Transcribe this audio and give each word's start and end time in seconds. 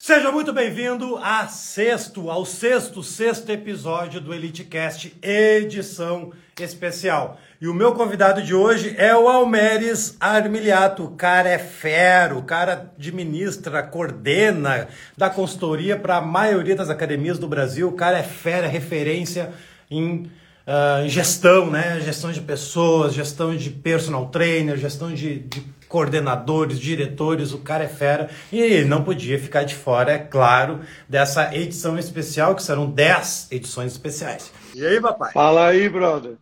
Seja 0.00 0.30
muito 0.30 0.52
bem-vindo 0.52 1.16
a 1.16 1.48
sexto, 1.48 2.30
ao 2.30 2.46
sexto, 2.46 3.02
sexto 3.02 3.50
episódio 3.50 4.20
do 4.20 4.32
EliteCast, 4.32 5.12
edição 5.20 6.32
especial. 6.60 7.36
E 7.60 7.66
o 7.66 7.74
meu 7.74 7.92
convidado 7.92 8.40
de 8.40 8.54
hoje 8.54 8.94
é 8.96 9.14
o 9.16 9.28
Almeres 9.28 10.16
Armiliato. 10.20 11.02
O 11.02 11.16
cara 11.16 11.48
é 11.48 11.58
fero, 11.58 12.38
o 12.38 12.44
cara 12.44 12.92
administra, 12.96 13.82
coordena, 13.82 14.86
dá 15.16 15.28
consultoria 15.28 15.98
para 15.98 16.18
a 16.18 16.22
maioria 16.22 16.76
das 16.76 16.90
academias 16.90 17.36
do 17.36 17.48
Brasil. 17.48 17.88
O 17.88 17.96
cara 17.96 18.18
é 18.18 18.22
fera, 18.22 18.68
referência 18.68 19.52
em 19.90 20.30
uh, 20.64 21.08
gestão, 21.08 21.72
né? 21.72 22.00
Gestão 22.00 22.30
de 22.30 22.40
pessoas, 22.40 23.14
gestão 23.14 23.54
de 23.54 23.68
personal 23.68 24.26
trainer, 24.28 24.76
gestão 24.76 25.12
de, 25.12 25.40
de 25.40 25.77
coordenadores, 25.88 26.78
diretores, 26.78 27.52
o 27.52 27.58
cara 27.58 27.84
é 27.84 27.88
fera 27.88 28.30
e 28.52 28.84
não 28.84 29.02
podia 29.02 29.38
ficar 29.38 29.64
de 29.64 29.74
fora, 29.74 30.12
é 30.12 30.18
claro, 30.18 30.80
dessa 31.08 31.54
edição 31.54 31.98
especial, 31.98 32.54
que 32.54 32.62
serão 32.62 32.90
10 32.90 33.48
edições 33.50 33.92
especiais. 33.92 34.52
E 34.74 34.86
aí, 34.86 35.00
papai? 35.00 35.32
Fala 35.32 35.68
aí, 35.68 35.88
brother. 35.88 36.36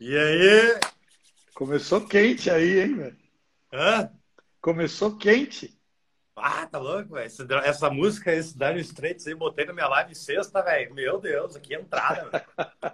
E 0.00 0.16
aí? 0.16 0.80
Começou 1.54 2.00
quente 2.00 2.50
aí, 2.50 2.80
hein, 2.80 2.96
velho? 2.96 3.16
Hã? 3.72 4.10
Começou 4.60 5.16
quente. 5.16 5.78
Ah, 6.42 6.66
tá 6.66 6.78
louco, 6.78 7.14
velho. 7.14 7.26
Essa, 7.26 7.46
essa 7.64 7.90
música, 7.90 8.32
esse 8.32 8.56
Dire 8.56 8.80
Straits 8.80 9.26
aí, 9.26 9.34
botei 9.34 9.66
na 9.66 9.74
minha 9.74 9.88
live 9.88 10.14
sexta, 10.14 10.62
velho. 10.62 10.94
Meu 10.94 11.20
Deus, 11.20 11.54
aqui 11.54 11.74
é 11.74 11.80
entrada, 11.80 12.30
velho. 12.30 12.44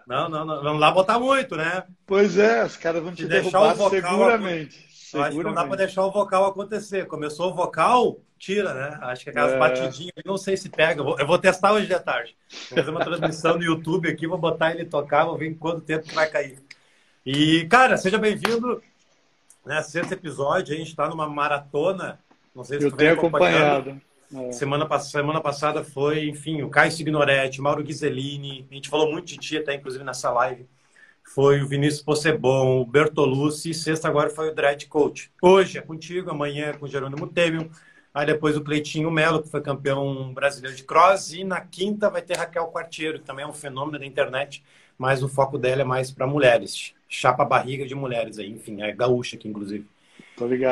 Não, 0.06 0.28
não, 0.28 0.44
não. 0.44 0.62
Vamos 0.62 0.80
lá 0.80 0.90
botar 0.90 1.18
muito, 1.18 1.56
né? 1.56 1.84
Pois 2.04 2.36
é, 2.38 2.64
os 2.64 2.76
caras 2.76 3.02
vão 3.02 3.14
te 3.14 3.26
deixar 3.26 3.50
derrubar 3.50 3.72
o 3.72 3.76
vocal 3.76 3.90
seguramente. 3.90 4.85
Eu 5.14 5.22
acho 5.22 5.36
que 5.36 5.42
não 5.44 5.52
dá 5.54 5.64
pra 5.64 5.76
deixar 5.76 6.04
o 6.04 6.10
vocal 6.10 6.46
acontecer. 6.46 7.06
Começou 7.06 7.50
o 7.50 7.54
vocal, 7.54 8.18
tira, 8.38 8.74
né? 8.74 8.98
Acho 9.02 9.24
que 9.24 9.30
aquelas 9.30 9.52
É. 9.52 9.58
batidinhas, 9.58 10.12
não 10.24 10.36
sei 10.36 10.56
se 10.56 10.68
pega. 10.68 11.02
Eu 11.02 11.26
vou, 11.26 11.38
testar 11.38 11.72
hoje 11.72 11.86
de 11.86 11.98
tarde. 12.00 12.36
Vou 12.70 12.78
fazer 12.78 12.90
uma 12.90 13.04
transmissão 13.04 13.56
no 13.56 13.62
YouTube 13.64 14.08
aqui, 14.08 14.26
vou 14.26 14.38
botar 14.38 14.72
ele 14.72 14.84
tocar, 14.84 15.24
vou 15.24 15.36
ver 15.36 15.48
em 15.48 15.54
quanto 15.54 15.80
tempo 15.80 16.06
que 16.08 16.14
vai 16.14 16.28
cair. 16.28 16.58
E, 17.24 17.66
cara, 17.66 17.96
seja 17.96 18.18
bem-vindo. 18.18 18.82
Né, 19.64 19.82
sexto 19.82 20.12
episódio, 20.12 20.74
a 20.74 20.78
gente 20.78 20.88
está 20.90 21.08
numa 21.08 21.28
maratona. 21.28 22.20
Não 22.54 22.62
sei 22.62 22.78
se 22.78 22.86
Eu 22.86 22.90
tu 22.92 22.96
vem 22.96 23.08
acompanhado. 23.08 24.00
É. 24.34 24.52
Semana, 24.52 24.86
pass- 24.86 25.10
semana 25.10 25.40
passada 25.40 25.82
foi, 25.84 26.28
enfim, 26.28 26.62
o 26.62 26.68
Caio 26.70 26.90
Signoretti, 26.92 27.60
Mauro 27.60 27.82
Ghiseline, 27.82 28.66
a 28.70 28.74
gente 28.74 28.88
falou 28.88 29.10
muito 29.10 29.26
de 29.26 29.36
ti 29.38 29.56
até, 29.58 29.74
inclusive, 29.74 30.02
nessa 30.04 30.30
live. 30.30 30.66
Foi 31.26 31.60
o 31.60 31.68
Vinícius 31.68 32.02
Possebon, 32.02 32.80
o 32.80 32.86
Bertolucci, 32.86 33.70
e 33.70 33.74
sexta 33.74 34.08
agora 34.08 34.30
foi 34.30 34.48
o 34.48 34.54
Dread 34.54 34.86
Coach. 34.86 35.30
Hoje 35.42 35.76
é 35.76 35.82
contigo, 35.82 36.30
amanhã 36.30 36.68
é 36.68 36.72
com 36.72 36.86
o 36.86 36.88
Jerônimo 36.88 37.26
Temel, 37.26 37.68
aí 38.14 38.24
depois 38.24 38.56
o 38.56 38.64
Cleitinho 38.64 39.10
Melo, 39.10 39.42
que 39.42 39.50
foi 39.50 39.60
campeão 39.60 40.32
brasileiro 40.32 40.74
de 40.74 40.82
cross, 40.84 41.34
e 41.34 41.44
na 41.44 41.60
quinta 41.60 42.08
vai 42.08 42.22
ter 42.22 42.38
Raquel 42.38 42.68
Quartiero, 42.68 43.18
que 43.18 43.24
também 43.26 43.44
é 43.44 43.48
um 43.48 43.52
fenômeno 43.52 43.98
da 43.98 44.06
internet, 44.06 44.64
mas 44.96 45.22
o 45.22 45.28
foco 45.28 45.58
dela 45.58 45.82
é 45.82 45.84
mais 45.84 46.10
para 46.10 46.26
mulheres, 46.26 46.94
chapa 47.08 47.44
barriga 47.44 47.86
de 47.86 47.94
mulheres 47.94 48.38
aí, 48.38 48.50
enfim, 48.50 48.80
é 48.80 48.90
gaúcha 48.92 49.36
aqui, 49.36 49.46
inclusive. 49.46 49.86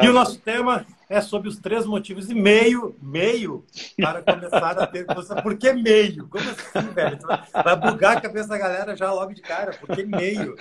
E 0.02 0.08
o 0.08 0.12
nosso 0.12 0.38
tema 0.38 0.86
é 1.08 1.20
sobre 1.20 1.48
os 1.48 1.58
três 1.58 1.86
motivos 1.86 2.28
e 2.28 2.34
meio, 2.34 2.94
meio, 3.00 3.64
para 3.96 4.22
começar 4.22 4.78
a 4.78 4.86
ter. 4.86 5.06
Por 5.42 5.56
que 5.56 5.72
meio? 5.72 6.28
Como 6.28 6.44
assim, 6.50 6.88
velho? 6.92 7.18
Vai 7.52 7.76
bugar 7.76 8.18
a 8.18 8.20
cabeça 8.20 8.48
da 8.48 8.58
galera 8.58 8.96
já 8.96 9.12
logo 9.12 9.32
de 9.32 9.40
cara. 9.40 9.72
Por 9.72 9.94
que 9.96 10.04
meio? 10.04 10.54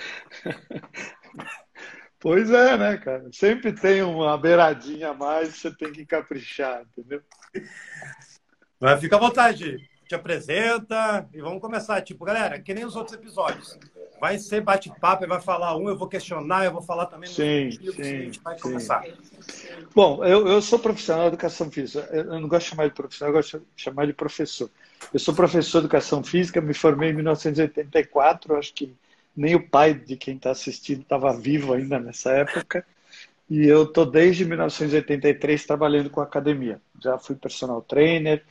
Pois 2.18 2.50
é, 2.50 2.78
né, 2.78 2.96
cara? 2.96 3.28
Sempre 3.32 3.72
tem 3.72 4.02
uma 4.02 4.38
beiradinha 4.38 5.10
a 5.10 5.14
mais, 5.14 5.58
você 5.58 5.70
tem 5.70 5.92
que 5.92 6.06
caprichar, 6.06 6.82
entendeu? 6.96 7.20
Mas 8.80 9.00
fica 9.00 9.16
à 9.16 9.18
vontade. 9.20 9.76
Te 10.08 10.14
apresenta 10.14 11.28
e 11.34 11.40
vamos 11.42 11.60
começar. 11.60 12.00
Tipo, 12.00 12.24
galera, 12.24 12.58
que 12.60 12.72
nem 12.72 12.84
os 12.84 12.96
outros 12.96 13.16
episódios. 13.16 13.78
Vai 14.20 14.38
ser 14.38 14.60
bate-papo, 14.60 15.26
vai 15.26 15.40
falar 15.40 15.76
um, 15.76 15.88
eu 15.88 15.96
vou 15.96 16.08
questionar, 16.08 16.64
eu 16.64 16.72
vou 16.72 16.80
falar 16.80 17.06
também 17.06 17.28
Sim, 17.28 17.70
sim, 17.70 18.00
a 18.00 18.04
gente 18.04 18.40
vai 18.40 18.54
sim. 18.54 18.62
começar. 18.62 19.04
Bom, 19.94 20.24
eu, 20.24 20.46
eu 20.46 20.62
sou 20.62 20.78
profissional 20.78 21.24
de 21.24 21.28
educação 21.28 21.70
física. 21.70 22.08
Eu 22.10 22.24
eu 22.24 22.40
não 22.40 22.48
gosto 22.48 22.64
de 22.64 22.70
chamar 22.70 22.88
de 22.88 22.94
profissional, 22.94 23.30
eu 23.30 23.36
gosto 23.36 23.58
de 23.58 23.82
chamar 23.82 24.06
de 24.06 24.12
professor. 24.12 24.70
Eu 25.12 25.18
sou 25.18 25.34
professor 25.34 25.80
de 25.80 25.86
educação 25.86 26.22
física, 26.22 26.60
me 26.60 26.74
formei 26.74 27.10
em 27.10 27.14
1984, 27.14 28.56
acho 28.56 28.72
que 28.72 28.94
nem 29.36 29.54
o 29.54 29.68
pai 29.68 29.94
de 29.94 30.16
quem 30.16 30.36
está 30.36 30.50
assistindo 30.50 31.02
estava 31.02 31.32
vivo 31.32 31.72
ainda 31.72 31.98
nessa 31.98 32.30
época. 32.30 32.84
E 33.48 33.66
eu 33.66 33.84
estou 33.84 34.06
desde 34.06 34.44
1983 34.44 35.66
trabalhando 35.66 36.08
com 36.08 36.20
academia. 36.20 36.80
Já 37.02 37.18
fui 37.18 37.36
personal 37.36 37.82
trainer, 37.82 38.42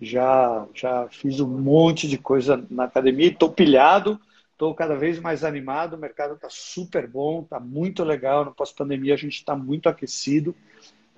já, 0.00 0.66
já 0.74 1.08
fiz 1.10 1.40
um 1.40 1.48
monte 1.48 2.06
de 2.06 2.18
coisa 2.18 2.64
na 2.70 2.84
academia, 2.84 3.28
estou 3.28 3.50
pilhado, 3.50 4.20
estou 4.56 4.74
cada 4.74 4.96
vez 4.96 5.20
mais 5.20 5.44
animado, 5.44 5.94
o 5.96 5.98
mercado 5.98 6.34
está 6.34 6.48
super 6.50 7.06
bom, 7.06 7.42
está 7.42 7.60
muito 7.60 8.02
legal, 8.02 8.42
no 8.42 8.54
pós-pandemia 8.54 9.12
a 9.12 9.18
gente 9.18 9.34
está 9.36 9.54
muito 9.54 9.88
aquecido, 9.88 10.54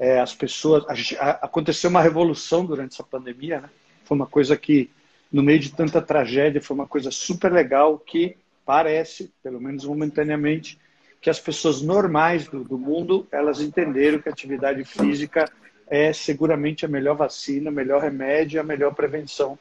É, 0.01 0.21
as 0.21 0.33
pessoas, 0.33 0.85
a 0.89 0.95
gente- 0.95 1.17
a- 1.19 1.41
aconteceu 1.43 1.91
uma 1.91 2.01
revolução 2.01 2.65
durante 2.65 2.93
essa 2.95 3.03
pandemia, 3.03 3.61
né? 3.63 3.69
foi 4.05 4.17
uma 4.17 4.29
coisa 4.29 4.57
que, 4.57 4.89
no 5.33 5.43
meio 5.43 5.59
de 5.59 5.73
tanta 5.75 6.01
tragédia, 6.01 6.63
foi 6.63 6.77
uma 6.77 6.87
coisa 6.87 7.11
super 7.11 7.51
legal 7.53 7.99
que 7.99 8.37
parece, 8.65 9.33
pelo 9.43 9.61
menos 9.61 9.85
momentaneamente, 9.85 10.79
que 11.21 11.29
as 11.29 11.41
pessoas 11.41 11.83
normais 11.83 12.47
do, 12.47 12.63
do 12.63 12.79
mundo, 12.79 13.27
elas 13.33 13.61
entenderam 13.61 14.21
que 14.21 14.29
a 14.29 14.33
atividade 14.33 14.85
física 14.85 15.51
é 15.89 16.13
seguramente 16.13 16.85
a 16.85 16.89
melhor 16.89 17.17
vacina, 17.17 17.69
o 17.69 17.75
melhor 17.75 18.01
remédio, 18.01 18.61
a 18.61 18.65
melhor 18.65 18.95
prevenção 18.95 19.59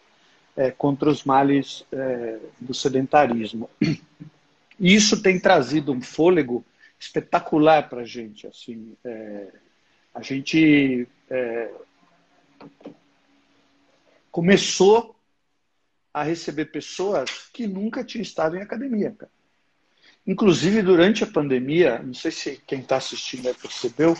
é, 0.57 0.71
contra 0.71 1.09
os 1.09 1.23
males 1.23 1.85
é, 1.91 2.39
do 2.59 2.73
sedentarismo. 2.73 3.69
Isso 4.79 5.21
tem 5.21 5.39
trazido 5.39 5.93
um 5.93 6.01
fôlego 6.01 6.65
espetacular 6.99 7.87
para 7.87 8.01
a 8.01 8.05
gente. 8.05 8.47
Assim, 8.47 8.97
é, 9.05 9.47
a 10.13 10.21
gente 10.21 11.07
é, 11.29 11.71
começou 14.31 15.15
a 16.13 16.23
receber 16.23 16.65
pessoas 16.65 17.29
que 17.53 17.67
nunca 17.67 18.03
tinham 18.03 18.23
estado 18.23 18.57
em 18.57 18.61
academia. 18.61 19.11
Cara. 19.11 19.31
Inclusive, 20.25 20.81
durante 20.81 21.23
a 21.23 21.27
pandemia, 21.27 21.99
não 21.99 22.13
sei 22.13 22.31
se 22.31 22.61
quem 22.67 22.79
está 22.79 22.97
assistindo 22.97 23.53
percebeu, 23.55 24.17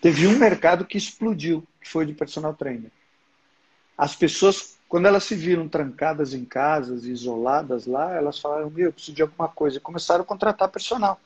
teve 0.00 0.26
um 0.26 0.38
mercado 0.38 0.84
que 0.84 0.96
explodiu, 0.96 1.66
que 1.80 1.88
foi 1.88 2.06
de 2.06 2.12
personal 2.12 2.54
trainer. 2.54 2.92
As 3.96 4.14
pessoas, 4.14 4.77
quando 4.88 5.06
elas 5.06 5.24
se 5.24 5.34
viram 5.34 5.68
trancadas 5.68 6.32
em 6.34 6.44
casas, 6.44 7.04
isoladas 7.04 7.86
lá, 7.86 8.14
elas 8.14 8.38
falaram, 8.38 8.70
meu, 8.70 8.86
eu 8.86 8.92
preciso 8.92 9.14
de 9.14 9.22
alguma 9.22 9.48
coisa. 9.48 9.76
E 9.76 9.80
começaram 9.80 10.22
a 10.22 10.26
contratar 10.26 10.68
personal. 10.68 11.20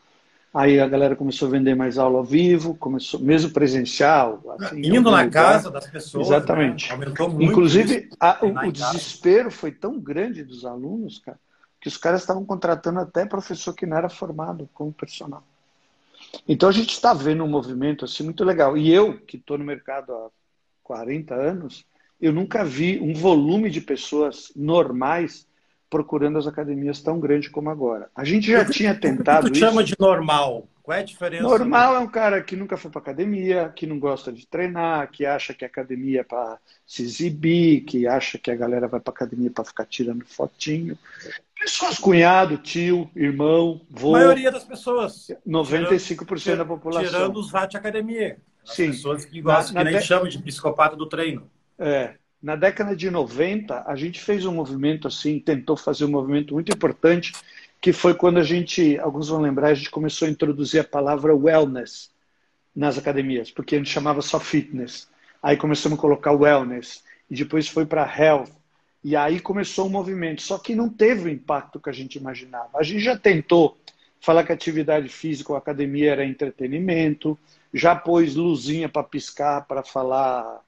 Aí 0.54 0.78
a 0.80 0.86
galera 0.86 1.16
começou 1.16 1.48
a 1.48 1.50
vender 1.52 1.74
mais 1.74 1.96
aula 1.96 2.18
ao 2.18 2.24
vivo, 2.24 2.74
começou 2.74 3.18
mesmo 3.20 3.52
presencial. 3.52 4.42
assim, 4.58 4.80
Indo 4.80 5.10
na 5.10 5.22
lugar. 5.22 5.30
casa 5.30 5.70
das 5.70 5.86
pessoas. 5.86 6.26
Exatamente. 6.26 6.88
né? 6.88 6.94
Aumentou 6.94 7.28
muito. 7.30 7.42
Inclusive, 7.50 8.10
a- 8.20 8.38
o, 8.42 8.68
o 8.68 8.72
desespero 8.72 9.50
foi 9.50 9.70
tão 9.72 9.98
grande 9.98 10.44
dos 10.44 10.66
alunos, 10.66 11.20
cara, 11.20 11.38
que 11.80 11.88
os 11.88 11.96
caras 11.96 12.20
estavam 12.20 12.44
contratando 12.44 12.98
até 13.00 13.24
professor 13.24 13.72
que 13.74 13.86
não 13.86 13.96
era 13.96 14.10
formado 14.10 14.68
como 14.74 14.92
personal. 14.92 15.42
Então 16.46 16.68
a 16.68 16.72
gente 16.72 16.90
está 16.92 17.14
vendo 17.14 17.44
um 17.44 17.48
movimento 17.48 18.04
assim 18.04 18.22
muito 18.22 18.44
legal. 18.44 18.76
E 18.76 18.92
eu, 18.92 19.18
que 19.18 19.36
estou 19.38 19.56
no 19.56 19.64
mercado 19.64 20.12
há 20.12 20.28
40 20.82 21.34
anos, 21.34 21.84
eu 22.22 22.33
nunca 22.33 22.65
vi 22.65 22.99
um 23.00 23.12
volume 23.12 23.69
de 23.69 23.81
pessoas 23.81 24.53
normais 24.56 25.47
procurando 25.91 26.38
as 26.38 26.47
academias 26.47 27.03
tão 27.03 27.21
grande 27.21 27.50
como 27.50 27.69
agora. 27.69 28.09
A 28.16 28.25
gente 28.25 28.50
já 28.50 28.65
tinha 28.65 28.93
O 28.93 28.94
que 28.94 29.00
tentado 29.03 29.49
tu 29.50 29.53
isso. 29.53 29.60
chama 29.60 29.84
de 29.84 29.94
normal? 29.99 30.66
Qual 30.83 30.97
é 30.97 31.00
a 31.00 31.05
diferença? 31.05 31.43
Normal 31.43 31.94
é 31.97 31.99
um 31.99 32.06
cara 32.09 32.43
que 32.43 32.56
nunca 32.56 32.77
foi 32.77 32.91
para 32.91 33.00
academia, 33.00 33.71
que 33.77 33.87
não 33.87 33.99
gosta 33.99 34.33
de 34.33 34.47
treinar, 34.47 35.10
que 35.10 35.27
acha 35.27 35.53
que 35.53 35.65
a 35.65 35.69
academia 35.69 36.21
é 36.21 36.25
para 36.25 36.59
se 36.87 37.03
exibir, 37.03 37.83
que 37.83 38.06
acha 38.06 38.39
que 38.39 38.50
a 38.50 38.56
galera 38.56 38.89
vai 38.89 38.98
para 39.01 39.13
academia 39.13 39.51
para 39.51 39.65
ficar 39.65 39.84
tirando 39.84 40.25
fotinho. 40.25 40.97
Pessoas, 41.60 41.98
cunhado, 41.98 42.57
tio, 42.57 43.09
irmão, 43.15 43.83
A 43.95 44.01
vô, 44.01 44.13
maioria 44.13 44.51
das 44.51 44.65
pessoas. 44.65 45.28
95% 45.47 46.57
da 46.57 46.65
população. 46.65 47.04
Tirando 47.10 47.36
os 47.36 47.51
VAT 47.51 47.77
academia. 47.77 48.39
As 48.66 48.75
Sim. 48.75 48.89
pessoas 48.89 49.25
que 49.25 49.41
gostam, 49.41 49.75
Na- 49.75 49.84
que 49.84 49.91
nem 49.91 50.01
de- 50.01 50.07
chamam 50.07 50.28
de 50.28 50.39
psicopata 50.41 50.97
do 50.97 51.07
treino. 51.07 51.48
É, 51.82 52.14
na 52.40 52.54
década 52.54 52.94
de 52.94 53.10
90, 53.10 53.84
a 53.84 53.96
gente 53.96 54.20
fez 54.20 54.46
um 54.46 54.54
movimento 54.54 55.08
assim, 55.08 55.40
tentou 55.40 55.76
fazer 55.76 56.04
um 56.04 56.10
movimento 56.10 56.54
muito 56.54 56.72
importante, 56.72 57.32
que 57.80 57.92
foi 57.92 58.14
quando 58.14 58.38
a 58.38 58.44
gente, 58.44 58.96
alguns 59.00 59.28
vão 59.28 59.40
lembrar, 59.40 59.68
a 59.68 59.74
gente 59.74 59.90
começou 59.90 60.28
a 60.28 60.30
introduzir 60.30 60.80
a 60.80 60.84
palavra 60.84 61.34
wellness 61.34 62.10
nas 62.74 62.96
academias, 62.96 63.50
porque 63.50 63.74
a 63.74 63.78
gente 63.78 63.90
chamava 63.90 64.22
só 64.22 64.38
fitness. 64.38 65.08
Aí 65.42 65.56
começamos 65.56 65.98
a 65.98 66.00
colocar 66.00 66.30
wellness, 66.30 67.02
e 67.28 67.34
depois 67.34 67.66
foi 67.66 67.84
para 67.84 68.06
health, 68.16 68.50
e 69.02 69.16
aí 69.16 69.40
começou 69.40 69.88
o 69.88 69.90
movimento. 69.90 70.40
Só 70.40 70.58
que 70.58 70.76
não 70.76 70.88
teve 70.88 71.28
o 71.28 71.32
impacto 71.32 71.80
que 71.80 71.90
a 71.90 71.92
gente 71.92 72.14
imaginava. 72.14 72.70
A 72.78 72.84
gente 72.84 73.00
já 73.00 73.18
tentou 73.18 73.76
falar 74.20 74.44
que 74.44 74.52
atividade 74.52 75.08
física 75.08 75.50
ou 75.50 75.58
academia 75.58 76.12
era 76.12 76.24
entretenimento, 76.24 77.36
já 77.74 77.96
pôs 77.96 78.36
luzinha 78.36 78.88
para 78.88 79.02
piscar 79.02 79.66
para 79.66 79.82
falar 79.82 80.62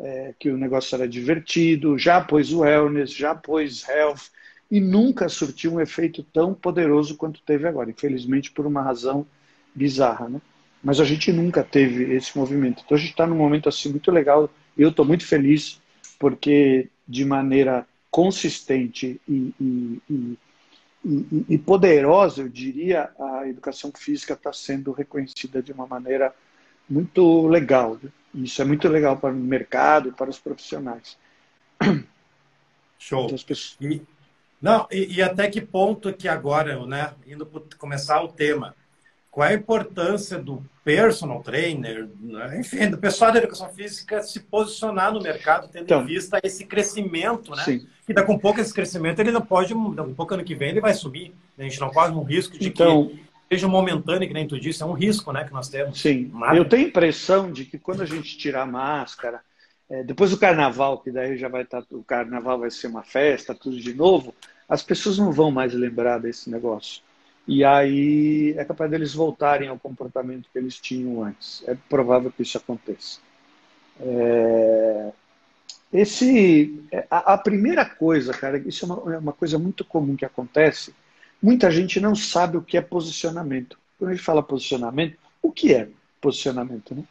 é, 0.00 0.34
que 0.38 0.50
o 0.50 0.56
negócio 0.56 0.94
era 0.94 1.06
divertido, 1.06 1.98
já 1.98 2.20
pôs 2.20 2.52
wellness, 2.52 3.12
já 3.14 3.34
pôs 3.34 3.86
health, 3.88 4.30
e 4.70 4.80
nunca 4.80 5.28
surtiu 5.28 5.74
um 5.74 5.80
efeito 5.80 6.22
tão 6.22 6.54
poderoso 6.54 7.16
quanto 7.16 7.42
teve 7.42 7.66
agora, 7.66 7.90
infelizmente 7.90 8.50
por 8.50 8.66
uma 8.66 8.82
razão 8.82 9.26
bizarra, 9.74 10.28
né? 10.28 10.40
Mas 10.82 10.98
a 11.00 11.04
gente 11.04 11.30
nunca 11.32 11.62
teve 11.62 12.14
esse 12.14 12.36
movimento. 12.38 12.82
Então 12.84 12.96
a 12.96 13.00
gente 13.00 13.10
está 13.10 13.26
num 13.26 13.36
momento 13.36 13.68
assim 13.68 13.90
muito 13.90 14.10
legal. 14.10 14.48
Eu 14.78 14.88
estou 14.88 15.04
muito 15.04 15.26
feliz 15.26 15.80
porque 16.18 16.88
de 17.06 17.24
maneira 17.24 17.86
consistente 18.10 19.20
e, 19.28 19.54
e, 19.60 20.02
e, 20.08 21.44
e, 21.48 21.58
poderosa, 21.58 22.42
eu 22.42 22.48
diria, 22.48 23.10
a 23.18 23.48
educação 23.48 23.92
física 23.94 24.34
está 24.34 24.52
sendo 24.52 24.92
reconhecida 24.92 25.62
de 25.62 25.72
uma 25.72 25.86
maneira 25.86 26.34
muito 26.88 27.46
legal. 27.46 27.98
Isso 28.34 28.62
é 28.62 28.64
muito 28.64 28.88
legal 28.88 29.16
para 29.16 29.34
o 29.34 29.36
mercado, 29.36 30.12
para 30.12 30.30
os 30.30 30.38
profissionais. 30.38 31.18
Show. 32.98 33.26
Então, 33.26 33.38
pessoas... 33.38 33.76
e, 33.80 34.02
não, 34.60 34.86
e, 34.90 35.16
e, 35.16 35.22
até 35.22 35.48
que 35.48 35.60
ponto 35.60 36.12
que 36.12 36.28
agora, 36.28 36.84
né, 36.86 37.14
indo 37.26 37.46
começar 37.78 38.22
o 38.22 38.28
tema, 38.28 38.74
qual 39.30 39.48
é 39.48 39.52
a 39.52 39.56
importância 39.56 40.38
do 40.38 40.62
personal 40.84 41.42
trainer, 41.42 42.08
né, 42.20 42.60
enfim, 42.60 42.90
do 42.90 42.98
pessoal 42.98 43.32
da 43.32 43.38
educação 43.38 43.70
física 43.70 44.22
se 44.22 44.40
posicionar 44.40 45.12
no 45.12 45.22
mercado, 45.22 45.68
tendo 45.68 45.84
então, 45.84 46.02
em 46.02 46.06
vista 46.06 46.38
esse 46.42 46.66
crescimento, 46.66 47.52
né? 47.52 47.64
Sim. 47.64 47.86
E 48.08 48.12
daqui 48.12 48.30
um 48.30 48.38
pouco 48.38 48.60
esse 48.60 48.74
crescimento 48.74 49.20
ele 49.20 49.30
não 49.30 49.40
pode, 49.40 49.72
daqui 49.72 50.10
um 50.10 50.14
pouco 50.14 50.34
ano 50.34 50.44
que 50.44 50.54
vem 50.54 50.70
ele 50.70 50.80
vai 50.80 50.92
subir. 50.92 51.32
Né? 51.56 51.64
A 51.64 51.68
gente 51.68 51.80
não 51.80 51.90
corre 51.90 52.12
um 52.12 52.22
risco 52.22 52.58
de 52.58 52.68
então, 52.68 53.08
que 53.08 53.24
seja 53.50 53.66
momentâneo, 53.66 54.28
que 54.28 54.34
nem 54.34 54.46
tu 54.46 54.60
disse, 54.60 54.82
é 54.82 54.86
um 54.86 54.92
risco 54.92 55.32
né, 55.32 55.44
que 55.44 55.52
nós 55.52 55.68
temos. 55.68 56.00
Sim, 56.00 56.30
eu 56.54 56.64
tenho 56.64 56.86
a 56.86 56.88
impressão 56.88 57.50
de 57.50 57.64
que 57.64 57.78
quando 57.78 58.02
a 58.02 58.06
gente 58.06 58.38
tirar 58.38 58.62
a 58.62 58.66
máscara, 58.66 59.40
é, 59.88 60.04
depois 60.04 60.30
do 60.30 60.38
carnaval, 60.38 60.98
que 60.98 61.10
daí 61.10 61.36
já 61.36 61.48
vai 61.48 61.62
estar, 61.62 61.82
tá, 61.82 61.88
o 61.90 62.04
carnaval 62.04 62.60
vai 62.60 62.70
ser 62.70 62.86
uma 62.86 63.02
festa, 63.02 63.54
tudo 63.54 63.76
de 63.76 63.92
novo, 63.92 64.32
as 64.68 64.84
pessoas 64.84 65.18
não 65.18 65.32
vão 65.32 65.50
mais 65.50 65.74
lembrar 65.74 66.18
desse 66.18 66.48
negócio. 66.48 67.02
E 67.46 67.64
aí 67.64 68.54
é 68.56 68.64
capaz 68.64 68.88
deles 68.88 69.12
voltarem 69.12 69.68
ao 69.68 69.78
comportamento 69.78 70.48
que 70.52 70.58
eles 70.58 70.78
tinham 70.78 71.24
antes. 71.24 71.64
É 71.66 71.76
provável 71.88 72.30
que 72.30 72.42
isso 72.42 72.56
aconteça. 72.56 73.18
É... 73.98 75.10
Esse, 75.92 76.86
é, 76.92 77.04
a, 77.10 77.34
a, 77.34 77.38
primeira 77.38 77.84
coisa, 77.84 78.32
cara, 78.32 78.58
isso 78.58 78.84
é 78.84 78.88
uma, 78.88 79.14
é 79.14 79.18
uma, 79.18 79.32
coisa 79.32 79.58
muito 79.58 79.84
comum 79.84 80.14
que 80.14 80.24
acontece. 80.24 80.94
Muita 81.42 81.70
gente 81.70 82.00
não 82.00 82.14
sabe 82.14 82.56
o 82.56 82.62
que 82.62 82.76
é 82.76 82.80
posicionamento. 82.80 83.78
Quando 83.98 84.10
a 84.10 84.14
gente 84.14 84.24
fala 84.24 84.42
posicionamento, 84.42 85.16
o 85.42 85.50
que 85.50 85.72
é 85.72 85.88
posicionamento? 86.20 86.94
Né? 86.94 87.04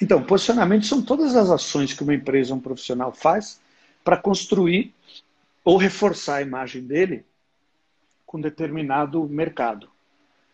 Então, 0.00 0.22
posicionamento 0.22 0.86
são 0.86 1.02
todas 1.02 1.34
as 1.34 1.50
ações 1.50 1.92
que 1.92 2.02
uma 2.02 2.14
empresa, 2.14 2.54
um 2.54 2.60
profissional 2.60 3.12
faz 3.12 3.60
para 4.02 4.16
construir 4.16 4.92
ou 5.64 5.76
reforçar 5.76 6.36
a 6.36 6.42
imagem 6.42 6.82
dele 6.82 7.24
com 8.26 8.40
determinado 8.40 9.22
mercado. 9.28 9.88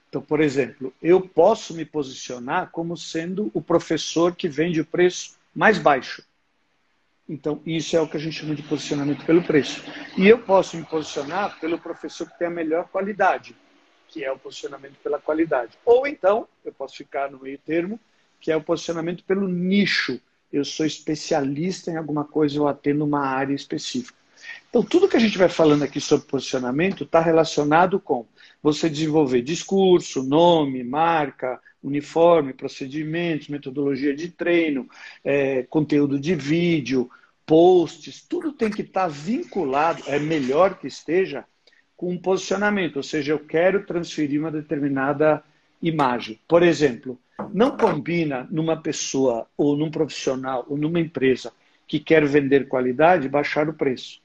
Então, 0.09 0.21
por 0.21 0.41
exemplo, 0.41 0.93
eu 1.01 1.21
posso 1.21 1.73
me 1.75 1.85
posicionar 1.85 2.71
como 2.71 2.97
sendo 2.97 3.51
o 3.55 3.63
professor 3.63 4.35
que 4.35 4.49
vende 4.49 4.81
o 4.81 4.85
preço 4.85 5.39
mais 5.55 5.79
baixo. 5.79 6.23
Então, 7.31 7.63
isso 7.65 7.97
é 7.97 8.01
o 8.01 8.09
que 8.09 8.17
a 8.17 8.21
gente 8.21 8.41
chama 8.41 8.57
de 8.57 8.63
posicionamento 8.65 9.25
pelo 9.25 9.41
preço. 9.41 9.85
E 10.19 10.27
eu 10.27 10.41
posso 10.41 10.77
me 10.77 10.85
posicionar 10.85 11.61
pelo 11.61 11.79
professor 11.79 12.29
que 12.29 12.37
tem 12.37 12.49
a 12.49 12.51
melhor 12.51 12.89
qualidade, 12.89 13.55
que 14.09 14.25
é 14.25 14.33
o 14.33 14.37
posicionamento 14.37 14.97
pela 15.01 15.21
qualidade. 15.21 15.79
Ou 15.85 16.09
então, 16.09 16.49
eu 16.65 16.73
posso 16.73 16.97
ficar 16.97 17.31
no 17.31 17.39
meio 17.39 17.57
termo, 17.59 18.01
que 18.41 18.51
é 18.51 18.57
o 18.57 18.61
posicionamento 18.61 19.23
pelo 19.23 19.47
nicho. 19.47 20.21
Eu 20.53 20.65
sou 20.65 20.85
especialista 20.85 21.93
em 21.93 21.97
alguma 21.97 22.25
coisa, 22.25 22.57
eu 22.57 22.67
atendo 22.67 23.05
uma 23.05 23.25
área 23.25 23.55
específica. 23.55 24.19
Então, 24.69 24.83
tudo 24.83 25.09
que 25.09 25.17
a 25.17 25.21
gente 25.21 25.39
vai 25.39 25.49
falando 25.49 25.85
aqui 25.85 26.01
sobre 26.01 26.27
posicionamento 26.27 27.05
está 27.05 27.21
relacionado 27.21 28.01
com 28.01 28.27
você 28.61 28.91
desenvolver 28.91 29.41
discurso, 29.41 30.25
nome, 30.25 30.83
marca, 30.83 31.61
uniforme, 31.81 32.53
procedimentos, 32.53 33.47
metodologia 33.47 34.15
de 34.17 34.29
treino, 34.31 34.89
é, 35.25 35.63
conteúdo 35.63 36.19
de 36.19 36.35
vídeo, 36.35 37.09
posts, 37.51 38.25
tudo 38.29 38.53
tem 38.53 38.71
que 38.71 38.83
estar 38.83 39.03
tá 39.03 39.09
vinculado, 39.09 40.05
é 40.07 40.21
melhor 40.21 40.79
que 40.79 40.87
esteja, 40.87 41.45
com 41.97 42.13
um 42.13 42.17
posicionamento, 42.17 42.99
ou 42.99 43.03
seja, 43.03 43.33
eu 43.33 43.41
quero 43.41 43.85
transferir 43.85 44.41
uma 44.41 44.53
determinada 44.53 45.43
imagem. 45.83 46.39
Por 46.47 46.63
exemplo, 46.63 47.19
não 47.53 47.77
combina 47.77 48.47
numa 48.53 48.77
pessoa 48.77 49.49
ou 49.57 49.77
num 49.77 49.91
profissional 49.91 50.65
ou 50.69 50.79
numa 50.79 51.01
empresa 51.01 51.53
que 51.89 51.99
quer 51.99 52.25
vender 52.25 52.69
qualidade 52.69 53.29
baixar 53.29 53.69
o 53.69 53.75
preço. 53.75 54.21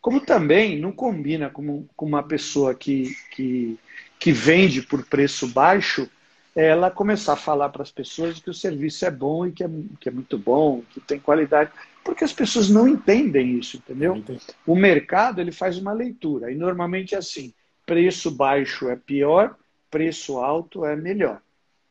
Como 0.00 0.20
também 0.20 0.78
não 0.78 0.92
combina 0.92 1.50
com, 1.50 1.84
uma 1.98 2.22
pessoa 2.22 2.76
que, 2.76 3.12
que, 3.32 3.76
que 4.20 4.30
vende 4.30 4.82
por 4.82 5.04
preço 5.04 5.48
baixo, 5.48 6.08
ela 6.54 6.92
começar 6.92 7.32
a 7.32 7.36
falar 7.36 7.70
para 7.70 7.82
as 7.82 7.90
pessoas 7.90 8.38
que 8.38 8.50
o 8.50 8.54
serviço 8.54 9.04
é 9.04 9.10
bom 9.10 9.46
e 9.46 9.52
que 9.52 9.64
é, 9.64 9.70
que 9.98 10.08
é 10.08 10.12
muito 10.12 10.38
bom, 10.38 10.82
que 10.92 11.00
tem 11.00 11.18
qualidade, 11.18 11.72
porque 12.04 12.24
as 12.24 12.32
pessoas 12.32 12.68
não 12.68 12.88
entendem 12.88 13.58
isso, 13.58 13.76
entendeu? 13.76 14.22
O 14.66 14.74
mercado 14.74 15.40
ele 15.40 15.52
faz 15.52 15.78
uma 15.78 15.92
leitura 15.92 16.50
e 16.50 16.54
normalmente 16.54 17.14
é 17.14 17.18
assim: 17.18 17.52
preço 17.86 18.30
baixo 18.30 18.88
é 18.88 18.96
pior, 18.96 19.56
preço 19.90 20.38
alto 20.38 20.84
é 20.84 20.96
melhor, 20.96 21.40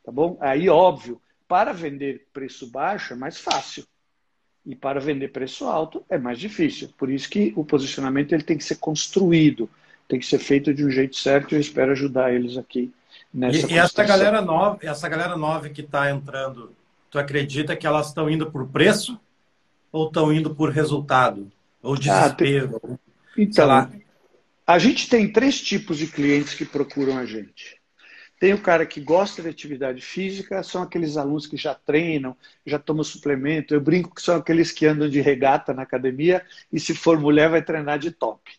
tá 0.03 0.11
bom? 0.11 0.37
Aí 0.41 0.69
óbvio, 0.69 1.21
para 1.47 1.73
vender 1.73 2.27
preço 2.33 2.67
baixo 2.67 3.13
é 3.13 3.15
mais 3.15 3.39
fácil. 3.39 3.85
E 4.63 4.75
para 4.75 4.99
vender 4.99 5.29
preço 5.29 5.65
alto 5.65 6.05
é 6.07 6.19
mais 6.19 6.37
difícil. 6.37 6.89
Por 6.95 7.09
isso 7.09 7.27
que 7.27 7.51
o 7.55 7.65
posicionamento 7.65 8.31
ele 8.31 8.43
tem 8.43 8.57
que 8.57 8.63
ser 8.63 8.75
construído, 8.75 9.67
tem 10.07 10.19
que 10.19 10.25
ser 10.25 10.37
feito 10.37 10.71
de 10.71 10.85
um 10.85 10.89
jeito 10.89 11.15
certo 11.15 11.51
e 11.51 11.55
eu 11.55 11.59
espero 11.59 11.91
ajudar 11.93 12.31
eles 12.31 12.57
aqui 12.57 12.93
nessa 13.33 13.67
E, 13.67 13.73
e 13.73 13.77
essa 13.77 14.03
galera 14.03 14.39
nova, 14.39 14.77
essa 14.83 15.09
galera 15.09 15.35
nova 15.35 15.67
que 15.69 15.81
está 15.81 16.11
entrando, 16.11 16.75
tu 17.09 17.17
acredita 17.17 17.75
que 17.75 17.87
elas 17.87 18.09
estão 18.09 18.29
indo 18.29 18.51
por 18.51 18.67
preço 18.67 19.19
ou 19.91 20.07
estão 20.07 20.31
indo 20.31 20.55
por 20.55 20.69
resultado? 20.69 21.51
Ou 21.81 21.97
desespero? 21.97 22.75
Ah, 22.75 22.87
tem... 22.87 22.99
Então, 23.37 23.91
a 24.65 24.79
gente 24.79 25.09
tem 25.09 25.31
três 25.31 25.59
tipos 25.59 25.97
de 25.97 26.07
clientes 26.07 26.53
que 26.53 26.65
procuram 26.65 27.17
a 27.17 27.25
gente. 27.25 27.81
Tem 28.39 28.53
o 28.53 28.61
cara 28.61 28.87
que 28.87 28.99
gosta 28.99 29.41
de 29.41 29.49
atividade 29.49 30.01
física, 30.01 30.63
são 30.63 30.81
aqueles 30.81 31.15
alunos 31.15 31.45
que 31.45 31.55
já 31.55 31.75
treinam, 31.75 32.35
já 32.65 32.79
tomam 32.79 33.03
suplemento. 33.03 33.73
Eu 33.73 33.81
brinco 33.81 34.15
que 34.15 34.21
são 34.21 34.35
aqueles 34.35 34.71
que 34.71 34.87
andam 34.87 35.07
de 35.07 35.21
regata 35.21 35.73
na 35.73 35.83
academia 35.83 36.43
e, 36.73 36.79
se 36.79 36.95
for 36.95 37.19
mulher, 37.19 37.49
vai 37.49 37.61
treinar 37.61 37.99
de 37.99 38.09
top. 38.09 38.51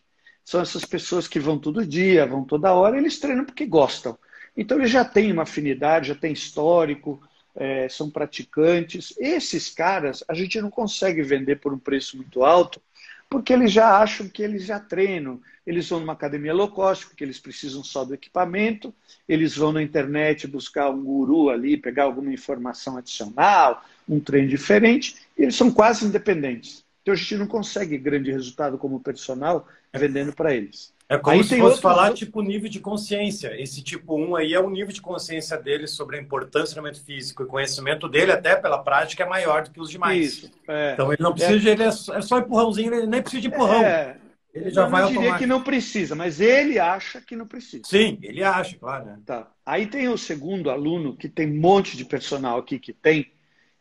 São 0.45 0.61
essas 0.61 0.85
pessoas 0.85 1.27
que 1.27 1.39
vão 1.39 1.59
todo 1.59 1.85
dia, 1.85 2.25
vão 2.25 2.45
toda 2.45 2.73
hora, 2.73 2.97
eles 2.97 3.19
treinam 3.19 3.43
porque 3.43 3.65
gostam. 3.65 4.17
Então, 4.55 4.77
eles 4.77 4.91
já 4.91 5.03
têm 5.03 5.33
uma 5.33 5.43
afinidade, 5.43 6.09
já 6.09 6.15
têm 6.15 6.31
histórico, 6.31 7.21
é, 7.55 7.87
são 7.89 8.09
praticantes. 8.09 9.13
Esses 9.17 9.69
caras, 9.69 10.23
a 10.27 10.33
gente 10.33 10.59
não 10.61 10.69
consegue 10.69 11.21
vender 11.21 11.57
por 11.57 11.73
um 11.73 11.79
preço 11.79 12.17
muito 12.17 12.43
alto, 12.43 12.81
porque 13.29 13.53
eles 13.53 13.71
já 13.71 13.97
acham 13.97 14.27
que 14.27 14.43
eles 14.43 14.63
já 14.65 14.79
treinam. 14.79 15.41
Eles 15.65 15.89
vão 15.89 15.99
numa 15.99 16.13
academia 16.13 16.53
low 16.53 16.69
cost, 16.69 17.07
porque 17.07 17.23
eles 17.23 17.39
precisam 17.39 17.83
só 17.83 18.03
do 18.03 18.13
equipamento, 18.13 18.93
eles 19.27 19.55
vão 19.55 19.71
na 19.71 19.81
internet 19.81 20.45
buscar 20.45 20.89
um 20.89 21.03
guru 21.03 21.49
ali, 21.49 21.77
pegar 21.77 22.03
alguma 22.03 22.31
informação 22.31 22.97
adicional, 22.97 23.83
um 24.07 24.19
treino 24.19 24.49
diferente, 24.49 25.15
e 25.37 25.43
eles 25.43 25.55
são 25.55 25.71
quase 25.71 26.05
independentes. 26.05 26.83
Então 27.01 27.13
a 27.13 27.17
gente 27.17 27.37
não 27.37 27.47
consegue 27.47 27.97
grande 27.97 28.31
resultado 28.31 28.77
como 28.77 28.99
personal 28.99 29.67
vendendo 29.93 30.33
para 30.33 30.53
eles. 30.53 30.92
É 31.09 31.17
como 31.17 31.37
aí 31.37 31.43
se 31.43 31.49
fosse 31.49 31.61
outro... 31.61 31.81
falar 31.81 32.13
tipo 32.13 32.41
nível 32.41 32.69
de 32.69 32.79
consciência. 32.79 33.59
Esse 33.61 33.83
tipo 33.83 34.15
1 34.15 34.35
aí 34.35 34.53
é 34.53 34.59
o 34.59 34.69
nível 34.69 34.93
de 34.93 35.01
consciência 35.01 35.57
dele 35.57 35.85
sobre 35.87 36.17
a 36.17 36.21
importância 36.21 36.69
do 36.69 36.81
treinamento 36.81 37.03
físico. 37.03 37.43
E 37.43 37.45
o 37.45 37.49
conhecimento 37.49 38.07
dele, 38.07 38.31
até 38.31 38.55
pela 38.55 38.79
prática, 38.79 39.23
é 39.23 39.27
maior 39.27 39.63
do 39.63 39.71
que 39.71 39.79
os 39.79 39.89
demais. 39.89 40.19
Isso, 40.19 40.51
é. 40.67 40.93
Então 40.93 41.11
ele 41.11 41.21
não 41.21 41.33
precisa 41.33 41.69
é. 41.69 41.73
Ele 41.73 41.83
é 41.83 41.91
só 41.91 42.39
empurrãozinho, 42.39 42.93
ele 42.93 43.07
nem 43.07 43.21
precisa 43.21 43.41
de 43.41 43.47
empurrão. 43.47 43.81
É. 43.83 44.17
Ele 44.53 44.69
já 44.69 44.83
eu 44.83 44.89
vai 44.89 45.01
não 45.01 45.07
diria 45.07 45.21
automático. 45.21 45.39
que 45.39 45.47
não 45.47 45.63
precisa, 45.63 46.15
mas 46.15 46.39
ele 46.39 46.77
acha 46.77 47.19
que 47.19 47.35
não 47.35 47.47
precisa. 47.47 47.83
Sim, 47.85 48.19
ele 48.21 48.43
acha, 48.43 48.77
claro. 48.77 49.05
Né? 49.05 49.19
Tá. 49.25 49.51
Aí 49.65 49.87
tem 49.87 50.07
o 50.09 50.17
segundo 50.17 50.69
aluno, 50.69 51.17
que 51.17 51.27
tem 51.27 51.51
um 51.51 51.59
monte 51.59 51.97
de 51.97 52.05
personal 52.05 52.59
aqui 52.59 52.77
que 52.77 52.93
tem, 52.93 53.31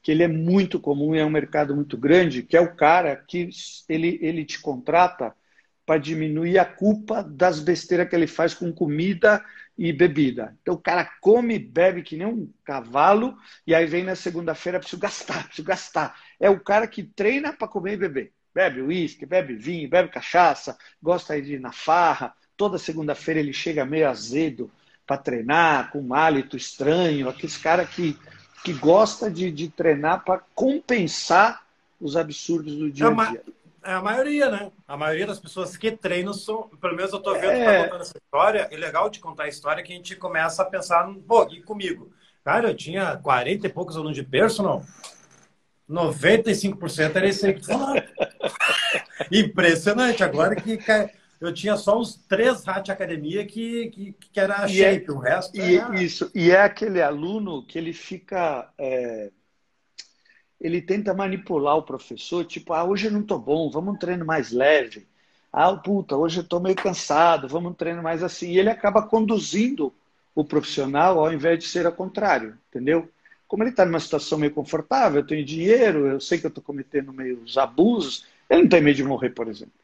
que 0.03 0.11
ele 0.11 0.23
é 0.23 0.29
muito 0.29 0.81
comum 0.81 1.15
e 1.15 1.19
é 1.19 1.25
um 1.25 1.31
mercado 1.31 1.77
muito 1.77 1.97
grande, 1.99 2.43
que 2.43 2.57
é 2.57 2.61
o 2.61 2.75
cara 2.75 3.15
que 3.17 3.51
ele, 3.87 4.19
ele 4.23 4.47
te 4.47 4.59
contrata 4.61 5.35
para 5.85 5.99
diminuir 5.99 6.59
a 6.59 6.65
culpa 6.65 7.23
das 7.23 7.61
besteiras 7.61 8.09
que 8.09 8.15
ele 8.15 8.27
faz 8.27 8.55
com 8.55 8.73
comida 8.73 9.45
e 9.77 9.93
bebida. 9.93 10.57
Então 10.63 10.75
o 10.75 10.79
cara 10.79 11.11
come 11.21 11.55
e 11.57 11.59
bebe 11.59 12.03
que 12.03 12.17
nem 12.17 12.27
um 12.27 12.51
cavalo 12.65 13.37
e 13.67 13.75
aí 13.75 13.87
vem 13.87 14.05
na 14.05 14.15
segunda-feira, 14.15 14.79
preciso 14.79 15.01
gastar, 15.01 15.47
preciso 15.47 15.67
gastar. 15.67 16.17
É 16.39 16.49
o 16.49 16.61
cara 16.61 16.87
que 16.87 17.03
treina 17.03 17.53
para 17.53 17.69
comer 17.69 17.95
e 17.95 17.97
beber. 17.97 18.33
Bebe 18.55 18.83
uísque, 18.83 19.25
bebe 19.25 19.55
vinho, 19.55 19.89
bebe 19.89 20.11
cachaça, 20.11 20.77
gosta 21.03 21.41
de 21.41 21.55
ir 21.55 21.61
na 21.61 21.73
farra. 21.73 22.35
Toda 22.57 22.79
segunda-feira 22.79 23.41
ele 23.41 23.53
chega 23.53 23.85
meio 23.85 24.09
azedo 24.09 24.71
para 25.07 25.17
treinar, 25.17 25.91
com 25.91 26.01
um 26.01 26.15
hálito 26.15 26.57
estranho. 26.57 27.29
Aqueles 27.29 27.57
cara 27.57 27.85
que, 27.87 28.17
que 28.63 28.75
gosta 28.75 29.31
de, 29.31 29.51
de 29.51 29.69
treinar 29.69 30.23
para 30.23 30.43
compensar 30.55 31.63
os 31.99 32.15
absurdos 32.15 32.75
do 32.75 32.91
dia 32.91 33.09
a 33.09 33.31
dia. 33.31 33.43
É 33.47 33.62
a 33.83 34.01
maioria, 34.01 34.51
né? 34.51 34.73
A 34.87 34.97
maioria 34.97 35.27
das 35.27 35.41
pessoas 35.41 35.77
que 35.77 35.91
treinam 35.93 36.33
são. 36.33 36.69
Pelo 36.81 36.97
menos 36.97 37.13
eu 37.13 37.21
tô 37.21 37.33
vendo 37.35 37.51
é... 37.51 37.59
que 37.59 37.65
tá 37.65 37.85
contando 37.85 38.03
essa 38.03 38.19
história. 38.19 38.69
E 38.71 38.77
legal 38.77 39.11
de 39.11 39.21
contar 39.21 39.45
a 39.45 39.49
história 39.49 39.83
que 39.83 39.93
a 39.93 39.97
gente 39.97 40.17
começa 40.17 40.63
a 40.63 40.67
pensar, 40.67 41.09
pô, 41.27 41.49
e 41.51 41.63
comigo? 41.63 42.13
Cara, 42.45 42.71
eu 42.71 42.77
tinha 42.77 43.17
40 43.17 43.67
e 43.67 43.71
poucos 43.71 43.97
alunos 43.97 44.17
de 44.17 44.23
personal. 44.23 44.83
95% 45.89 47.17
era 47.17 47.29
esse 47.29 47.47
aí 47.47 47.55
que 47.55 47.67
falava. 47.67 48.05
Impressionante. 49.31 50.25
Agora 50.25 50.57
que 50.57 50.79
eu 51.41 51.53
tinha 51.53 51.77
só 51.77 51.99
uns 51.99 52.17
três 52.29 52.65
Rat 52.65 52.89
Academia 52.89 53.47
que, 53.47 53.91
que, 53.91 54.13
que 54.33 54.41
era 54.41 54.65
é 54.65 54.69
shape, 54.69 55.07
é, 55.09 55.13
o 55.13 55.19
resto 55.19 55.57
e, 55.57 55.77
era... 55.77 56.03
Isso, 56.03 56.31
e 56.35 56.51
é 56.51 56.63
aquele 56.63 57.03
aluno 57.03 57.65
que 57.67 57.79
ele 57.79 57.93
fica... 57.93 58.71
É, 58.79 59.31
ele 60.63 60.81
tenta 60.81 61.13
manipular 61.13 61.77
o 61.77 61.83
professor, 61.83 62.45
tipo, 62.45 62.73
ah, 62.73 62.85
hoje 62.85 63.09
eu 63.09 63.11
não 63.11 63.23
tô 63.23 63.37
bom, 63.37 63.69
vamos 63.69 63.95
um 63.95 63.99
treino 63.99 64.25
mais 64.25 64.53
leve. 64.53 65.05
Ah, 65.53 65.75
puta, 65.75 66.17
hoje 66.17 66.39
eu 66.39 66.45
tô 66.45 66.61
meio 66.61 66.77
cansado, 66.77 67.49
vamos 67.49 67.73
um 67.73 67.75
treino 67.75 68.01
mais 68.01 68.23
assim. 68.23 68.53
E 68.53 68.59
ele 68.61 68.71
acaba 68.71 69.03
conduzindo 69.03 69.93
o 70.37 70.45
profissional 70.45 71.19
ao 71.19 71.33
invés 71.33 71.59
de 71.59 71.67
ser 71.67 71.85
ao 71.85 71.93
contrário, 71.93 72.57
entendeu? 72.71 73.11
Como 73.49 73.65
ele 73.65 73.71
está 73.71 73.85
numa 73.85 73.99
situação 73.99 74.39
meio 74.39 74.53
confortável, 74.53 75.21
eu 75.21 75.27
tenho 75.27 75.45
dinheiro, 75.45 76.07
eu 76.07 76.21
sei 76.21 76.39
que 76.39 76.47
eu 76.47 76.49
estou 76.49 76.63
cometendo 76.63 77.13
meus 77.13 77.59
abusos, 77.59 78.25
ele 78.49 78.63
não 78.63 78.69
tem 78.69 78.81
medo 78.81 78.97
de 78.97 79.05
morrer, 79.05 79.31
por 79.31 79.49
exemplo. 79.49 79.75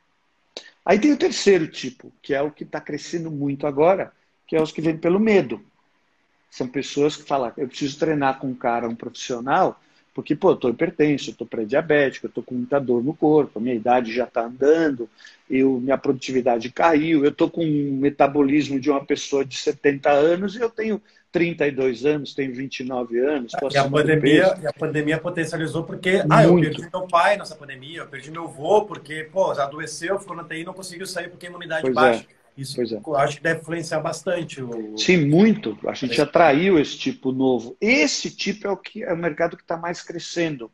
Aí 0.85 0.99
tem 0.99 1.13
o 1.13 1.19
terceiro 1.19 1.67
tipo, 1.67 2.13
que 2.23 2.33
é 2.33 2.41
o 2.41 2.53
que 2.53 2.63
está 2.63 2.81
crescendo 2.81 3.33
muito 3.33 3.67
agora, 3.67 4.13
que 4.47 4.55
é 4.55 4.63
os 4.63 4.71
que 4.71 4.81
vêm 4.81 4.97
pelo 4.97 5.19
medo. 5.19 5.61
São 6.49 6.69
pessoas 6.69 7.17
que 7.17 7.25
falam, 7.25 7.53
eu 7.57 7.67
preciso 7.67 7.99
treinar 7.99 8.39
com 8.39 8.47
um 8.47 8.55
cara, 8.55 8.89
um 8.89 8.95
profissional, 8.95 9.79
porque, 10.19 10.35
pô, 10.35 10.51
eu 10.51 10.55
estou 10.55 10.71
hipertenso, 10.71 11.31
eu 11.31 11.33
estou 11.33 11.47
pré-diabético, 11.47 12.27
eu 12.27 12.29
estou 12.29 12.43
com 12.43 12.57
muita 12.57 12.81
dor 12.81 13.05
no 13.05 13.15
corpo, 13.15 13.61
a 13.61 13.63
minha 13.63 13.77
idade 13.77 14.13
já 14.13 14.25
está 14.25 14.47
andando, 14.47 15.09
eu, 15.49 15.79
minha 15.79 15.97
produtividade 15.97 16.73
caiu, 16.73 17.25
eu 17.25 17.31
estou 17.31 17.49
com 17.49 17.65
um 17.65 17.93
metabolismo 17.93 18.81
de 18.81 18.91
uma 18.91 19.05
pessoa 19.05 19.45
de 19.45 19.57
70 19.57 20.11
anos 20.11 20.57
e 20.57 20.61
eu 20.61 20.69
tenho 20.69 21.01
32 21.31 22.05
anos, 22.05 22.35
tenho 22.35 22.53
29 22.53 23.17
anos. 23.21 23.53
E 23.71 23.79
a, 23.79 23.89
pandemia, 23.89 24.59
e 24.61 24.67
a 24.67 24.73
pandemia 24.73 25.19
potencializou 25.19 25.85
porque 25.85 26.25
ah, 26.29 26.43
eu 26.43 26.59
perdi 26.59 26.91
meu 26.93 27.07
pai 27.07 27.37
nessa 27.37 27.55
pandemia, 27.55 28.01
eu 28.01 28.09
perdi 28.09 28.33
meu 28.33 28.43
avô 28.43 28.87
porque 28.87 29.29
pô, 29.31 29.53
adoeceu, 29.53 30.19
ficou 30.19 30.35
na 30.35 30.43
TI 30.43 30.63
e 30.63 30.65
não 30.65 30.75
conseguiu 30.75 31.07
sair 31.07 31.29
porque 31.29 31.47
a 31.47 31.51
imunidade 31.51 31.83
pois 31.83 31.93
é, 31.93 31.95
baixa. 31.95 32.27
É. 32.29 32.38
Isso 32.59 32.83
é. 32.83 33.01
acho 33.19 33.37
que 33.37 33.43
deve 33.45 33.61
influenciar 33.61 34.01
bastante. 34.01 34.61
O... 34.61 34.99
Sim, 34.99 35.27
muito. 35.27 35.79
A 35.87 35.95
gente 35.95 36.21
atraiu 36.21 36.77
esse 36.77 36.99
tipo 36.99 37.31
novo. 37.31 37.77
Esse 37.81 38.33
tipo 38.33 38.67
é 38.67 38.71
o 38.71 38.77
que 38.77 39.05
é 39.05 39.13
o 39.13 39.17
mercado 39.17 39.57
que 39.57 39.63
está 39.63 39.77
mais 39.77 40.03
crescendo, 40.03 40.69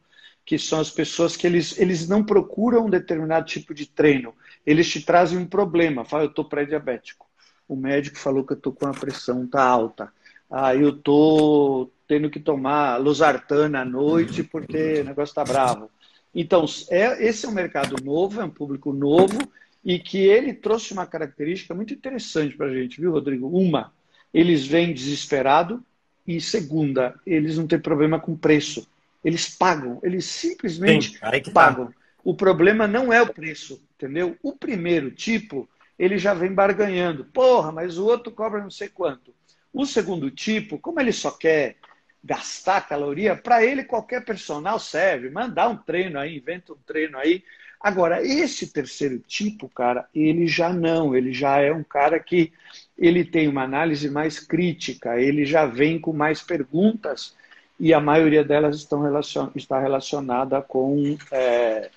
que 0.46 0.58
são 0.58 0.80
as 0.80 0.90
pessoas 0.90 1.36
que 1.36 1.46
eles, 1.46 1.78
eles 1.78 2.08
não 2.08 2.24
procuram 2.24 2.86
um 2.86 2.90
determinado 2.90 3.44
tipo 3.44 3.74
de 3.74 3.84
treino, 3.84 4.34
eles 4.64 4.88
te 4.88 5.02
trazem 5.02 5.36
um 5.36 5.44
problema. 5.44 6.06
Fala, 6.06 6.24
eu 6.24 6.30
estou 6.30 6.46
pré-diabético. 6.46 7.26
O 7.68 7.76
médico 7.76 8.16
falou 8.18 8.44
que 8.44 8.54
eu 8.54 8.56
estou 8.56 8.72
com 8.72 8.86
a 8.86 8.94
pressão 8.94 9.46
tá 9.46 9.62
alta. 9.62 10.10
Ah, 10.50 10.74
eu 10.74 10.88
estou 10.88 11.92
tendo 12.08 12.30
que 12.30 12.40
tomar 12.40 12.96
losartana 12.96 13.82
à 13.82 13.84
noite 13.84 14.42
porque 14.42 15.00
o 15.02 15.04
negócio 15.04 15.32
está 15.32 15.44
bravo. 15.44 15.90
Então, 16.34 16.64
é, 16.90 17.26
esse 17.26 17.44
é 17.44 17.48
um 17.48 17.52
mercado 17.52 18.02
novo, 18.02 18.40
é 18.40 18.44
um 18.44 18.50
público 18.50 18.90
novo 18.90 19.38
e 19.84 19.98
que 19.98 20.18
ele 20.18 20.54
trouxe 20.54 20.92
uma 20.92 21.06
característica 21.06 21.74
muito 21.74 21.92
interessante 21.92 22.56
para 22.56 22.66
a 22.66 22.74
gente, 22.74 23.00
viu, 23.00 23.12
Rodrigo? 23.12 23.48
Uma, 23.48 23.92
eles 24.32 24.66
vêm 24.66 24.94
desesperado 24.94 25.84
e 26.26 26.40
segunda, 26.40 27.14
eles 27.26 27.58
não 27.58 27.66
têm 27.66 27.78
problema 27.78 28.18
com 28.18 28.36
preço. 28.36 28.88
Eles 29.22 29.48
pagam, 29.48 30.00
eles 30.02 30.24
simplesmente 30.24 31.10
Sim, 31.10 31.52
pagam. 31.52 31.86
Tá. 31.86 31.92
O 32.22 32.34
problema 32.34 32.86
não 32.86 33.12
é 33.12 33.20
o 33.20 33.32
preço, 33.32 33.82
entendeu? 33.94 34.36
O 34.42 34.52
primeiro 34.52 35.10
tipo, 35.10 35.68
ele 35.98 36.16
já 36.16 36.32
vem 36.32 36.52
barganhando. 36.52 37.24
Porra, 37.26 37.70
mas 37.70 37.98
o 37.98 38.06
outro 38.06 38.32
cobra 38.32 38.62
não 38.62 38.70
sei 38.70 38.88
quanto. 38.88 39.34
O 39.72 39.84
segundo 39.84 40.30
tipo, 40.30 40.78
como 40.78 41.00
ele 41.00 41.12
só 41.12 41.30
quer 41.30 41.76
gastar 42.22 42.88
caloria, 42.88 43.36
para 43.36 43.62
ele 43.62 43.84
qualquer 43.84 44.24
personal 44.24 44.78
serve. 44.78 45.28
Mandar 45.28 45.68
um 45.68 45.76
treino 45.76 46.18
aí, 46.18 46.36
inventa 46.38 46.72
um 46.72 46.78
treino 46.86 47.18
aí. 47.18 47.44
Agora, 47.84 48.26
esse 48.26 48.72
terceiro 48.72 49.18
tipo, 49.18 49.68
cara, 49.68 50.08
ele 50.14 50.46
já 50.46 50.72
não, 50.72 51.14
ele 51.14 51.34
já 51.34 51.60
é 51.60 51.70
um 51.70 51.84
cara 51.84 52.18
que 52.18 52.50
ele 52.96 53.22
tem 53.22 53.46
uma 53.46 53.62
análise 53.62 54.08
mais 54.08 54.40
crítica, 54.40 55.20
ele 55.20 55.44
já 55.44 55.66
vem 55.66 56.00
com 56.00 56.10
mais 56.10 56.42
perguntas 56.42 57.36
e 57.78 57.92
a 57.92 58.00
maioria 58.00 58.42
delas 58.42 58.76
estão 58.76 59.02
relacion... 59.02 59.50
está 59.54 59.78
relacionada 59.78 60.62
com 60.62 61.18
é, 61.30 61.90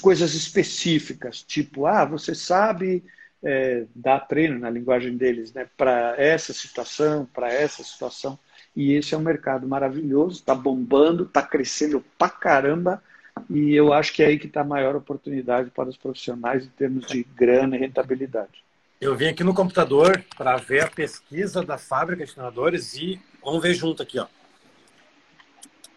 coisas 0.00 0.34
específicas, 0.34 1.42
tipo, 1.42 1.84
ah, 1.84 2.04
você 2.04 2.32
sabe 2.32 3.02
é, 3.42 3.86
dar 3.92 4.20
treino 4.20 4.60
na 4.60 4.70
linguagem 4.70 5.16
deles, 5.16 5.52
né, 5.52 5.66
para 5.76 6.14
essa 6.16 6.52
situação, 6.52 7.26
para 7.34 7.52
essa 7.52 7.82
situação. 7.82 8.38
E 8.76 8.92
esse 8.92 9.16
é 9.16 9.18
um 9.18 9.22
mercado 9.22 9.66
maravilhoso, 9.66 10.36
está 10.38 10.54
bombando, 10.54 11.24
está 11.24 11.42
crescendo 11.42 12.04
pra 12.16 12.28
caramba. 12.28 13.02
E 13.50 13.74
eu 13.74 13.92
acho 13.92 14.12
que 14.12 14.22
é 14.22 14.26
aí 14.26 14.38
que 14.38 14.46
está 14.46 14.62
a 14.62 14.64
maior 14.64 14.96
oportunidade 14.96 15.70
para 15.70 15.88
os 15.88 15.96
profissionais 15.96 16.64
em 16.64 16.70
termos 16.70 17.06
de 17.06 17.22
grana 17.22 17.76
e 17.76 17.80
rentabilidade. 17.80 18.64
Eu 19.00 19.14
vim 19.14 19.26
aqui 19.26 19.44
no 19.44 19.54
computador 19.54 20.24
para 20.36 20.56
ver 20.56 20.84
a 20.84 20.90
pesquisa 20.90 21.62
da 21.62 21.76
fábrica 21.76 22.24
de 22.24 22.32
treinadores 22.32 22.94
e 22.94 23.20
vamos 23.44 23.62
ver 23.62 23.74
junto 23.74 24.02
aqui, 24.02 24.18
ó. 24.18 24.26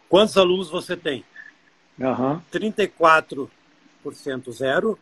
Quantos 0.10 0.38
alunos 0.38 0.70
você 0.70 0.98
tem? 0.98 1.24
Uhum. 2.00 2.42
34% 2.52 3.50
zero, 4.52 5.00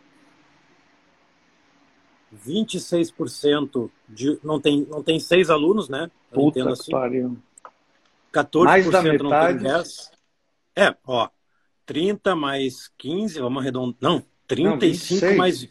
26% 2.45 3.89
de. 4.07 4.39
Não 4.43 4.59
tem, 4.59 4.85
não 4.89 5.03
tem 5.03 5.19
seis 5.19 5.49
alunos, 5.49 5.89
né? 5.89 6.09
Eu 6.31 6.35
Puta 6.35 6.63
que 6.63 6.69
assim. 6.69 6.91
pariu. 6.91 7.37
14% 8.33 8.63
mais 8.63 8.89
da 8.89 9.01
metade. 9.01 9.23
não 9.23 9.47
tem 9.47 9.57
10. 9.57 10.11
É, 10.75 10.95
ó. 11.05 11.29
30 11.85 12.35
mais 12.35 12.89
15, 12.97 13.39
vamos 13.39 13.61
arredondar. 13.61 13.97
Não, 14.01 14.23
35 14.47 15.25
não, 15.25 15.37
mais 15.37 15.67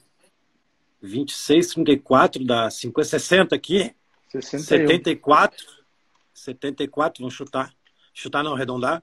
26, 1.02 1.74
34 1.74 2.44
dá 2.44 2.70
50, 2.70 3.08
60 3.08 3.54
aqui. 3.54 3.94
61. 4.30 4.64
74. 4.64 5.64
74, 6.32 7.22
vamos 7.22 7.34
chutar. 7.34 7.72
Chutar 8.12 8.42
não, 8.42 8.54
arredondar. 8.54 9.02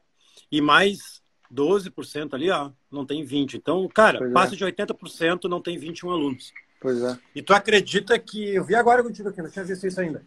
E 0.52 0.62
mais 0.62 1.22
12% 1.54 2.34
ali, 2.34 2.50
ó, 2.50 2.72
não 2.92 3.06
tem 3.06 3.24
20. 3.24 3.56
Então, 3.56 3.88
cara, 3.88 4.18
pois 4.20 4.32
é. 4.32 4.34
passa 4.34 4.56
é. 4.56 4.58
de 4.58 4.66
80%, 4.66 5.44
não 5.50 5.62
tem 5.62 5.78
21 5.78 6.12
alunos. 6.12 6.54
Pois 6.80 7.02
é. 7.02 7.18
E 7.36 7.42
tu 7.42 7.54
acredita 7.54 8.18
que. 8.18 8.56
Eu 8.56 8.64
vi 8.64 8.76
agora 8.76 9.04
contigo 9.04 9.30
aqui, 9.30 9.42
não 9.42 9.50
tinha 9.50 9.64
visto 9.64 9.86
isso 9.86 10.02
ainda. 10.02 10.24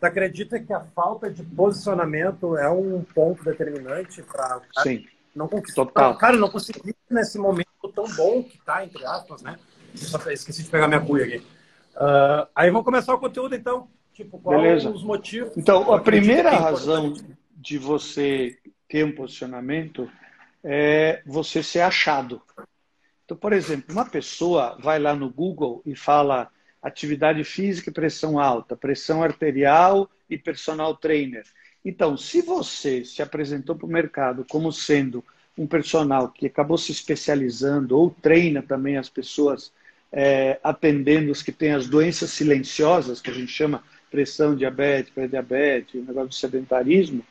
Tu 0.00 0.06
acredita 0.06 0.58
que 0.58 0.72
a 0.72 0.80
falta 0.80 1.28
de 1.30 1.42
posicionamento 1.42 2.56
é 2.56 2.70
um 2.70 3.02
ponto 3.02 3.44
determinante 3.44 4.22
para. 4.22 4.62
Sim. 4.82 5.04
Não 5.38 5.46
conquistar. 5.46 5.84
Total. 5.84 6.16
Cara, 6.16 6.36
não 6.36 6.50
consegui 6.50 6.92
nesse 7.08 7.38
momento 7.38 7.68
tão 7.94 8.08
bom 8.16 8.42
que 8.42 8.58
tá, 8.58 8.84
entre 8.84 9.06
aspas, 9.06 9.40
né? 9.40 9.56
Só 9.94 10.18
esqueci 10.32 10.64
de 10.64 10.68
pegar 10.68 10.88
minha 10.88 11.00
cuia 11.00 11.24
aqui. 11.26 11.36
Uh, 11.94 12.48
aí 12.54 12.70
vamos 12.70 12.84
começar 12.84 13.14
o 13.14 13.20
conteúdo, 13.20 13.54
então. 13.54 13.88
Tipo, 14.12 14.40
qual 14.40 14.60
Beleza. 14.60 14.90
os 14.90 15.04
motivos? 15.04 15.56
Então, 15.56 15.92
a 15.94 16.00
primeira 16.00 16.50
razão 16.50 17.14
de 17.56 17.78
você 17.78 18.58
ter 18.88 19.04
um 19.04 19.14
posicionamento 19.14 20.10
é 20.64 21.22
você 21.24 21.62
ser 21.62 21.82
achado. 21.82 22.42
Então, 23.24 23.36
por 23.36 23.52
exemplo, 23.52 23.92
uma 23.92 24.04
pessoa 24.04 24.76
vai 24.80 24.98
lá 24.98 25.14
no 25.14 25.30
Google 25.30 25.82
e 25.86 25.94
fala 25.94 26.50
atividade 26.82 27.44
física 27.44 27.90
e 27.90 27.92
pressão 27.92 28.40
alta, 28.40 28.76
pressão 28.76 29.22
arterial 29.22 30.10
e 30.28 30.36
personal 30.36 30.96
trainer. 30.96 31.44
Então, 31.88 32.18
se 32.18 32.42
você 32.42 33.02
se 33.02 33.22
apresentou 33.22 33.74
para 33.74 33.86
o 33.86 33.90
mercado 33.90 34.44
como 34.46 34.70
sendo 34.70 35.24
um 35.56 35.66
personal 35.66 36.28
que 36.28 36.44
acabou 36.44 36.76
se 36.76 36.92
especializando 36.92 37.96
ou 37.96 38.10
treina 38.10 38.60
também 38.60 38.98
as 38.98 39.08
pessoas 39.08 39.72
é, 40.12 40.60
atendendo 40.62 41.32
os 41.32 41.42
que 41.42 41.50
têm 41.50 41.72
as 41.72 41.88
doenças 41.88 42.28
silenciosas, 42.28 43.22
que 43.22 43.30
a 43.30 43.32
gente 43.32 43.50
chama 43.50 43.82
pressão, 44.10 44.54
diabetes, 44.54 45.10
pré-diabetes, 45.14 45.94
o 45.94 46.04
negócio 46.04 46.28
do 46.28 46.34
sedentarismo, 46.34 47.24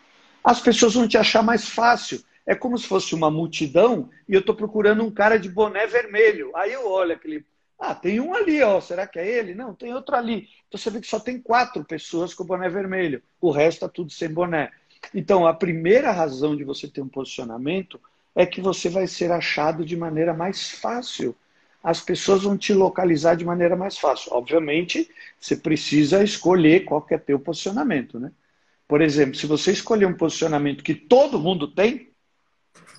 as 0.44 0.60
pessoas 0.60 0.96
vão 0.96 1.08
te 1.08 1.20
achar 1.20 1.44
mais 1.44 1.70
fácil 1.70 2.20
é 2.44 2.56
como 2.56 2.80
se 2.80 2.88
fosse 2.88 3.14
uma 3.14 3.30
multidão 3.30 4.10
e 4.28 4.34
eu 4.34 4.40
estou 4.40 4.56
procurando 4.56 5.04
um 5.04 5.12
cara 5.12 5.38
de 5.38 5.50
boné 5.50 5.86
vermelho. 5.86 6.50
Aí 6.56 6.74
eu 6.74 6.90
olho 6.90 7.14
aquele. 7.14 7.46
Ah, 7.80 7.94
tem 7.94 8.20
um 8.20 8.34
ali, 8.34 8.62
ó. 8.64 8.82
Será 8.82 9.06
que 9.06 9.20
é 9.20 9.28
ele? 9.28 9.54
Não, 9.54 9.74
tem 9.74 9.94
outro 9.94 10.16
ali. 10.16 10.50
Então 10.68 10.80
você 10.80 10.90
vê 10.90 11.00
que 11.00 11.08
só 11.08 11.20
tem 11.20 11.40
quatro 11.40 11.84
pessoas 11.84 12.34
com 12.34 12.44
boné 12.44 12.70
vermelho. 12.70 13.22
O 13.40 13.52
resto 13.52 13.78
está 13.78 13.90
tudo 13.90 14.12
sem 14.12 14.30
boné. 14.30 14.72
Então, 15.14 15.46
a 15.48 15.54
primeira 15.54 16.12
razão 16.12 16.56
de 16.56 16.64
você 16.64 16.88
ter 16.88 17.02
um 17.02 17.08
posicionamento 17.08 18.00
é 18.36 18.46
que 18.46 18.62
você 18.62 18.90
vai 18.90 19.08
ser 19.08 19.32
achado 19.32 19.86
de 19.86 19.96
maneira 19.96 20.34
mais 20.34 20.70
fácil. 20.70 21.36
As 21.84 22.02
pessoas 22.02 22.44
vão 22.44 22.58
te 22.58 22.74
localizar 22.74 23.36
de 23.36 23.46
maneira 23.46 23.76
mais 23.76 23.98
fácil. 23.98 24.34
Obviamente, 24.34 25.10
você 25.40 25.56
precisa 25.56 26.24
escolher 26.24 26.84
qual 26.84 27.02
que 27.02 27.14
é 27.14 27.18
teu 27.18 27.40
posicionamento, 27.40 28.20
né? 28.20 28.32
Por 28.88 29.02
exemplo, 29.02 29.36
se 29.36 29.46
você 29.46 29.72
escolher 29.72 30.06
um 30.06 30.14
posicionamento 30.14 30.84
que 30.84 30.96
todo 30.96 31.40
mundo 31.40 31.68
tem, 31.68 32.07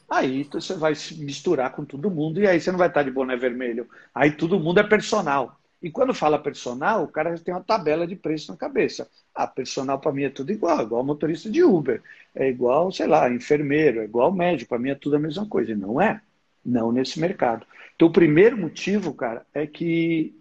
Aí 0.08 0.44
você 0.44 0.74
vai 0.74 0.94
se 0.94 1.14
misturar 1.22 1.72
com 1.72 1.84
todo 1.84 2.10
mundo 2.10 2.40
e 2.40 2.46
aí 2.46 2.60
você 2.60 2.70
não 2.70 2.78
vai 2.78 2.88
estar 2.88 3.02
de 3.02 3.10
boné 3.10 3.36
vermelho. 3.36 3.88
Aí 4.14 4.32
todo 4.32 4.58
mundo 4.58 4.80
é 4.80 4.82
personal. 4.82 5.58
E 5.82 5.90
quando 5.90 6.12
fala 6.12 6.38
personal, 6.38 7.04
o 7.04 7.08
cara 7.08 7.38
tem 7.38 7.54
uma 7.54 7.62
tabela 7.62 8.06
de 8.06 8.16
preço 8.16 8.50
na 8.50 8.56
cabeça. 8.58 9.08
Ah, 9.34 9.46
personal 9.46 10.00
para 10.00 10.12
mim 10.12 10.24
é 10.24 10.30
tudo 10.30 10.50
igual, 10.50 10.82
igual 10.82 11.04
motorista 11.04 11.48
de 11.50 11.62
Uber, 11.62 12.02
é 12.34 12.48
igual, 12.48 12.90
sei 12.90 13.06
lá, 13.06 13.30
enfermeiro, 13.30 14.00
é 14.00 14.04
igual 14.04 14.32
médico, 14.32 14.70
para 14.70 14.78
mim 14.78 14.90
é 14.90 14.94
tudo 14.94 15.16
a 15.16 15.20
mesma 15.20 15.46
coisa. 15.46 15.72
E 15.72 15.76
não 15.76 16.00
é. 16.00 16.20
Não 16.64 16.90
nesse 16.92 17.20
mercado. 17.20 17.66
Então, 17.94 18.08
o 18.08 18.12
primeiro 18.12 18.56
motivo, 18.56 19.14
cara, 19.14 19.46
é 19.54 19.66
que 19.66 20.34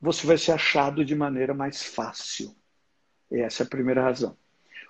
você 0.00 0.26
vai 0.26 0.38
ser 0.38 0.52
achado 0.52 1.04
de 1.04 1.14
maneira 1.14 1.54
mais 1.54 1.82
fácil. 1.82 2.54
Essa 3.30 3.64
é 3.64 3.66
a 3.66 3.68
primeira 3.68 4.02
razão. 4.02 4.36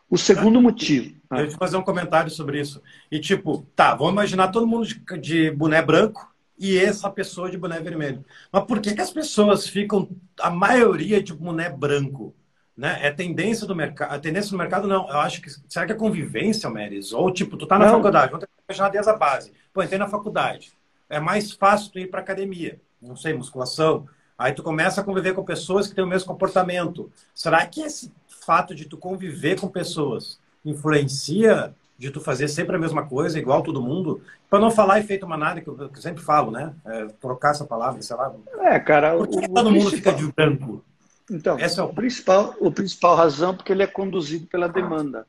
O 0.08 0.18
segundo 0.18 0.60
motivo. 0.60 1.14
Ah. 1.30 1.40
Eu 1.40 1.50
fazer 1.52 1.76
um 1.76 1.82
comentário 1.82 2.30
sobre 2.30 2.60
isso. 2.60 2.82
E 3.10 3.18
tipo, 3.18 3.66
tá, 3.74 3.94
vamos 3.94 4.12
imaginar 4.12 4.48
todo 4.48 4.66
mundo 4.66 4.86
de, 4.86 5.00
de 5.20 5.50
boné 5.50 5.82
branco 5.82 6.32
e 6.58 6.78
essa 6.78 7.10
pessoa 7.10 7.50
de 7.50 7.58
boné 7.58 7.80
vermelho. 7.80 8.24
Mas 8.52 8.64
por 8.64 8.80
que, 8.80 8.94
que 8.94 9.00
as 9.00 9.10
pessoas 9.10 9.66
ficam, 9.66 10.08
a 10.40 10.50
maioria 10.50 11.22
de 11.22 11.34
boné 11.34 11.68
branco? 11.68 12.34
Né? 12.76 12.98
É 13.02 13.10
tendência 13.10 13.66
do 13.66 13.74
mercado. 13.74 14.12
A 14.12 14.18
tendência 14.18 14.50
do 14.50 14.58
mercado, 14.58 14.88
não. 14.88 15.08
Eu 15.08 15.18
acho 15.18 15.40
que. 15.40 15.48
Será 15.68 15.86
que 15.86 15.92
é 15.92 15.96
convivência, 15.96 16.68
Meris? 16.68 17.12
Ou 17.12 17.32
tipo, 17.32 17.56
tu 17.56 17.66
tá 17.66 17.78
na 17.78 17.86
não. 17.86 17.94
faculdade, 17.94 18.32
vamos 18.32 18.46
fechar 18.66 18.88
desde 18.88 19.10
a 19.10 19.16
base. 19.16 19.52
Pô, 19.72 19.82
entrei 19.82 19.98
na 19.98 20.08
faculdade. 20.08 20.72
É 21.08 21.20
mais 21.20 21.52
fácil 21.52 21.92
tu 21.92 21.98
ir 21.98 22.10
pra 22.10 22.20
academia. 22.20 22.80
Não 23.00 23.16
sei, 23.16 23.32
musculação. 23.32 24.08
Aí 24.36 24.52
tu 24.52 24.62
começa 24.62 25.00
a 25.00 25.04
conviver 25.04 25.34
com 25.34 25.44
pessoas 25.44 25.86
que 25.86 25.94
têm 25.94 26.02
o 26.02 26.08
mesmo 26.08 26.26
comportamento. 26.26 27.12
Será 27.32 27.64
que 27.66 27.80
esse 27.82 28.12
fato 28.44 28.74
de 28.74 28.84
tu 28.86 28.96
conviver 28.96 29.60
com 29.60 29.68
pessoas 29.68 30.38
influencia 30.64 31.74
de 31.96 32.10
tu 32.10 32.20
fazer 32.20 32.48
sempre 32.48 32.74
a 32.74 32.78
mesma 32.78 33.06
coisa, 33.06 33.38
igual 33.38 33.62
todo 33.62 33.82
mundo, 33.82 34.20
para 34.50 34.58
não 34.58 34.70
falar 34.70 34.98
efeito 34.98 35.26
manada, 35.28 35.60
que 35.60 35.68
eu, 35.68 35.90
sempre 35.96 36.22
falo, 36.22 36.50
né? 36.50 36.74
É, 36.84 37.06
trocar 37.20 37.52
essa 37.52 37.64
palavra, 37.64 38.02
sei 38.02 38.16
lá. 38.16 38.34
É, 38.60 38.80
cara. 38.80 39.16
Por 39.16 39.28
que, 39.28 39.36
o, 39.36 39.54
todo 39.54 39.68
o 39.68 39.72
mundo 39.72 39.90
fica 39.90 40.12
de 40.12 40.30
branco? 40.32 40.84
Então, 41.30 41.58
Essa 41.58 41.80
é 41.80 41.84
o... 41.84 41.92
principal, 41.92 42.54
o 42.58 42.70
principal 42.70 43.16
razão 43.16 43.52
é 43.52 43.56
porque 43.56 43.72
ele 43.72 43.82
é 43.82 43.86
conduzido 43.86 44.46
pela 44.46 44.68
demanda. 44.68 45.26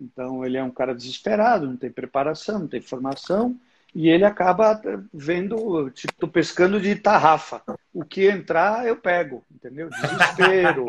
Então, 0.00 0.44
ele 0.44 0.56
é 0.56 0.64
um 0.64 0.70
cara 0.70 0.94
desesperado, 0.94 1.66
não 1.66 1.76
tem 1.76 1.90
preparação, 1.90 2.60
não 2.60 2.66
tem 2.66 2.80
formação, 2.80 3.54
e 3.94 4.08
ele 4.08 4.24
acaba 4.24 4.80
vendo, 5.12 5.90
tipo, 5.90 6.26
pescando 6.26 6.80
de 6.80 6.94
tarrafa. 6.96 7.62
O 7.92 8.02
que 8.02 8.28
entrar, 8.28 8.86
eu 8.86 8.96
pego, 8.96 9.44
entendeu? 9.52 9.90
Desespero. 10.00 10.86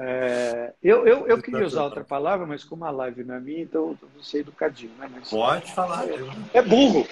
É, 0.00 0.72
eu, 0.80 1.04
eu, 1.06 1.26
eu 1.26 1.42
queria 1.42 1.66
usar 1.66 1.82
outra 1.82 2.04
palavra, 2.04 2.46
mas 2.46 2.62
como 2.62 2.84
a 2.84 2.90
live 2.90 3.24
não 3.24 3.34
é 3.34 3.40
minha, 3.40 3.62
então 3.62 3.96
eu 4.00 4.08
vou 4.14 4.22
ser 4.22 4.38
educadinho. 4.38 4.92
Né? 4.96 5.10
Mas, 5.12 5.28
Pode 5.28 5.72
falar. 5.72 6.08
É, 6.08 6.58
é, 6.58 6.62
burro. 6.62 7.06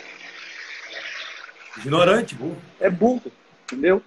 Ignorante, 1.79 2.37
burro. 2.37 2.57
É 2.79 2.89
burro, 2.89 3.33
entendeu? 3.65 4.01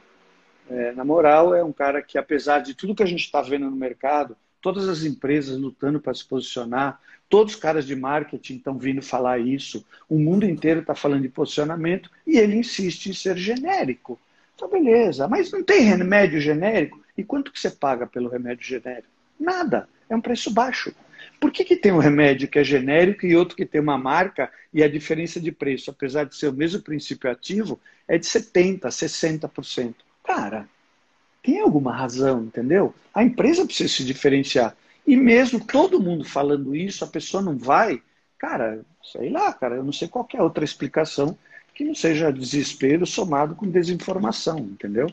É, 0.69 0.93
na 0.93 1.03
moral, 1.03 1.53
é 1.53 1.63
um 1.63 1.73
cara 1.73 2.01
que, 2.01 2.17
apesar 2.17 2.59
de 2.59 2.73
tudo 2.73 2.95
que 2.95 3.03
a 3.03 3.07
gente 3.07 3.25
está 3.25 3.41
vendo 3.41 3.69
no 3.69 3.75
mercado, 3.75 4.37
todas 4.61 4.87
as 4.87 5.03
empresas 5.03 5.57
lutando 5.57 5.99
para 5.99 6.13
se 6.13 6.23
posicionar, 6.23 7.01
todos 7.27 7.55
os 7.55 7.59
caras 7.59 7.85
de 7.85 7.95
marketing 7.95 8.55
estão 8.55 8.77
vindo 8.77 9.01
falar 9.01 9.39
isso, 9.39 9.85
o 10.07 10.17
mundo 10.17 10.45
inteiro 10.45 10.79
está 10.79 10.95
falando 10.95 11.23
de 11.23 11.29
posicionamento 11.29 12.09
e 12.25 12.37
ele 12.37 12.55
insiste 12.55 13.07
em 13.07 13.13
ser 13.13 13.37
genérico. 13.37 14.17
Então, 14.55 14.69
beleza, 14.69 15.27
mas 15.27 15.51
não 15.51 15.63
tem 15.63 15.81
remédio 15.81 16.39
genérico? 16.39 16.98
E 17.17 17.23
quanto 17.23 17.51
que 17.51 17.59
você 17.59 17.69
paga 17.69 18.07
pelo 18.07 18.29
remédio 18.29 18.65
genérico? 18.65 19.07
Nada. 19.39 19.87
É 20.09 20.15
um 20.15 20.21
preço 20.21 20.51
baixo. 20.51 20.93
Por 21.39 21.51
que, 21.51 21.63
que 21.63 21.75
tem 21.75 21.91
um 21.91 21.99
remédio 21.99 22.47
que 22.47 22.59
é 22.59 22.63
genérico 22.63 23.25
e 23.25 23.35
outro 23.35 23.55
que 23.55 23.65
tem 23.65 23.79
uma 23.79 23.97
marca 23.97 24.51
e 24.73 24.83
a 24.83 24.89
diferença 24.89 25.39
de 25.39 25.51
preço, 25.51 25.89
apesar 25.89 26.25
de 26.25 26.35
ser 26.35 26.47
o 26.47 26.53
mesmo 26.53 26.81
princípio 26.81 27.29
ativo, 27.29 27.79
é 28.07 28.17
de 28.17 28.25
70%, 28.25 28.81
60%? 28.81 29.95
Cara, 30.23 30.67
tem 31.41 31.59
alguma 31.59 31.95
razão, 31.95 32.43
entendeu? 32.43 32.93
A 33.13 33.23
empresa 33.23 33.65
precisa 33.65 33.93
se 33.93 34.03
diferenciar. 34.03 34.75
E 35.05 35.15
mesmo 35.15 35.63
todo 35.63 36.01
mundo 36.01 36.23
falando 36.23 36.75
isso, 36.75 37.03
a 37.03 37.07
pessoa 37.07 37.41
não 37.41 37.57
vai. 37.57 38.01
Cara, 38.37 38.81
sei 39.03 39.29
lá, 39.29 39.51
cara, 39.53 39.75
eu 39.75 39.83
não 39.83 39.93
sei 39.93 40.07
qualquer 40.07 40.41
outra 40.41 40.63
explicação 40.63 41.37
que 41.73 41.83
não 41.83 41.95
seja 41.95 42.31
desespero 42.31 43.05
somado 43.05 43.55
com 43.55 43.69
desinformação, 43.69 44.59
entendeu? 44.59 45.11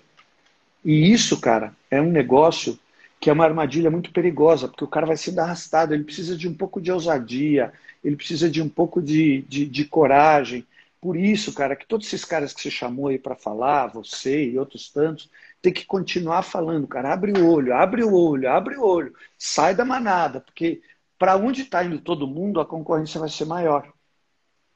E 0.87 1.13
isso, 1.13 1.41
cara, 1.41 1.75
é 1.91 2.01
um 2.01 2.13
negócio 2.13 2.79
que 3.21 3.29
é 3.29 3.33
uma 3.33 3.45
armadilha 3.45 3.91
muito 3.91 4.13
perigosa, 4.13 4.69
porque 4.69 4.85
o 4.85 4.89
cara 4.89 5.05
vai 5.05 5.17
sendo 5.17 5.41
arrastado, 5.41 5.93
ele 5.93 6.05
precisa 6.05 6.37
de 6.37 6.47
um 6.47 6.55
pouco 6.55 6.81
de 6.81 6.93
ousadia, 6.93 7.73
ele 8.05 8.15
precisa 8.15 8.49
de 8.49 8.63
um 8.63 8.69
pouco 8.69 9.03
de, 9.03 9.43
de, 9.49 9.67
de 9.67 9.85
coragem. 9.85 10.65
Por 11.01 11.17
isso, 11.17 11.53
cara, 11.53 11.75
que 11.75 11.85
todos 11.85 12.07
esses 12.07 12.25
caras 12.25 12.55
que 12.55 12.63
você 12.63 12.71
chamou 12.71 13.09
aí 13.09 13.19
para 13.19 13.35
falar, 13.35 13.89
você 13.89 14.49
e 14.49 14.57
outros 14.61 14.89
tantos, 14.89 15.29
tem 15.61 15.73
que 15.73 15.85
continuar 15.85 16.43
falando, 16.43 16.87
cara. 16.87 17.13
Abre 17.13 17.33
o 17.33 17.51
olho, 17.51 17.75
abre 17.75 18.05
o 18.05 18.15
olho, 18.15 18.49
abre 18.49 18.77
o 18.77 18.85
olho. 18.85 19.13
Sai 19.37 19.75
da 19.75 19.85
manada, 19.85 20.41
porque 20.41 20.81
para 21.19 21.37
onde 21.37 21.63
está 21.63 21.83
indo 21.83 21.99
todo 21.99 22.29
mundo, 22.29 22.61
a 22.61 22.65
concorrência 22.65 23.19
vai 23.19 23.29
ser 23.29 23.45
maior. 23.45 23.93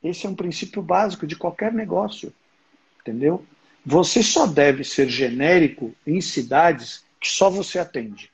Esse 0.03 0.27
é 0.27 0.29
um 0.29 0.35
princípio 0.35 0.83
básico 0.83 1.25
de 1.25 1.37
qualquer 1.37 1.73
negócio, 1.73 2.35
entendeu? 3.01 3.47
Você 3.85 4.23
só 4.23 4.47
deve 4.47 4.85
ser 4.85 5.09
genérico 5.09 5.95
em 6.07 6.21
cidades 6.21 7.05
que 7.21 7.29
só 7.29 7.51
você 7.51 7.79
atende. 7.79 8.31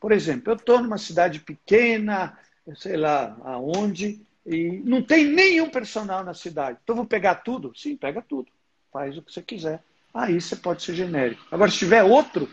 Por 0.00 0.12
exemplo, 0.12 0.52
eu 0.52 0.56
estou 0.56 0.82
numa 0.82 0.98
cidade 0.98 1.40
pequena, 1.40 2.38
sei 2.76 2.96
lá 2.96 3.36
aonde, 3.44 4.20
e 4.44 4.80
não 4.84 5.02
tem 5.02 5.24
nenhum 5.24 5.68
personal 5.68 6.24
na 6.24 6.34
cidade. 6.34 6.78
Então 6.82 6.96
vou 6.96 7.06
pegar 7.06 7.36
tudo? 7.36 7.72
Sim, 7.76 7.96
pega 7.96 8.22
tudo. 8.22 8.48
Faz 8.92 9.16
o 9.16 9.22
que 9.22 9.32
você 9.32 9.42
quiser. 9.42 9.82
Aí 10.12 10.40
você 10.40 10.56
pode 10.56 10.82
ser 10.82 10.94
genérico. 10.94 11.44
Agora, 11.50 11.70
se 11.70 11.78
tiver 11.78 12.02
outro, 12.02 12.48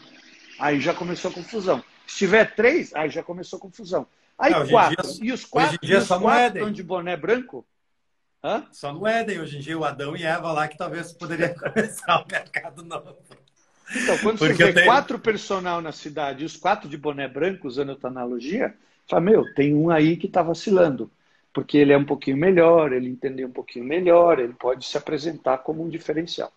aí 0.60 0.80
já 0.80 0.93
começou 0.93 1.32
a 1.32 1.34
confusão. 1.34 1.84
Se 2.06 2.17
tiver 2.17 2.56
três, 2.56 2.93
aí 2.93 3.10
já 3.10 3.23
começou 3.23 3.58
a 3.58 3.62
confusão. 3.62 4.06
Aí 4.38 4.52
não, 4.52 4.67
quatro. 4.67 5.13
Dia, 5.13 5.23
e 5.23 5.32
os 5.32 5.45
quatro, 5.45 5.80
e 5.82 5.95
os 5.95 6.08
quatro 6.08 6.58
estão 6.58 6.71
de 6.71 6.84
boné 6.84 7.15
branco? 7.15 7.65
Hã? 8.43 8.65
Só 8.71 8.91
no 8.91 9.08
Éden, 9.08 9.39
hoje 9.39 9.58
em 9.58 9.62
dia, 9.62 9.77
o 9.77 9.86
Adão 9.86 10.17
e 10.17 10.23
Eva 10.23 10.51
lá, 10.51 10.67
que 10.67 10.77
talvez 10.77 11.13
poderia 11.13 11.49
começar 11.56 12.21
o 12.21 12.27
mercado 12.29 12.84
novo. 12.84 13.15
Então, 13.95 14.17
quando 14.17 14.38
Porque 14.39 14.56
você 14.56 14.65
vê 14.65 14.73
tenho... 14.73 14.86
quatro 14.86 15.17
personal 15.17 15.82
na 15.82 15.93
cidade 15.93 16.43
e 16.43 16.45
os 16.45 16.58
quatro 16.58 16.89
de 16.89 16.97
boné 16.97 17.27
branco, 17.27 17.67
usando 17.67 17.93
a 17.93 17.95
tua 17.95 18.10
analogia, 18.10 18.75
fala, 19.08 19.21
meu, 19.21 19.53
tem 19.53 19.73
um 19.73 19.89
aí 19.89 20.17
que 20.17 20.27
está 20.27 20.41
vacilando. 20.41 21.10
Porque 21.53 21.77
ele 21.77 21.93
é 21.93 21.97
um 21.97 22.06
pouquinho 22.06 22.36
melhor, 22.36 22.91
ele 22.91 23.08
entendeu 23.08 23.47
um 23.47 23.51
pouquinho 23.51 23.86
melhor, 23.86 24.39
ele 24.39 24.53
pode 24.53 24.86
se 24.86 24.97
apresentar 24.97 25.60
como 25.60 25.84
um 25.84 25.89
diferencial. 25.89 26.51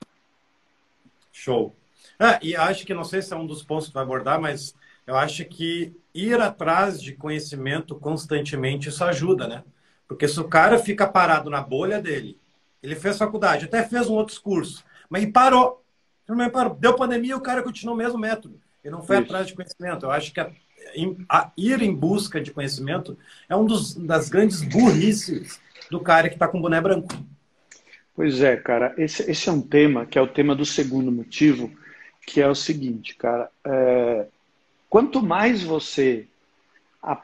Show. 1.31 1.77
Ah, 2.19 2.41
e 2.43 2.57
acho 2.57 2.87
que, 2.87 2.95
não 2.95 3.05
sei 3.05 3.21
se 3.21 3.33
é 3.33 3.37
um 3.37 3.47
dos 3.47 3.63
pontos 3.63 3.89
que 3.89 3.95
vai 3.95 4.03
abordar, 4.03 4.41
mas 4.41 4.75
eu 5.07 5.15
acho 5.15 5.45
que 5.45 5.95
ir 6.15 6.41
atrás 6.41 7.01
de 7.01 7.13
conhecimento 7.13 7.95
constantemente, 7.95 8.89
isso 8.89 9.05
ajuda, 9.05 9.47
né? 9.47 9.63
Porque 10.09 10.29
se 10.29 10.39
o 10.39 10.49
cara 10.49 10.79
fica 10.79 11.07
parado 11.07 11.51
na 11.51 11.61
bolha 11.61 12.01
dele, 12.01 12.39
ele 12.83 12.95
fez 12.95 13.19
faculdade, 13.19 13.65
até 13.65 13.83
fez 13.83 14.09
um 14.09 14.15
outro 14.15 14.41
curso, 14.41 14.85
mas 15.11 15.23
e 15.23 15.27
parou. 15.27 15.83
parou. 16.53 16.75
Deu 16.75 16.95
pandemia 16.95 17.37
o 17.37 17.41
cara 17.41 17.63
continuou 17.63 17.95
o 17.95 17.99
mesmo 17.99 18.19
método. 18.19 18.61
Ele 18.85 18.95
não 18.95 19.03
foi 19.03 19.17
Isso. 19.17 19.25
atrás 19.25 19.47
de 19.49 19.55
conhecimento. 19.55 20.07
Eu 20.07 20.11
acho 20.13 20.33
que 20.33 20.39
a, 20.39 20.51
a, 21.29 21.51
ir 21.57 21.83
em 21.83 21.93
busca 21.93 22.41
de 22.41 22.53
conhecimento 22.53 23.19
é 23.49 23.57
um 23.57 23.65
dos, 23.65 23.95
das 23.95 24.29
grandes 24.29 24.63
burrices 24.63 25.61
do 25.91 26.01
cara 26.01 26.29
que 26.29 26.37
está 26.37 26.47
com 26.47 26.61
boné 26.61 26.81
branco. 26.81 27.09
Pois 28.15 28.41
é, 28.41 28.57
cara. 28.57 28.95
Esse, 28.97 29.29
esse 29.29 29.49
é 29.49 29.53
um 29.53 29.61
tema 29.61 30.07
que 30.07 30.19
é 30.19 30.23
o 30.23 30.29
tema 30.29 30.55
do 30.55 30.65
segundo 30.65 31.11
motivo, 31.11 31.71
que 32.25 32.41
é 32.41 32.49
o 32.49 32.55
seguinte, 32.55 33.17
cara. 33.17 33.51
É, 33.65 34.27
quanto 34.89 35.21
mais 35.21 35.63
você 35.63 36.27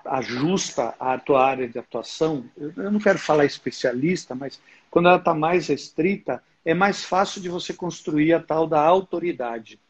ajusta 0.04 0.94
a 0.98 1.18
tua 1.18 1.44
área 1.44 1.68
de 1.68 1.78
atuação, 1.78 2.44
eu 2.56 2.90
não 2.90 3.00
quero 3.00 3.18
falar 3.18 3.44
especialista, 3.44 4.34
mas 4.34 4.60
quando 4.90 5.08
ela 5.08 5.18
está 5.18 5.34
mais 5.34 5.66
restrita, 5.66 6.42
é 6.64 6.72
mais 6.72 7.04
fácil 7.04 7.40
de 7.40 7.48
você 7.48 7.74
construir 7.74 8.32
a 8.32 8.40
tal 8.40 8.66
da 8.66 8.80
autoridade. 8.80 9.80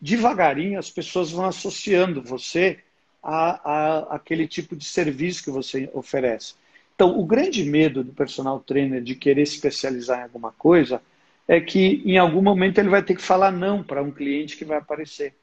Devagarinho, 0.00 0.78
as 0.78 0.90
pessoas 0.90 1.30
vão 1.30 1.44
associando 1.44 2.22
você 2.22 2.78
a, 3.22 3.72
a 3.72 4.16
aquele 4.16 4.46
tipo 4.46 4.74
de 4.74 4.84
serviço 4.84 5.44
que 5.44 5.50
você 5.50 5.90
oferece. 5.92 6.54
Então, 6.94 7.18
o 7.18 7.26
grande 7.26 7.64
medo 7.64 8.02
do 8.02 8.12
personal 8.12 8.60
trainer 8.60 9.02
de 9.02 9.14
querer 9.14 9.42
especializar 9.42 10.20
em 10.20 10.22
alguma 10.24 10.52
coisa 10.52 11.02
é 11.46 11.60
que, 11.60 12.02
em 12.04 12.16
algum 12.18 12.42
momento, 12.42 12.78
ele 12.78 12.88
vai 12.88 13.02
ter 13.02 13.14
que 13.14 13.22
falar 13.22 13.50
não 13.50 13.82
para 13.82 14.02
um 14.02 14.10
cliente 14.10 14.56
que 14.56 14.64
vai 14.64 14.78
aparecer 14.78 15.34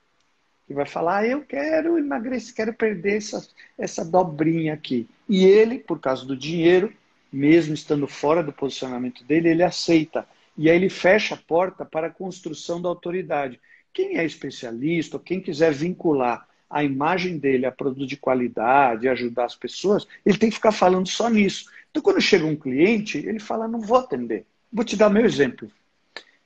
que 0.67 0.73
vai 0.73 0.85
falar, 0.85 1.19
ah, 1.19 1.27
eu 1.27 1.41
quero 1.43 1.97
emagrecer, 1.97 2.55
quero 2.55 2.73
perder 2.73 3.17
essa, 3.17 3.47
essa 3.77 4.03
dobrinha 4.03 4.73
aqui. 4.73 5.07
E 5.29 5.45
ele, 5.45 5.77
por 5.77 5.99
causa 5.99 6.25
do 6.25 6.35
dinheiro, 6.35 6.91
mesmo 7.31 7.73
estando 7.73 8.07
fora 8.07 8.41
do 8.41 8.51
posicionamento 8.51 9.23
dele, 9.23 9.49
ele 9.49 9.63
aceita. 9.63 10.27
E 10.57 10.69
aí 10.69 10.75
ele 10.75 10.89
fecha 10.89 11.35
a 11.35 11.37
porta 11.37 11.85
para 11.85 12.07
a 12.07 12.11
construção 12.11 12.81
da 12.81 12.89
autoridade. 12.89 13.59
Quem 13.93 14.17
é 14.17 14.25
especialista, 14.25 15.19
quem 15.19 15.39
quiser 15.39 15.73
vincular 15.73 16.47
a 16.69 16.83
imagem 16.83 17.37
dele 17.37 17.65
a 17.65 17.71
produto 17.71 18.07
de 18.07 18.17
qualidade, 18.17 19.07
ajudar 19.07 19.45
as 19.45 19.55
pessoas, 19.55 20.07
ele 20.25 20.37
tem 20.37 20.49
que 20.49 20.55
ficar 20.55 20.71
falando 20.71 21.07
só 21.07 21.29
nisso. 21.29 21.69
Então, 21.91 22.01
quando 22.01 22.19
chega 22.19 22.45
um 22.45 22.55
cliente, 22.55 23.17
ele 23.17 23.39
fala, 23.39 23.67
não 23.67 23.79
vou 23.79 23.97
atender. 23.97 24.45
Vou 24.71 24.83
te 24.83 24.97
dar 24.97 25.09
meu 25.09 25.23
exemplo. 25.23 25.71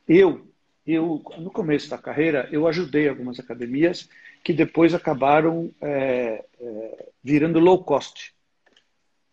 Eu, 0.07 0.47
eu 0.93 1.21
no 1.37 1.51
começo 1.51 1.89
da 1.89 1.97
carreira, 1.97 2.47
eu 2.51 2.67
ajudei 2.67 3.07
algumas 3.07 3.39
academias 3.39 4.09
que 4.43 4.53
depois 4.53 4.93
acabaram 4.93 5.71
é, 5.81 6.45
é, 6.59 7.09
virando 7.23 7.59
low 7.59 7.83
cost. 7.83 8.33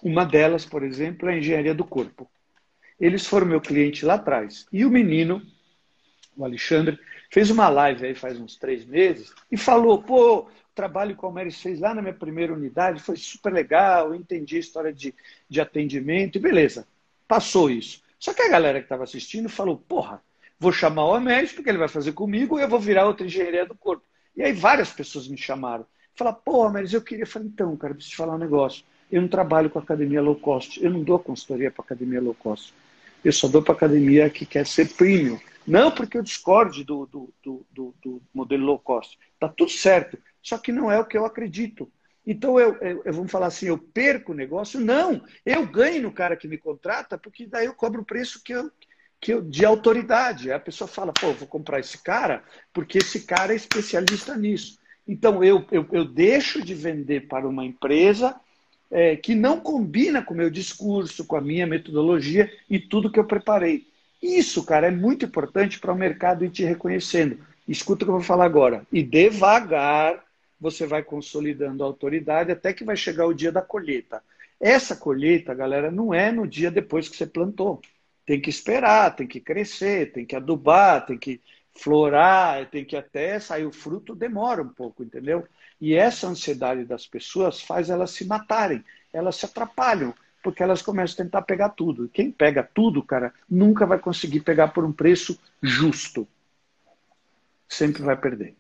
Uma 0.03 0.25
delas, 0.25 0.65
por 0.65 0.83
exemplo, 0.83 1.29
é 1.29 1.35
a 1.35 1.39
engenharia 1.39 1.75
do 1.75 1.85
corpo. 1.85 2.29
Eles 2.99 3.27
foram 3.27 3.47
meu 3.47 3.61
cliente 3.61 4.05
lá 4.05 4.15
atrás. 4.15 4.67
E 4.73 4.85
o 4.85 4.91
menino, 4.91 5.43
o 6.37 6.45
Alexandre, 6.45 6.99
fez 7.31 7.51
uma 7.51 7.69
live 7.69 8.07
aí 8.07 8.15
faz 8.15 8.39
uns 8.39 8.57
três 8.57 8.85
meses 8.85 9.33
e 9.51 9.57
falou: 9.57 10.03
pô, 10.03 10.41
o 10.41 10.49
trabalho 10.75 11.17
que 11.17 11.23
o 11.25 11.27
Almeres 11.27 11.61
fez 11.61 11.81
lá 11.81 11.95
na 11.95 12.03
minha 12.03 12.15
primeira 12.15 12.53
unidade 12.53 13.03
foi 13.03 13.17
super 13.17 13.53
legal, 13.53 14.15
entendi 14.15 14.57
a 14.57 14.61
história 14.61 14.93
de, 14.93 15.15
de 15.49 15.61
atendimento 15.61 16.37
e 16.37 16.41
beleza. 16.41 16.87
Passou 17.27 17.71
isso. 17.71 18.03
Só 18.19 18.33
que 18.33 18.43
a 18.43 18.49
galera 18.49 18.79
que 18.79 18.87
estava 18.87 19.05
assistindo 19.05 19.49
falou: 19.49 19.77
porra, 19.77 20.23
vou 20.59 20.73
chamar 20.73 21.05
o 21.05 21.15
Almeres 21.15 21.53
porque 21.53 21.69
ele 21.69 21.79
vai 21.79 21.89
fazer 21.89 22.13
comigo 22.13 22.59
e 22.59 22.63
eu 22.63 22.69
vou 22.69 22.81
virar 22.81 23.07
outra 23.07 23.27
engenharia 23.27 23.67
do 23.67 23.75
corpo. 23.75 24.05
E 24.37 24.43
aí 24.43 24.53
várias 24.53 24.91
pessoas 24.91 25.29
me 25.29 25.37
chamaram. 25.37 25.87
Falaram, 26.15 26.39
pô, 26.45 26.63
Almeres, 26.63 26.93
eu 26.93 27.03
queria. 27.03 27.25
Então, 27.37 27.77
cara, 27.77 27.95
preciso 27.95 28.13
te 28.13 28.17
falar 28.17 28.35
um 28.35 28.39
negócio. 28.39 28.85
Eu 29.11 29.21
não 29.23 29.29
trabalho 29.29 29.71
com 29.71 29.79
academia 29.79 30.21
low 30.21 30.35
cost, 30.35 30.83
eu 30.83 30.91
não 30.91 31.03
dou 31.03 31.19
consultoria 31.19 31.71
para 31.71 31.85
academia 31.85 32.21
low 32.21 32.35
cost. 32.35 32.75
Eu 33.25 33.33
só 33.33 33.49
dou 33.49 33.63
para 33.63 33.75
academia 33.75 34.29
que 34.31 34.45
quer 34.45 34.67
ser 34.67 34.95
premium. 34.95 35.39
Não 35.67 35.91
porque 35.91 36.17
eu 36.17 36.23
discorde 36.23 36.85
do, 36.85 37.07
do, 37.07 37.35
do, 37.43 37.67
do, 37.73 37.95
do 38.03 38.23
modelo 38.33 38.65
low 38.65 38.79
cost. 38.79 39.19
Está 39.35 39.49
tudo 39.49 39.71
certo. 39.71 40.19
Só 40.43 40.59
que 40.59 40.71
não 40.71 40.91
é 40.91 40.99
o 40.99 41.05
que 41.05 41.17
eu 41.17 41.25
acredito. 41.25 41.91
Então, 42.27 42.59
eu, 42.59 42.77
eu, 42.77 43.03
eu 43.05 43.13
vamos 43.13 43.31
falar 43.31 43.47
assim, 43.47 43.67
eu 43.67 43.79
perco 43.79 44.33
o 44.33 44.35
negócio? 44.35 44.81
Não, 44.81 45.23
eu 45.45 45.67
ganho 45.67 46.03
no 46.03 46.13
cara 46.13 46.37
que 46.37 46.49
me 46.49 46.59
contrata, 46.59 47.17
porque 47.17 47.47
daí 47.47 47.67
eu 47.67 47.75
cobro 47.75 48.03
o 48.03 48.05
preço 48.05 48.43
que 48.43 48.53
eu, 48.53 48.71
que 49.21 49.41
de 49.41 49.65
autoridade. 49.65 50.53
A 50.53 50.59
pessoa 50.59 50.89
fala, 50.89 51.13
pô, 51.13 51.33
vou 51.33 51.49
comprar 51.49 51.81
esse 51.81 52.03
cara, 52.03 52.43
porque 52.73 52.99
esse 52.99 53.21
cara 53.27 53.53
é 53.53 53.57
especialista 53.57 54.37
nisso. 54.37 54.79
Então, 55.07 55.43
eu, 55.43 55.65
eu, 55.71 55.87
eu 55.93 56.05
deixo 56.05 56.63
de 56.63 56.75
vender 56.75 57.29
para 57.29 57.49
uma 57.49 57.65
empresa 57.65 58.35
é, 58.91 59.17
que 59.17 59.35
não 59.35 59.61
combina 59.61 60.23
com 60.23 60.35
o 60.35 60.37
meu 60.37 60.51
discurso, 60.51 61.25
com 61.25 61.37
a 61.37 61.41
minha 61.41 61.67
metodologia 61.67 62.53
e 62.69 62.79
tudo 62.79 63.11
que 63.11 63.19
eu 63.19 63.25
preparei. 63.25 63.87
Isso, 64.23 64.65
cara, 64.65 64.89
é 64.89 64.91
muito 64.91 65.25
importante 65.27 65.79
para 65.79 65.93
o 65.93 65.97
mercado 65.97 66.45
ir 66.45 66.51
te 66.51 66.65
reconhecendo. 66.65 67.39
Escuta 67.69 68.05
o 68.05 68.07
que 68.07 68.11
eu 68.11 68.17
vou 68.17 68.25
falar 68.25 68.45
agora. 68.45 68.87
E 68.93 69.03
devagar 69.03 70.25
você 70.59 70.87
vai 70.87 71.03
consolidando 71.03 71.83
a 71.83 71.87
autoridade 71.87 72.51
até 72.51 72.73
que 72.73 72.85
vai 72.85 72.97
chegar 72.97 73.27
o 73.27 73.35
dia 73.35 73.53
da 73.53 73.61
colheita. 73.61 74.23
Essa 74.59 74.97
colheita, 74.97 75.55
galera, 75.55 75.91
não 75.91 76.15
é 76.15 76.33
no 76.33 76.47
dia 76.47 76.71
depois 76.71 77.09
que 77.09 77.17
você 77.17 77.27
plantou. 77.27 77.81
Tem 78.27 78.41
que 78.41 78.51
esperar, 78.51 79.15
tem 79.15 79.27
que 79.27 79.41
crescer, 79.41 80.13
tem 80.13 80.27
que 80.27 80.37
adubar, 80.37 81.07
tem 81.07 81.17
que 81.17 81.41
florar, 81.73 82.67
tem 82.67 82.85
que 82.85 82.97
até 82.97 83.39
sair 83.39 83.65
o 83.65 83.73
fruto, 83.73 84.15
demora 84.15 84.63
um 84.63 84.69
pouco, 84.69 85.03
entendeu? 85.03 85.47
E 85.81 85.95
essa 85.95 86.27
ansiedade 86.27 86.85
das 86.85 87.07
pessoas 87.07 87.61
faz 87.61 87.89
elas 87.89 88.11
se 88.11 88.25
matarem, 88.25 88.85
elas 89.13 89.37
se 89.37 89.47
atrapalham, 89.47 90.13
porque 90.43 90.63
elas 90.63 90.83
começam 90.83 91.15
a 91.15 91.25
tentar 91.25 91.43
pegar 91.43 91.71
tudo. 91.71 92.09
Quem 92.09 92.31
pega 92.31 92.63
tudo, 92.63 93.03
cara, 93.03 93.33
nunca 93.49 93.87
vai 93.87 93.99
conseguir 93.99 94.41
pegar 94.41 94.69
por 94.69 94.85
um 94.85 94.93
preço 94.93 95.39
justo. 95.63 96.27
Sempre 97.69 98.03
vai 98.03 98.17
perder. 98.17 98.57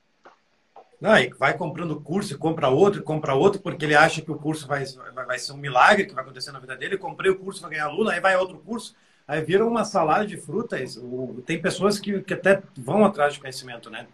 Não, 1.00 1.16
e 1.18 1.28
vai 1.28 1.56
comprando 1.56 2.00
curso 2.00 2.34
e 2.34 2.38
compra 2.38 2.68
outro, 2.68 3.00
e 3.00 3.04
compra 3.04 3.34
outro, 3.34 3.60
porque 3.60 3.84
ele 3.84 3.94
acha 3.94 4.22
que 4.22 4.30
o 4.30 4.38
curso 4.38 4.66
vai, 4.66 4.84
vai, 5.14 5.26
vai 5.26 5.38
ser 5.38 5.52
um 5.52 5.58
milagre 5.58 6.06
que 6.06 6.14
vai 6.14 6.24
acontecer 6.24 6.52
na 6.52 6.58
vida 6.58 6.76
dele. 6.76 6.96
comprei 6.96 7.30
o 7.30 7.38
curso, 7.38 7.60
vai 7.60 7.70
ganhar 7.70 7.86
aluno, 7.86 8.10
aí 8.10 8.18
vai 8.18 8.36
outro 8.36 8.58
curso, 8.58 8.96
aí 9.26 9.42
vira 9.42 9.66
uma 9.66 9.84
salada 9.84 10.26
de 10.26 10.36
frutas. 10.36 10.98
Tem 11.44 11.60
pessoas 11.60 11.98
que, 11.98 12.20
que 12.22 12.34
até 12.34 12.62
vão 12.76 13.04
atrás 13.04 13.34
de 13.34 13.40
conhecimento, 13.40 13.90
né? 13.90 14.06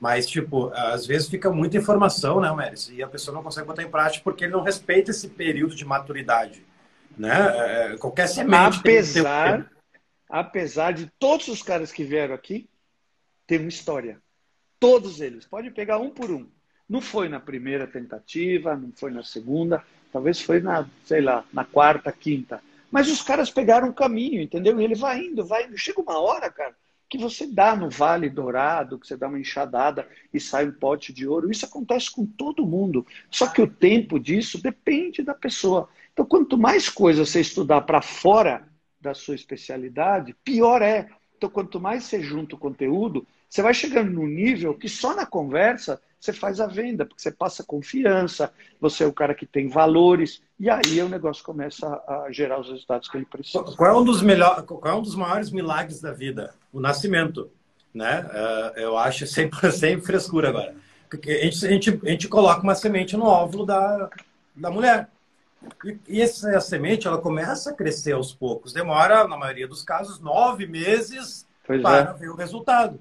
Mas, 0.00 0.26
tipo, 0.26 0.70
às 0.74 1.06
vezes 1.06 1.28
fica 1.28 1.50
muita 1.50 1.76
informação, 1.76 2.40
né, 2.40 2.52
Méris? 2.52 2.90
E 2.90 3.02
a 3.02 3.08
pessoa 3.08 3.34
não 3.34 3.42
consegue 3.42 3.66
botar 3.66 3.82
em 3.82 3.90
prática 3.90 4.22
porque 4.24 4.44
ele 4.44 4.52
não 4.52 4.62
respeita 4.62 5.10
esse 5.10 5.28
período 5.28 5.74
de 5.74 5.84
maturidade. 5.84 6.64
Né? 7.16 7.30
É, 7.32 7.92
é 7.94 7.96
qualquer 7.96 8.26
semente. 8.26 8.80
Apesar, 8.80 9.62
tem... 9.62 9.70
apesar 10.28 10.92
de 10.92 11.06
todos 11.18 11.48
os 11.48 11.62
caras 11.62 11.92
que 11.92 12.04
vieram 12.04 12.34
aqui 12.34 12.68
ter 13.46 13.60
uma 13.60 13.68
história. 13.68 14.18
Todos 14.78 15.20
eles. 15.20 15.46
Pode 15.46 15.70
pegar 15.70 15.98
um 15.98 16.10
por 16.10 16.30
um. 16.30 16.48
Não 16.88 17.00
foi 17.00 17.28
na 17.28 17.40
primeira 17.40 17.86
tentativa, 17.86 18.76
não 18.76 18.92
foi 18.92 19.10
na 19.10 19.22
segunda, 19.22 19.82
talvez 20.12 20.40
foi 20.40 20.60
na, 20.60 20.86
sei 21.04 21.22
lá, 21.22 21.44
na 21.52 21.64
quarta, 21.64 22.12
quinta. 22.12 22.60
Mas 22.94 23.10
os 23.10 23.22
caras 23.22 23.50
pegaram 23.50 23.88
o 23.88 23.92
caminho, 23.92 24.40
entendeu? 24.40 24.80
E 24.80 24.84
ele 24.84 24.94
vai 24.94 25.18
indo, 25.18 25.44
vai 25.44 25.66
indo. 25.66 25.76
Chega 25.76 26.00
uma 26.00 26.16
hora, 26.16 26.48
cara, 26.48 26.76
que 27.10 27.18
você 27.18 27.44
dá 27.44 27.74
no 27.74 27.90
Vale 27.90 28.30
Dourado, 28.30 29.00
que 29.00 29.08
você 29.08 29.16
dá 29.16 29.26
uma 29.26 29.40
enxadada 29.40 30.08
e 30.32 30.38
sai 30.38 30.68
um 30.68 30.72
pote 30.72 31.12
de 31.12 31.26
ouro. 31.26 31.50
Isso 31.50 31.66
acontece 31.66 32.08
com 32.08 32.24
todo 32.24 32.64
mundo. 32.64 33.04
Só 33.28 33.48
que 33.48 33.60
o 33.60 33.66
tempo 33.66 34.16
disso 34.20 34.62
depende 34.62 35.24
da 35.24 35.34
pessoa. 35.34 35.88
Então, 36.12 36.24
quanto 36.24 36.56
mais 36.56 36.88
coisa 36.88 37.26
você 37.26 37.40
estudar 37.40 37.80
para 37.80 38.00
fora 38.00 38.62
da 39.00 39.12
sua 39.12 39.34
especialidade, 39.34 40.32
pior 40.44 40.80
é. 40.80 41.08
Então, 41.36 41.50
quanto 41.50 41.80
mais 41.80 42.04
você 42.04 42.22
junta 42.22 42.54
o 42.54 42.58
conteúdo, 42.58 43.26
você 43.50 43.60
vai 43.60 43.74
chegando 43.74 44.12
num 44.12 44.28
nível 44.28 44.72
que 44.72 44.88
só 44.88 45.16
na 45.16 45.26
conversa 45.26 46.00
você 46.24 46.32
faz 46.32 46.58
a 46.58 46.66
venda, 46.66 47.04
porque 47.04 47.20
você 47.20 47.30
passa 47.30 47.62
confiança, 47.62 48.50
você 48.80 49.04
é 49.04 49.06
o 49.06 49.12
cara 49.12 49.34
que 49.34 49.44
tem 49.44 49.68
valores, 49.68 50.42
e 50.58 50.70
aí 50.70 51.02
o 51.02 51.08
negócio 51.08 51.44
começa 51.44 51.86
a 51.86 52.28
gerar 52.30 52.60
os 52.60 52.68
resultados 52.68 53.08
que 53.08 53.18
ele 53.18 53.26
precisa. 53.26 53.62
Qual 53.62 53.90
é 53.90 53.94
um 53.94 54.02
dos, 54.02 54.22
melhor, 54.22 54.62
qual 54.62 54.94
é 54.94 54.96
um 54.96 55.02
dos 55.02 55.14
maiores 55.14 55.50
milagres 55.50 56.00
da 56.00 56.12
vida? 56.12 56.54
O 56.72 56.80
nascimento. 56.80 57.50
Né? 57.92 58.26
É, 58.32 58.84
eu 58.84 58.96
acho 58.96 59.26
sem, 59.26 59.50
sem 59.70 60.00
frescura 60.00 60.48
agora. 60.48 60.74
A 61.12 61.16
gente, 61.16 61.66
a, 61.66 61.68
gente, 61.68 62.00
a 62.02 62.08
gente 62.08 62.28
coloca 62.28 62.62
uma 62.62 62.74
semente 62.74 63.16
no 63.16 63.26
óvulo 63.26 63.66
da, 63.66 64.08
da 64.56 64.70
mulher. 64.70 65.08
E, 65.84 65.98
e 66.08 66.22
essa 66.22 66.58
semente 66.60 67.06
ela 67.06 67.18
começa 67.18 67.70
a 67.70 67.74
crescer 67.74 68.12
aos 68.12 68.32
poucos. 68.32 68.72
Demora, 68.72 69.28
na 69.28 69.36
maioria 69.36 69.68
dos 69.68 69.82
casos, 69.82 70.18
nove 70.18 70.66
meses 70.66 71.46
pois 71.66 71.82
para 71.82 72.10
é. 72.10 72.12
ver 72.14 72.30
o 72.30 72.34
resultado. 72.34 72.98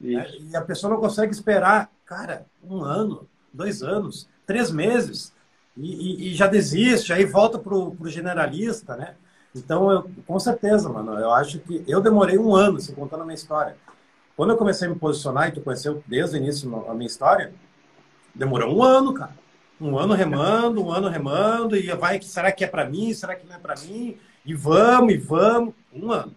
Né? 0.00 0.28
E 0.40 0.56
a 0.56 0.60
pessoa 0.60 0.92
não 0.92 1.00
consegue 1.00 1.32
esperar, 1.32 1.90
cara, 2.06 2.46
um 2.62 2.82
ano, 2.82 3.28
dois 3.52 3.82
anos, 3.82 4.28
três 4.46 4.70
meses, 4.70 5.34
e, 5.76 6.28
e, 6.28 6.28
e 6.28 6.34
já 6.34 6.46
desiste, 6.46 7.12
aí 7.12 7.24
volta 7.24 7.58
para 7.58 7.74
o 7.74 7.96
generalista, 8.04 8.96
né? 8.96 9.16
Então, 9.54 9.90
eu, 9.90 10.10
com 10.26 10.38
certeza, 10.38 10.88
mano, 10.88 11.18
eu 11.18 11.30
acho 11.32 11.58
que 11.58 11.84
eu 11.86 12.00
demorei 12.00 12.38
um 12.38 12.54
ano, 12.54 12.80
se 12.80 12.92
contando 12.92 13.22
a 13.22 13.24
minha 13.24 13.34
história. 13.34 13.76
Quando 14.36 14.50
eu 14.50 14.56
comecei 14.56 14.86
a 14.86 14.90
me 14.90 14.98
posicionar, 14.98 15.48
e 15.48 15.52
tu 15.52 15.60
conheceu 15.62 16.02
desde 16.06 16.36
o 16.36 16.38
início 16.38 16.84
a 16.88 16.94
minha 16.94 17.06
história, 17.06 17.52
demorou 18.34 18.76
um 18.76 18.82
ano, 18.82 19.12
cara. 19.12 19.34
Um 19.80 19.98
ano 19.98 20.14
remando, 20.14 20.82
um 20.82 20.90
ano 20.90 21.08
remando, 21.08 21.76
e 21.76 21.90
vai, 21.94 22.20
será 22.22 22.52
que 22.52 22.64
é 22.64 22.68
para 22.68 22.88
mim? 22.88 23.12
Será 23.12 23.34
que 23.34 23.46
não 23.46 23.56
é 23.56 23.58
para 23.58 23.74
mim? 23.80 24.16
E 24.44 24.54
vamos, 24.54 25.12
e 25.12 25.16
vamos. 25.16 25.74
Um 25.92 26.12
ano. 26.12 26.32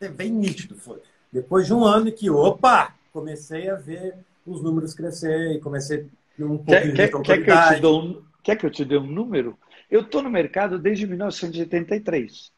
É 0.00 0.08
bem 0.08 0.30
nítido. 0.30 0.74
Foi. 0.76 1.00
Depois 1.30 1.66
de 1.66 1.74
um 1.74 1.84
ano 1.84 2.10
que, 2.10 2.28
opa, 2.28 2.94
comecei 3.12 3.70
a 3.70 3.76
ver 3.76 4.16
os 4.46 4.62
números 4.62 4.94
crescer 4.94 5.52
e 5.52 5.60
comecei 5.60 6.06
um 6.38 6.58
pouco 6.58 6.66
quer, 6.66 6.86
de 6.88 6.92
quer, 6.92 7.10
quer 7.22 7.44
que, 7.44 7.50
eu 7.50 7.74
te 7.74 7.80
dou 7.80 8.02
um, 8.02 8.22
quer 8.42 8.56
que 8.56 8.66
eu 8.66 8.70
te 8.70 8.84
dê 8.84 8.96
um 8.96 9.06
número? 9.06 9.58
Eu 9.90 10.00
estou 10.00 10.22
no 10.22 10.30
mercado 10.30 10.78
desde 10.78 11.06
1983. 11.06 12.50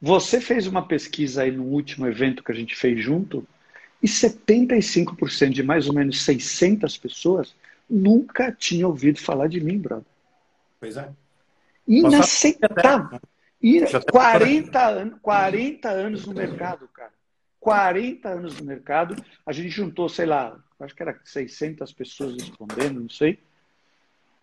Você 0.00 0.40
fez 0.40 0.66
uma 0.66 0.86
pesquisa 0.86 1.42
aí 1.42 1.50
no 1.50 1.64
último 1.64 2.06
evento 2.06 2.42
que 2.42 2.52
a 2.52 2.54
gente 2.54 2.74
fez 2.76 3.02
junto 3.02 3.46
e 4.02 4.06
75% 4.06 5.50
de 5.50 5.62
mais 5.62 5.88
ou 5.88 5.94
menos 5.94 6.22
600 6.22 6.96
pessoas 6.98 7.54
nunca 7.88 8.52
tinham 8.52 8.90
ouvido 8.90 9.20
falar 9.20 9.48
de 9.48 9.60
mim, 9.60 9.78
brother. 9.78 10.04
Pois 10.78 10.96
é. 10.96 11.10
Inaceitável. 11.86 13.20
40, 14.10 14.88
an 14.88 15.10
40 15.22 15.88
anos 15.88 16.26
no 16.26 16.34
mercado, 16.34 16.86
cara. 16.88 17.12
40 17.64 18.28
anos 18.28 18.60
no 18.60 18.66
mercado, 18.66 19.16
a 19.46 19.50
gente 19.50 19.70
juntou, 19.70 20.06
sei 20.06 20.26
lá, 20.26 20.54
acho 20.78 20.94
que 20.94 21.02
era 21.02 21.18
600 21.24 21.90
pessoas 21.94 22.34
respondendo, 22.34 23.00
não 23.00 23.08
sei, 23.08 23.38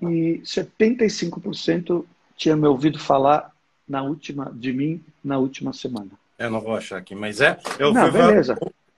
e 0.01 0.41
75% 0.43 2.03
tinha 2.35 2.55
me 2.55 2.65
ouvido 2.65 2.97
falar 2.97 3.51
na 3.87 4.01
última, 4.01 4.51
de 4.51 4.73
mim 4.73 5.05
na 5.23 5.37
última 5.37 5.71
semana. 5.71 6.09
Eu 6.39 6.49
não 6.49 6.59
vou 6.59 6.75
achar 6.75 6.97
aqui, 6.97 7.13
mas 7.13 7.39
é. 7.39 7.59
Eu 7.77 7.93
não, 7.93 8.11
beleza. 8.11 8.57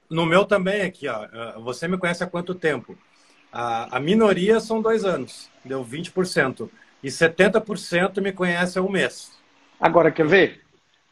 No 0.10 0.26
meu 0.26 0.46
também 0.46 0.84
aqui, 0.84 1.10
ó. 1.10 1.28
Você 1.60 1.86
me 1.90 1.98
conhece 1.98 2.24
há 2.24 2.28
quanto 2.28 2.56
tempo? 2.56 2.98
A, 3.52 3.98
a 3.98 4.00
minoria 4.00 4.62
são 4.62 4.82
dois 4.82 5.04
anos, 5.04 5.50
deu 5.66 5.84
20%. 5.84 6.70
E 7.04 7.10
70% 7.10 8.22
me 8.22 8.32
conhece 8.32 8.80
há 8.80 8.82
um 8.82 8.90
mês. 8.90 9.34
Agora, 9.78 10.10
quer 10.10 10.26
ver? 10.26 10.62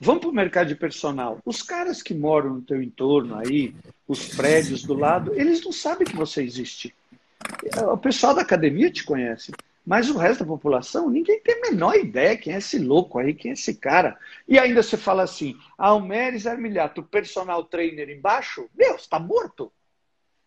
Vamos 0.03 0.21
para 0.21 0.29
o 0.31 0.33
mercado 0.33 0.67
de 0.67 0.75
personal. 0.75 1.39
Os 1.45 1.61
caras 1.61 2.01
que 2.01 2.11
moram 2.11 2.55
no 2.55 2.61
teu 2.63 2.81
entorno 2.81 3.35
aí, 3.35 3.75
os 4.07 4.29
prédios 4.29 4.81
do 4.81 4.95
lado, 4.95 5.31
eles 5.35 5.63
não 5.63 5.71
sabem 5.71 6.07
que 6.07 6.15
você 6.15 6.41
existe. 6.41 6.95
O 7.93 7.97
pessoal 7.97 8.33
da 8.33 8.41
academia 8.41 8.89
te 8.89 9.03
conhece. 9.03 9.51
Mas 9.85 10.09
o 10.09 10.17
resto 10.17 10.39
da 10.39 10.47
população, 10.47 11.07
ninguém 11.07 11.39
tem 11.41 11.53
a 11.53 11.69
menor 11.69 11.95
ideia 11.95 12.35
quem 12.35 12.51
é 12.53 12.57
esse 12.57 12.79
louco 12.79 13.19
aí, 13.19 13.35
quem 13.35 13.51
é 13.51 13.53
esse 13.53 13.75
cara. 13.75 14.17
E 14.47 14.57
ainda 14.57 14.81
você 14.81 14.97
fala 14.97 15.21
assim, 15.21 15.55
Almeres 15.77 16.47
Armiliato, 16.47 17.03
personal 17.03 17.63
trainer 17.63 18.09
embaixo, 18.09 18.67
meu, 18.75 18.95
está 18.95 19.19
morto. 19.19 19.71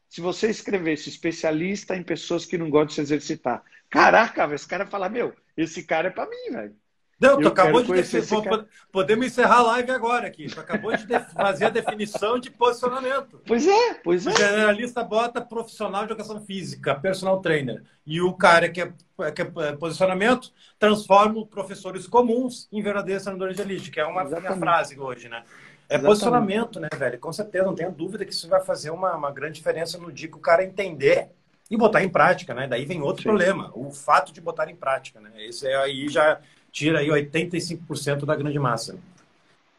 Se 0.09 0.21
você 0.21 0.51
escrevesse 0.51 1.09
especialista 1.09 1.97
em 1.97 2.03
pessoas 2.03 2.45
que 2.45 2.59
não 2.59 2.71
gostam 2.71 2.89
de 2.89 2.95
se 2.95 3.01
exercitar, 3.03 3.63
caraca, 3.89 4.53
esse 4.53 4.67
cara 4.67 4.85
fala, 4.85 5.09
meu, 5.09 5.33
esse 5.57 5.85
cara 5.85 6.09
é 6.09 6.11
para 6.11 6.29
mim, 6.29 6.51
velho. 6.51 6.77
Não, 7.21 7.41
tu 7.41 7.49
acabou 7.49 7.83
de 7.83 7.93
definir. 7.93 8.67
Podemos 8.91 9.27
encerrar 9.27 9.59
a 9.59 9.63
live 9.63 9.91
agora 9.91 10.27
aqui. 10.27 10.47
Tu 10.47 10.59
acabou 10.59 10.97
de 10.97 11.07
fazer 11.35 11.67
a 11.67 11.71
definição 11.71 12.39
de 12.39 12.51
posicionamento. 12.51 13.41
Pois 13.47 13.67
é, 13.67 13.95
pois 13.95 14.27
é. 14.27 14.31
O 14.31 14.37
generalista 14.37 15.03
bota 15.03 15.41
profissional 15.41 16.07
de 16.07 16.13
educação 16.13 16.41
física, 16.45 16.95
personal 16.95 17.41
trainer. 17.41 17.83
E 18.07 18.21
o 18.21 18.33
cara 18.35 18.69
que 18.69 18.81
é, 18.81 18.93
que 19.33 19.43
é 19.43 19.73
posicionamento 19.79 20.53
transforma 20.79 21.47
professores 21.47 22.07
comuns 22.07 22.69
em 22.73 22.83
verdadeiros 22.83 23.23
treinadores 23.23 23.57
de 23.57 23.63
elite, 23.63 23.91
que 23.91 24.01
é 24.01 24.05
uma 24.07 24.27
frase 24.27 24.99
hoje, 24.99 25.29
né? 25.29 25.43
É 25.87 25.97
Exatamente. 25.97 26.07
posicionamento, 26.07 26.81
né, 26.81 26.89
velho? 26.97 27.19
Com 27.19 27.33
certeza, 27.33 27.65
não 27.65 27.75
tenho 27.75 27.93
dúvida 27.93 28.25
que 28.25 28.33
isso 28.33 28.49
vai 28.49 28.63
fazer 28.63 28.91
uma, 28.91 29.15
uma 29.15 29.31
grande 29.31 29.57
diferença 29.57 29.99
no 29.99 30.11
dia 30.11 30.29
que 30.29 30.37
o 30.37 30.41
cara 30.41 30.65
entender 30.65 31.29
e 31.71 31.77
botar 31.77 32.03
em 32.03 32.09
prática, 32.09 32.55
né? 32.55 32.67
Daí 32.67 32.85
vem 32.85 33.03
outro 33.03 33.23
Sim. 33.23 33.29
problema, 33.29 33.71
o 33.75 33.91
fato 33.91 34.33
de 34.33 34.41
botar 34.41 34.71
em 34.71 34.77
prática, 34.77 35.21
né? 35.21 35.31
Esse 35.37 35.67
é 35.67 35.77
aí 35.77 36.09
já 36.09 36.41
tira 36.75 36.99
aí 36.99 37.07
85% 37.07 38.27
da 38.27 38.35
grande 38.35 38.59
massa. 38.59 38.99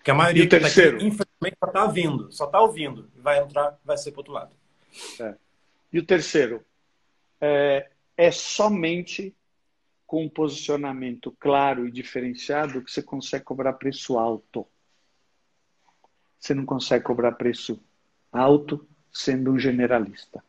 Que 0.02 0.10
a 0.10 0.14
maioria 0.14 0.44
e 0.44 0.46
o 0.46 0.50
terceiro? 0.50 0.96
Aqui, 0.96 1.06
infelizmente, 1.06 1.58
só 1.60 1.68
está 1.68 1.84
ouvindo, 1.84 2.32
só 2.32 2.46
está 2.46 2.62
ouvindo. 2.62 3.12
Vai 3.18 3.40
entrar, 3.40 3.78
vai 3.84 3.98
ser 3.98 4.12
para 4.12 4.22
outro 4.22 4.34
lado. 4.34 4.56
É. 5.20 5.36
E 5.92 6.00
o 6.00 6.06
terceiro? 6.06 6.64
É, 7.42 7.90
é 8.16 8.32
somente 8.32 9.36
com 10.08 10.24
um 10.24 10.30
posicionamento 10.30 11.36
claro 11.38 11.86
e 11.86 11.92
diferenciado 11.92 12.82
que 12.82 12.90
você 12.90 13.04
consegue 13.04 13.44
cobrar 13.44 13.74
preço 13.74 14.18
alto. 14.18 14.66
Você 16.40 16.54
não 16.54 16.66
consegue 16.66 17.04
cobrar 17.04 17.34
preço 17.34 17.78
alto 18.32 18.88
sendo 19.12 19.52
um 19.52 19.60
generalista. 19.60 20.42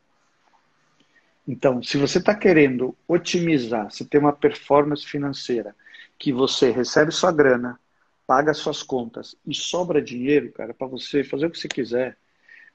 Então, 1.45 1.81
se 1.83 1.97
você 1.97 2.19
está 2.19 2.35
querendo 2.35 2.95
otimizar, 3.07 3.91
se 3.91 4.05
tem 4.05 4.19
uma 4.19 4.33
performance 4.33 5.05
financeira, 5.05 5.75
que 6.17 6.31
você 6.31 6.71
recebe 6.71 7.11
sua 7.11 7.31
grana, 7.31 7.79
paga 8.25 8.53
suas 8.53 8.83
contas 8.83 9.35
e 9.45 9.53
sobra 9.53 10.01
dinheiro, 10.01 10.51
cara, 10.51 10.73
para 10.73 10.87
você 10.87 11.23
fazer 11.23 11.45
o 11.45 11.51
que 11.51 11.59
você 11.59 11.67
quiser, 11.67 12.17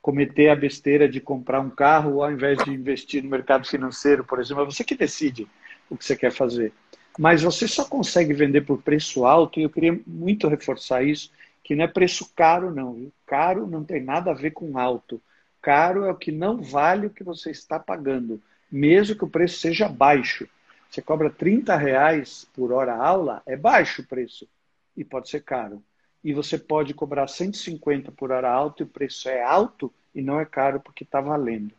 cometer 0.00 0.48
a 0.48 0.56
besteira 0.56 1.08
de 1.08 1.20
comprar 1.20 1.60
um 1.60 1.70
carro 1.70 2.22
ao 2.22 2.32
invés 2.32 2.58
de 2.64 2.70
investir 2.70 3.22
no 3.22 3.30
mercado 3.30 3.66
financeiro, 3.66 4.24
por 4.24 4.40
exemplo, 4.40 4.62
é 4.62 4.66
você 4.66 4.82
que 4.82 4.96
decide 4.96 5.46
o 5.88 5.96
que 5.96 6.04
você 6.04 6.16
quer 6.16 6.32
fazer. 6.32 6.72
Mas 7.18 7.42
você 7.42 7.68
só 7.68 7.84
consegue 7.84 8.32
vender 8.32 8.62
por 8.62 8.82
preço 8.82 9.24
alto, 9.26 9.60
e 9.60 9.62
eu 9.62 9.70
queria 9.70 10.00
muito 10.06 10.48
reforçar 10.48 11.02
isso, 11.02 11.30
que 11.62 11.74
não 11.74 11.84
é 11.84 11.88
preço 11.88 12.32
caro, 12.34 12.74
não. 12.74 13.12
Caro 13.26 13.66
não 13.66 13.84
tem 13.84 14.02
nada 14.02 14.30
a 14.30 14.34
ver 14.34 14.52
com 14.52 14.78
alto. 14.78 15.20
Caro 15.60 16.04
é 16.04 16.10
o 16.10 16.16
que 16.16 16.32
não 16.32 16.60
vale 16.60 17.06
o 17.06 17.10
que 17.10 17.22
você 17.22 17.50
está 17.50 17.78
pagando, 17.78 18.42
mesmo 18.70 19.14
que 19.14 19.24
o 19.24 19.30
preço 19.30 19.60
seja 19.60 19.88
baixo. 19.88 20.48
Você 20.92 21.00
cobra 21.00 21.30
30 21.30 21.74
reais 21.74 22.46
por 22.54 22.70
hora 22.70 22.94
aula, 22.94 23.42
é 23.46 23.56
baixo 23.56 24.02
o 24.02 24.06
preço 24.06 24.46
e 24.94 25.02
pode 25.02 25.30
ser 25.30 25.40
caro. 25.42 25.82
E 26.22 26.34
você 26.34 26.58
pode 26.58 26.92
cobrar 26.92 27.28
150 27.28 28.12
por 28.12 28.30
hora 28.30 28.50
alta 28.50 28.82
e 28.82 28.84
o 28.84 28.88
preço 28.88 29.26
é 29.26 29.42
alto 29.42 29.90
e 30.14 30.20
não 30.20 30.38
é 30.38 30.44
caro 30.44 30.80
porque 30.80 31.02
está 31.02 31.18
valendo. 31.18 31.72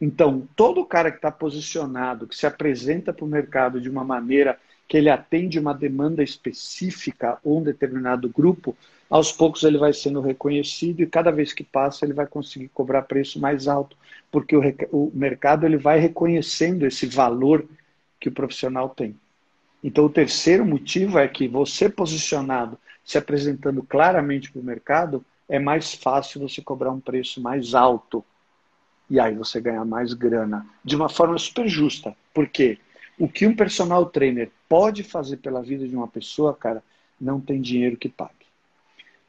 Então, 0.00 0.46
todo 0.54 0.86
cara 0.86 1.10
que 1.10 1.16
está 1.16 1.32
posicionado, 1.32 2.28
que 2.28 2.36
se 2.36 2.46
apresenta 2.46 3.12
para 3.12 3.24
o 3.24 3.28
mercado 3.28 3.80
de 3.80 3.90
uma 3.90 4.04
maneira 4.04 4.56
que 4.86 4.96
ele 4.96 5.10
atende 5.10 5.58
uma 5.58 5.74
demanda 5.74 6.22
específica 6.22 7.38
ou 7.42 7.58
um 7.58 7.62
determinado 7.64 8.28
grupo, 8.28 8.76
aos 9.10 9.32
poucos 9.32 9.64
ele 9.64 9.78
vai 9.78 9.92
sendo 9.92 10.20
reconhecido 10.20 11.00
e 11.00 11.08
cada 11.08 11.32
vez 11.32 11.52
que 11.52 11.64
passa 11.64 12.04
ele 12.04 12.12
vai 12.12 12.28
conseguir 12.28 12.68
cobrar 12.68 13.02
preço 13.02 13.40
mais 13.40 13.66
alto, 13.66 13.96
porque 14.30 14.54
o, 14.56 14.62
o 14.92 15.10
mercado 15.12 15.66
ele 15.66 15.76
vai 15.76 15.98
reconhecendo 15.98 16.86
esse 16.86 17.04
valor 17.06 17.66
que 18.24 18.30
o 18.30 18.32
profissional 18.32 18.88
tem. 18.88 19.14
Então, 19.82 20.06
o 20.06 20.08
terceiro 20.08 20.64
motivo 20.64 21.18
é 21.18 21.28
que 21.28 21.46
você 21.46 21.90
posicionado, 21.90 22.78
se 23.04 23.18
apresentando 23.18 23.82
claramente 23.82 24.50
para 24.50 24.62
o 24.62 24.64
mercado, 24.64 25.22
é 25.46 25.58
mais 25.58 25.92
fácil 25.92 26.40
você 26.40 26.62
cobrar 26.62 26.90
um 26.90 27.00
preço 27.00 27.38
mais 27.38 27.74
alto. 27.74 28.24
E 29.10 29.20
aí 29.20 29.34
você 29.34 29.60
ganhar 29.60 29.84
mais 29.84 30.14
grana. 30.14 30.66
De 30.82 30.96
uma 30.96 31.10
forma 31.10 31.36
super 31.36 31.68
justa. 31.68 32.16
Por 32.32 32.48
quê? 32.48 32.78
O 33.18 33.28
que 33.28 33.46
um 33.46 33.54
personal 33.54 34.06
trainer 34.06 34.50
pode 34.70 35.02
fazer 35.02 35.36
pela 35.36 35.60
vida 35.60 35.86
de 35.86 35.94
uma 35.94 36.08
pessoa, 36.08 36.54
cara, 36.54 36.82
não 37.20 37.38
tem 37.38 37.60
dinheiro 37.60 37.98
que 37.98 38.08
pague. 38.08 38.32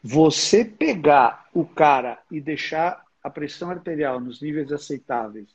Você 0.02 0.64
pegar 0.64 1.50
o 1.54 1.66
cara 1.66 2.18
e 2.32 2.40
deixar 2.40 3.04
a 3.22 3.30
pressão 3.30 3.72
arterial 3.72 4.22
nos 4.22 4.42
níveis 4.42 4.72
aceitáveis, 4.72 5.48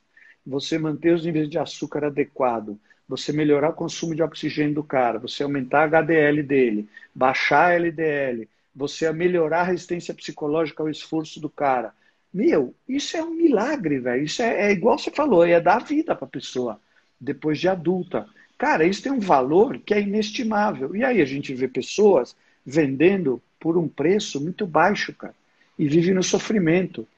você 0.47 0.79
manter 0.79 1.15
os 1.15 1.25
níveis 1.25 1.49
de 1.49 1.59
açúcar 1.59 2.05
adequado, 2.05 2.79
você 3.11 3.33
melhorar 3.33 3.71
o 3.71 3.75
consumo 3.75 4.15
de 4.15 4.23
oxigênio 4.23 4.73
do 4.73 4.85
cara, 4.85 5.19
você 5.19 5.43
aumentar 5.43 5.81
a 5.81 6.01
HDL 6.01 6.45
dele, 6.45 6.89
baixar 7.13 7.71
a 7.71 7.75
LDL, 7.75 8.49
você 8.73 9.13
melhorar 9.13 9.63
a 9.63 9.65
resistência 9.65 10.15
psicológica 10.15 10.81
ao 10.81 10.89
esforço 10.89 11.41
do 11.41 11.51
cara. 11.51 11.93
Meu, 12.33 12.73
isso 12.89 13.17
é 13.17 13.23
um 13.23 13.35
milagre, 13.35 13.99
velho. 13.99 14.23
Isso 14.23 14.41
é, 14.43 14.69
é, 14.69 14.71
igual 14.71 14.97
você 14.97 15.11
falou, 15.11 15.45
é 15.45 15.61
dar 15.61 15.83
vida 15.83 16.15
para 16.15 16.25
a 16.25 16.31
pessoa 16.31 16.81
depois 17.21 17.59
de 17.59 17.67
adulta. 17.67 18.29
Cara, 18.57 18.85
isso 18.85 19.03
tem 19.03 19.11
um 19.11 19.19
valor 19.19 19.81
que 19.81 19.93
é 19.93 20.01
inestimável. 20.01 20.95
E 20.95 21.03
aí 21.03 21.21
a 21.21 21.25
gente 21.25 21.53
vê 21.53 21.67
pessoas 21.67 22.37
vendendo 22.65 23.43
por 23.59 23.77
um 23.77 23.89
preço 23.89 24.41
muito 24.41 24.65
baixo, 24.69 25.13
cara, 25.13 25.35
e 25.77 25.89
vive 25.89 26.15
no 26.15 26.23
sofrimento. 26.23 27.09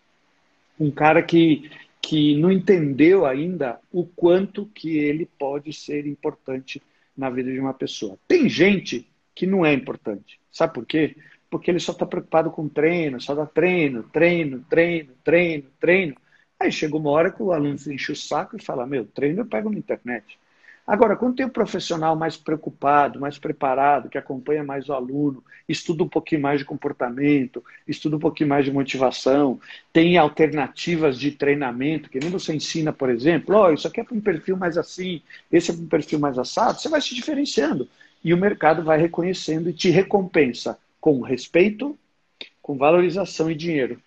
Um 0.81 0.91
cara 0.91 1.23
que 1.23 1.71
que 2.03 2.37
não 2.37 2.51
entendeu 2.51 3.25
ainda 3.25 3.81
o 3.93 4.05
quanto 4.05 4.67
que 4.67 4.99
ele 4.99 5.25
pode 5.39 5.73
ser 5.73 6.05
importante 6.05 6.83
na 7.17 7.31
vida 7.31 7.51
de 7.53 7.61
uma 7.61 7.73
pessoa. 7.73 8.19
Tem 8.27 8.49
gente 8.49 9.09
que 9.35 9.47
não 9.47 9.65
é 9.65 9.73
importante. 9.73 10.41
Sabe 10.51 10.75
por 10.75 10.85
quê? 10.85 11.17
Porque 11.49 11.71
ele 11.71 11.79
só 11.79 11.93
está 11.93 12.05
preocupado 12.05 12.51
com 12.51 12.69
treino, 12.69 13.21
só 13.21 13.35
dá 13.35 13.47
treino, 13.47 14.03
treino, 14.03 14.65
treino, 14.69 15.13
treino, 15.23 15.71
treino. 15.79 16.17
Aí 16.59 16.73
chega 16.73 16.97
uma 16.97 17.11
hora 17.11 17.31
que 17.31 17.43
o 17.43 17.53
aluno 17.53 17.77
enche 17.87 18.13
o 18.13 18.17
saco 18.17 18.57
e 18.57 18.63
fala: 18.63 18.87
Meu, 18.87 19.05
treino 19.07 19.41
eu 19.41 19.47
pego 19.47 19.71
na 19.71 19.79
internet. 19.79 20.39
Agora, 20.85 21.15
quando 21.15 21.37
tem 21.37 21.47
um 21.47 21.51
profissional 21.51 22.17
mais 22.17 22.37
preocupado, 22.37 23.21
mais 23.21 23.39
preparado, 23.39 24.09
que 24.09 24.19
acompanha 24.19 24.65
mais 24.65 24.89
o 24.89 24.93
aluno, 24.93 25.43
estuda 25.69 26.03
um 26.03 26.09
pouquinho 26.09 26.43
mais 26.43 26.59
de 26.59 26.65
comportamento, 26.65 27.65
estuda 27.87 28.17
um 28.17 28.19
pouquinho 28.19 28.49
mais 28.49 28.65
de 28.65 28.73
motivação, 28.73 29.61
tem 29.93 30.19
alternativas 30.19 31.17
de 31.19 31.31
treinamento, 31.31 32.11
que 32.11 32.19
nem 32.19 32.31
você 32.31 32.53
ensina, 32.53 32.93
por 32.93 33.11
exemplo, 33.11 33.57
oh, 33.57 33.73
isso 33.73 33.87
aqui 33.87 34.01
é 34.01 34.05
para 34.05 34.17
um 34.17 34.21
perfil 34.21 34.57
mais 34.57 34.77
assim, 34.77 35.23
esse 35.53 35.71
é 35.71 35.75
para 35.75 35.85
um 35.85 35.89
perfil 35.89 36.19
mais 36.19 36.37
assado, 36.37 36.81
você 36.81 36.89
vai 36.89 37.01
se 37.01 37.15
diferenciando. 37.15 37.89
E 38.25 38.35
o 38.35 38.39
mercado 38.39 38.83
vai 38.83 38.99
reconhecendo 38.99 39.71
e 39.71 39.73
te 39.73 39.89
recompensa 39.89 40.79
com 41.01 41.21
respeito, 41.21 41.97
com 42.61 42.77
valorização 42.77 43.49
e 43.49 43.55
dinheiro. 43.55 44.01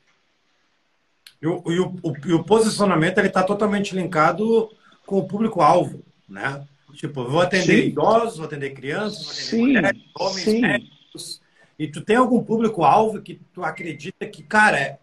E 1.41 1.47
o, 1.47 1.63
e 1.67 1.79
o, 1.79 1.95
o, 2.03 2.13
e 2.25 2.33
o 2.33 2.43
posicionamento 2.43 3.19
está 3.19 3.43
totalmente 3.43 3.95
linkado 3.95 4.69
com 5.05 5.19
o 5.19 5.27
público-alvo 5.27 6.04
né? 6.27 6.65
Tipo, 6.93 7.25
vou 7.25 7.41
atender 7.41 7.83
sim. 7.83 7.88
idosos, 7.89 8.38
vou 8.38 8.45
atender 8.45 8.71
crianças, 8.71 9.23
vou 9.23 9.31
atender 9.31 9.49
sim, 9.49 9.61
mulheres, 9.61 10.01
homens, 10.17 10.43
sim. 10.43 10.61
médicos. 10.61 11.41
E 11.77 11.88
tu 11.88 12.01
tem 12.01 12.15
algum 12.15 12.43
público-alvo 12.43 13.21
que 13.21 13.41
tu 13.53 13.63
acredita 13.63 14.25
que, 14.25 14.43
cara, 14.43 14.79
é, 14.79 14.99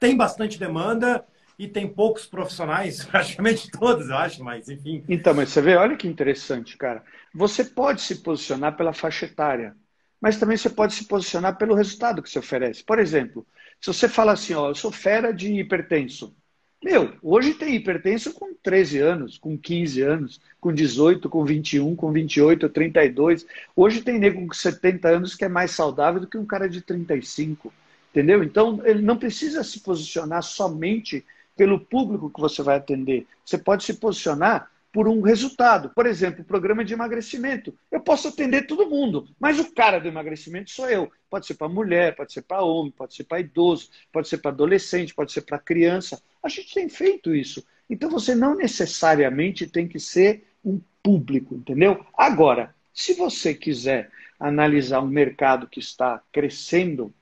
tem 0.00 0.16
bastante 0.16 0.58
demanda 0.58 1.24
e 1.58 1.66
tem 1.68 1.88
poucos 1.88 2.26
profissionais, 2.26 3.04
praticamente 3.06 3.70
todos, 3.70 4.08
eu 4.08 4.16
acho, 4.16 4.42
mas 4.42 4.68
enfim. 4.68 5.04
Então, 5.08 5.32
mas 5.32 5.50
você 5.50 5.62
vê, 5.62 5.76
olha 5.76 5.96
que 5.96 6.08
interessante, 6.08 6.76
cara. 6.76 7.02
Você 7.34 7.64
pode 7.64 8.00
se 8.00 8.16
posicionar 8.16 8.76
pela 8.76 8.92
faixa 8.92 9.26
etária, 9.26 9.76
mas 10.20 10.38
também 10.38 10.56
você 10.56 10.70
pode 10.70 10.94
se 10.94 11.06
posicionar 11.06 11.56
pelo 11.56 11.74
resultado 11.74 12.22
que 12.22 12.28
você 12.28 12.38
oferece. 12.38 12.82
Por 12.82 12.98
exemplo, 12.98 13.46
se 13.80 13.86
você 13.86 14.08
fala 14.08 14.32
assim, 14.32 14.54
ó, 14.54 14.70
eu 14.70 14.74
sou 14.74 14.90
fera 14.90 15.32
de 15.32 15.52
hipertenso, 15.52 16.34
meu, 16.82 17.14
hoje 17.22 17.54
tem 17.54 17.74
hipertenso 17.74 18.32
com 18.34 18.54
13 18.54 18.98
anos, 18.98 19.38
com 19.38 19.56
15 19.56 20.02
anos, 20.02 20.40
com 20.60 20.72
18, 20.72 21.28
com 21.28 21.44
21, 21.44 21.96
com 21.96 22.12
28, 22.12 22.68
32. 22.68 23.46
Hoje 23.74 24.02
tem 24.02 24.18
nego 24.18 24.46
com 24.46 24.52
70 24.52 25.08
anos 25.08 25.34
que 25.34 25.44
é 25.44 25.48
mais 25.48 25.70
saudável 25.70 26.20
do 26.20 26.26
que 26.26 26.38
um 26.38 26.46
cara 26.46 26.68
de 26.68 26.80
35. 26.80 27.72
Entendeu? 28.10 28.42
Então, 28.42 28.80
ele 28.84 29.02
não 29.02 29.16
precisa 29.16 29.64
se 29.64 29.80
posicionar 29.80 30.42
somente 30.42 31.24
pelo 31.56 31.80
público 31.80 32.30
que 32.30 32.40
você 32.40 32.62
vai 32.62 32.76
atender. 32.76 33.26
Você 33.44 33.58
pode 33.58 33.84
se 33.84 33.94
posicionar 33.94 34.70
por 34.96 35.08
um 35.08 35.20
resultado. 35.20 35.90
Por 35.90 36.06
exemplo, 36.06 36.42
programa 36.42 36.82
de 36.82 36.94
emagrecimento. 36.94 37.74
Eu 37.92 38.00
posso 38.00 38.28
atender 38.28 38.66
todo 38.66 38.88
mundo, 38.88 39.28
mas 39.38 39.58
o 39.58 39.70
cara 39.74 39.98
do 39.98 40.08
emagrecimento 40.08 40.70
sou 40.70 40.88
eu. 40.88 41.12
Pode 41.28 41.44
ser 41.44 41.52
para 41.52 41.68
mulher, 41.68 42.16
pode 42.16 42.32
ser 42.32 42.40
para 42.40 42.62
homem, 42.62 42.90
pode 42.90 43.14
ser 43.14 43.24
para 43.24 43.40
idoso, 43.40 43.90
pode 44.10 44.26
ser 44.26 44.38
para 44.38 44.50
adolescente, 44.50 45.14
pode 45.14 45.32
ser 45.32 45.42
para 45.42 45.58
criança. 45.58 46.18
A 46.46 46.48
gente 46.48 46.72
tem 46.72 46.88
feito 46.88 47.34
isso. 47.34 47.66
Então 47.90 48.08
você 48.08 48.34
não 48.34 48.54
necessariamente 48.54 49.66
tem 49.66 49.88
que 49.88 49.98
ser 49.98 50.44
um 50.64 50.80
público, 51.02 51.56
entendeu? 51.56 52.06
Agora, 52.16 52.72
se 52.94 53.14
você 53.14 53.52
quiser 53.52 54.10
analisar 54.38 55.00
um 55.00 55.08
mercado 55.08 55.66
que 55.66 55.80
está 55.80 56.22
crescendo, 56.32 57.12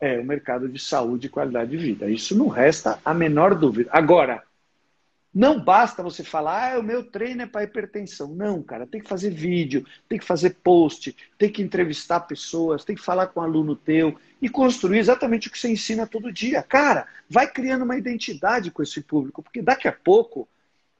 é 0.00 0.18
o 0.18 0.24
mercado 0.24 0.68
de 0.68 0.78
saúde 0.78 1.26
e 1.26 1.30
qualidade 1.30 1.72
de 1.72 1.76
vida. 1.76 2.08
Isso 2.08 2.38
não 2.38 2.46
resta 2.46 3.00
a 3.04 3.12
menor 3.12 3.56
dúvida. 3.56 3.90
Agora, 3.92 4.44
não 5.38 5.60
basta 5.60 6.02
você 6.02 6.24
falar, 6.24 6.74
ah, 6.74 6.80
o 6.80 6.82
meu 6.82 7.04
treino 7.04 7.42
é 7.42 7.46
para 7.46 7.62
hipertensão. 7.62 8.34
Não, 8.34 8.60
cara, 8.60 8.88
tem 8.88 9.00
que 9.00 9.08
fazer 9.08 9.30
vídeo, 9.30 9.86
tem 10.08 10.18
que 10.18 10.24
fazer 10.24 10.56
post, 10.64 11.14
tem 11.38 11.48
que 11.48 11.62
entrevistar 11.62 12.18
pessoas, 12.22 12.84
tem 12.84 12.96
que 12.96 13.04
falar 13.04 13.28
com 13.28 13.38
um 13.38 13.44
aluno 13.44 13.76
teu 13.76 14.18
e 14.42 14.48
construir 14.48 14.98
exatamente 14.98 15.46
o 15.46 15.50
que 15.52 15.56
você 15.56 15.70
ensina 15.70 16.08
todo 16.08 16.32
dia. 16.32 16.60
Cara, 16.60 17.06
vai 17.30 17.48
criando 17.48 17.84
uma 17.84 17.96
identidade 17.96 18.72
com 18.72 18.82
esse 18.82 19.00
público, 19.00 19.40
porque 19.40 19.62
daqui 19.62 19.86
a 19.86 19.92
pouco 19.92 20.48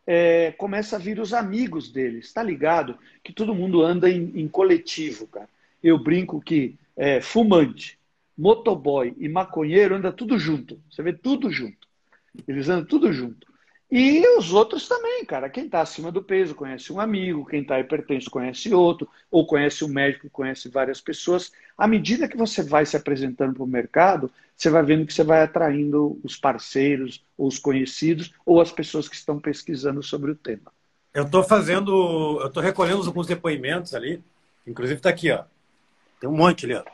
é, 0.06 0.52
começa 0.52 0.94
a 0.94 1.00
vir 1.00 1.18
os 1.18 1.34
amigos 1.34 1.90
deles, 1.90 2.32
tá 2.32 2.40
ligado? 2.40 2.96
Que 3.24 3.32
todo 3.32 3.52
mundo 3.52 3.82
anda 3.82 4.08
em, 4.08 4.30
em 4.36 4.46
coletivo, 4.46 5.26
cara. 5.26 5.48
Eu 5.82 5.98
brinco 5.98 6.40
que 6.40 6.76
é, 6.96 7.20
fumante, 7.20 7.98
motoboy 8.36 9.12
e 9.18 9.28
maconheiro 9.28 9.96
anda 9.96 10.12
tudo 10.12 10.38
junto. 10.38 10.80
Você 10.88 11.02
vê 11.02 11.12
tudo 11.12 11.50
junto. 11.50 11.88
Eles 12.46 12.68
andam 12.68 12.84
tudo 12.84 13.12
junto. 13.12 13.48
E 13.90 14.22
os 14.36 14.52
outros 14.52 14.86
também, 14.86 15.24
cara. 15.24 15.48
Quem 15.48 15.64
está 15.64 15.80
acima 15.80 16.12
do 16.12 16.22
peso 16.22 16.54
conhece 16.54 16.92
um 16.92 17.00
amigo, 17.00 17.46
quem 17.46 17.62
está 17.62 17.80
hipertenso 17.80 18.30
conhece 18.30 18.72
outro, 18.74 19.08
ou 19.30 19.46
conhece 19.46 19.82
um 19.82 19.88
médico, 19.88 20.28
conhece 20.28 20.68
várias 20.68 21.00
pessoas. 21.00 21.50
À 21.76 21.86
medida 21.86 22.28
que 22.28 22.36
você 22.36 22.62
vai 22.62 22.84
se 22.84 22.96
apresentando 22.96 23.54
para 23.54 23.62
o 23.62 23.66
mercado, 23.66 24.30
você 24.54 24.68
vai 24.68 24.82
vendo 24.82 25.06
que 25.06 25.14
você 25.14 25.24
vai 25.24 25.42
atraindo 25.42 26.20
os 26.22 26.36
parceiros, 26.36 27.24
ou 27.36 27.48
os 27.48 27.58
conhecidos, 27.58 28.34
ou 28.44 28.60
as 28.60 28.70
pessoas 28.70 29.08
que 29.08 29.16
estão 29.16 29.40
pesquisando 29.40 30.02
sobre 30.02 30.32
o 30.32 30.36
tema. 30.36 30.70
Eu 31.14 31.24
estou 31.24 31.42
fazendo, 31.42 32.40
eu 32.42 32.48
estou 32.48 32.62
recolhendo 32.62 33.06
alguns 33.06 33.26
depoimentos 33.26 33.94
ali, 33.94 34.22
inclusive 34.66 34.98
está 34.98 35.08
aqui, 35.08 35.30
ó. 35.30 35.44
Tem 36.20 36.28
um 36.28 36.36
monte 36.36 36.66
ali, 36.66 36.74
ó. 36.74 36.84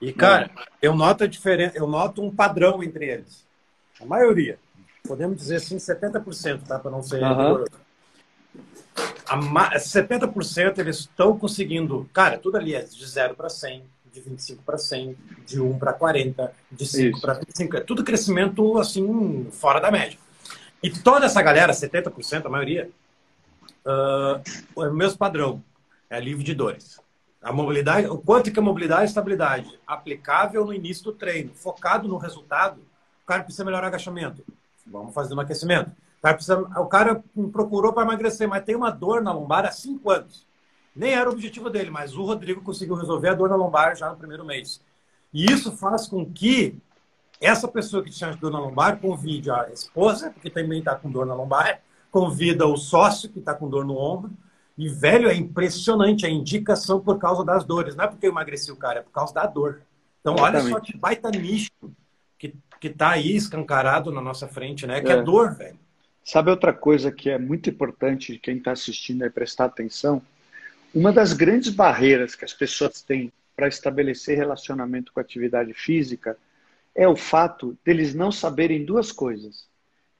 E, 0.00 0.10
cara, 0.12 0.50
eu 0.80 0.94
noto 0.94 1.24
a 1.24 1.26
diferença, 1.26 1.76
eu 1.76 1.86
noto 1.86 2.22
um 2.22 2.34
padrão 2.34 2.82
entre 2.82 3.10
eles. 3.10 3.44
A 4.00 4.06
maioria 4.06 4.58
podemos 5.06 5.36
dizer 5.36 5.56
assim, 5.56 5.76
70%, 5.76 6.62
tá? 6.66 6.78
Para 6.78 6.90
não 6.90 7.02
ser 7.02 7.22
uhum. 7.22 7.64
A 9.26 9.78
70% 9.78 10.78
eles 10.78 11.00
estão 11.00 11.38
conseguindo, 11.38 12.08
cara, 12.12 12.38
tudo 12.38 12.56
ali 12.56 12.74
é 12.74 12.82
de 12.82 13.06
0 13.06 13.34
para 13.34 13.48
100, 13.48 13.82
de 14.12 14.20
25 14.20 14.62
para 14.62 14.78
100, 14.78 15.16
de 15.46 15.60
1 15.60 15.78
para 15.78 15.92
40, 15.92 16.52
de 16.70 16.86
5 16.86 17.20
para 17.20 17.34
25. 17.34 17.76
É 17.76 17.80
tudo 17.80 18.04
crescimento, 18.04 18.78
assim, 18.78 19.48
fora 19.50 19.80
da 19.80 19.90
média. 19.90 20.18
E 20.82 20.90
toda 20.90 21.26
essa 21.26 21.42
galera, 21.42 21.72
70%, 21.72 22.46
a 22.46 22.48
maioria, 22.48 22.90
uh, 23.84 24.82
é 24.82 24.88
o 24.88 24.94
mesmo 24.94 25.18
padrão. 25.18 25.62
É 26.08 26.20
livre 26.20 26.44
de 26.44 26.54
dores. 26.54 27.00
A 27.42 27.52
mobilidade, 27.52 28.06
o 28.06 28.18
quanto 28.18 28.52
que 28.52 28.58
a 28.58 28.62
mobilidade 28.62 29.02
e 29.02 29.06
estabilidade 29.06 29.78
aplicável 29.86 30.64
no 30.64 30.72
início 30.72 31.04
do 31.04 31.12
treino, 31.12 31.52
focado 31.54 32.06
no 32.06 32.16
resultado, 32.16 32.80
o 33.22 33.26
cara 33.26 33.42
precisa 33.42 33.64
melhorar 33.64 33.84
o 33.84 33.88
agachamento, 33.88 34.44
Vamos 34.86 35.14
fazer 35.14 35.34
um 35.34 35.40
aquecimento. 35.40 35.90
O 36.18 36.22
cara, 36.22 36.34
precisa, 36.34 36.58
o 36.58 36.86
cara 36.86 37.24
procurou 37.52 37.92
para 37.92 38.04
emagrecer, 38.04 38.48
mas 38.48 38.64
tem 38.64 38.74
uma 38.74 38.90
dor 38.90 39.22
na 39.22 39.32
lombar 39.32 39.64
há 39.66 39.70
cinco 39.70 40.10
anos. 40.10 40.46
Nem 40.94 41.12
era 41.12 41.28
o 41.28 41.32
objetivo 41.32 41.68
dele, 41.68 41.90
mas 41.90 42.16
o 42.16 42.24
Rodrigo 42.24 42.62
conseguiu 42.62 42.94
resolver 42.94 43.28
a 43.28 43.34
dor 43.34 43.48
na 43.48 43.56
lombar 43.56 43.96
já 43.96 44.08
no 44.10 44.16
primeiro 44.16 44.44
mês. 44.44 44.80
E 45.32 45.46
isso 45.46 45.72
faz 45.76 46.06
com 46.06 46.24
que 46.24 46.78
essa 47.40 47.66
pessoa 47.66 48.02
que 48.02 48.10
tinha 48.10 48.34
dor 48.36 48.52
na 48.52 48.60
lombar 48.60 49.00
convide 49.00 49.50
a 49.50 49.68
esposa, 49.72 50.32
que 50.40 50.48
também 50.48 50.78
está 50.78 50.94
com 50.94 51.10
dor 51.10 51.26
na 51.26 51.34
lombar, 51.34 51.80
convida 52.10 52.66
o 52.66 52.76
sócio, 52.76 53.28
que 53.28 53.40
está 53.40 53.52
com 53.52 53.68
dor 53.68 53.84
no 53.84 53.96
ombro. 53.96 54.30
E, 54.78 54.88
velho, 54.88 55.28
é 55.28 55.34
impressionante 55.34 56.24
a 56.24 56.30
indicação 56.30 57.00
por 57.00 57.18
causa 57.18 57.44
das 57.44 57.64
dores. 57.64 57.96
Não 57.96 58.04
é 58.04 58.08
porque 58.08 58.26
eu 58.26 58.30
emagreci 58.30 58.70
o 58.72 58.76
cara, 58.76 59.00
é 59.00 59.02
por 59.02 59.10
causa 59.10 59.34
da 59.34 59.46
dor. 59.46 59.82
Então, 60.20 60.34
Exatamente. 60.34 60.64
olha 60.64 60.74
só 60.74 60.80
que 60.80 60.96
baita 60.96 61.30
nicho 61.30 61.70
que 62.84 62.88
está 62.88 63.12
aí 63.12 63.34
escancarado 63.34 64.12
na 64.12 64.20
nossa 64.20 64.46
frente, 64.46 64.86
né? 64.86 65.00
Que 65.00 65.10
é, 65.10 65.14
é 65.14 65.22
dor, 65.22 65.54
velho. 65.54 65.78
Sabe 66.22 66.50
outra 66.50 66.70
coisa 66.70 67.10
que 67.10 67.30
é 67.30 67.38
muito 67.38 67.70
importante 67.70 68.38
quem 68.38 68.58
está 68.58 68.72
assistindo 68.72 69.24
é 69.24 69.30
prestar 69.30 69.64
atenção? 69.64 70.20
Uma 70.94 71.10
das 71.10 71.32
grandes 71.32 71.70
barreiras 71.70 72.34
que 72.34 72.44
as 72.44 72.52
pessoas 72.52 73.00
têm 73.00 73.32
para 73.56 73.68
estabelecer 73.68 74.36
relacionamento 74.36 75.14
com 75.14 75.18
a 75.18 75.22
atividade 75.22 75.72
física 75.72 76.36
é 76.94 77.08
o 77.08 77.16
fato 77.16 77.74
deles 77.82 78.14
não 78.14 78.30
saberem 78.30 78.84
duas 78.84 79.10
coisas. 79.10 79.66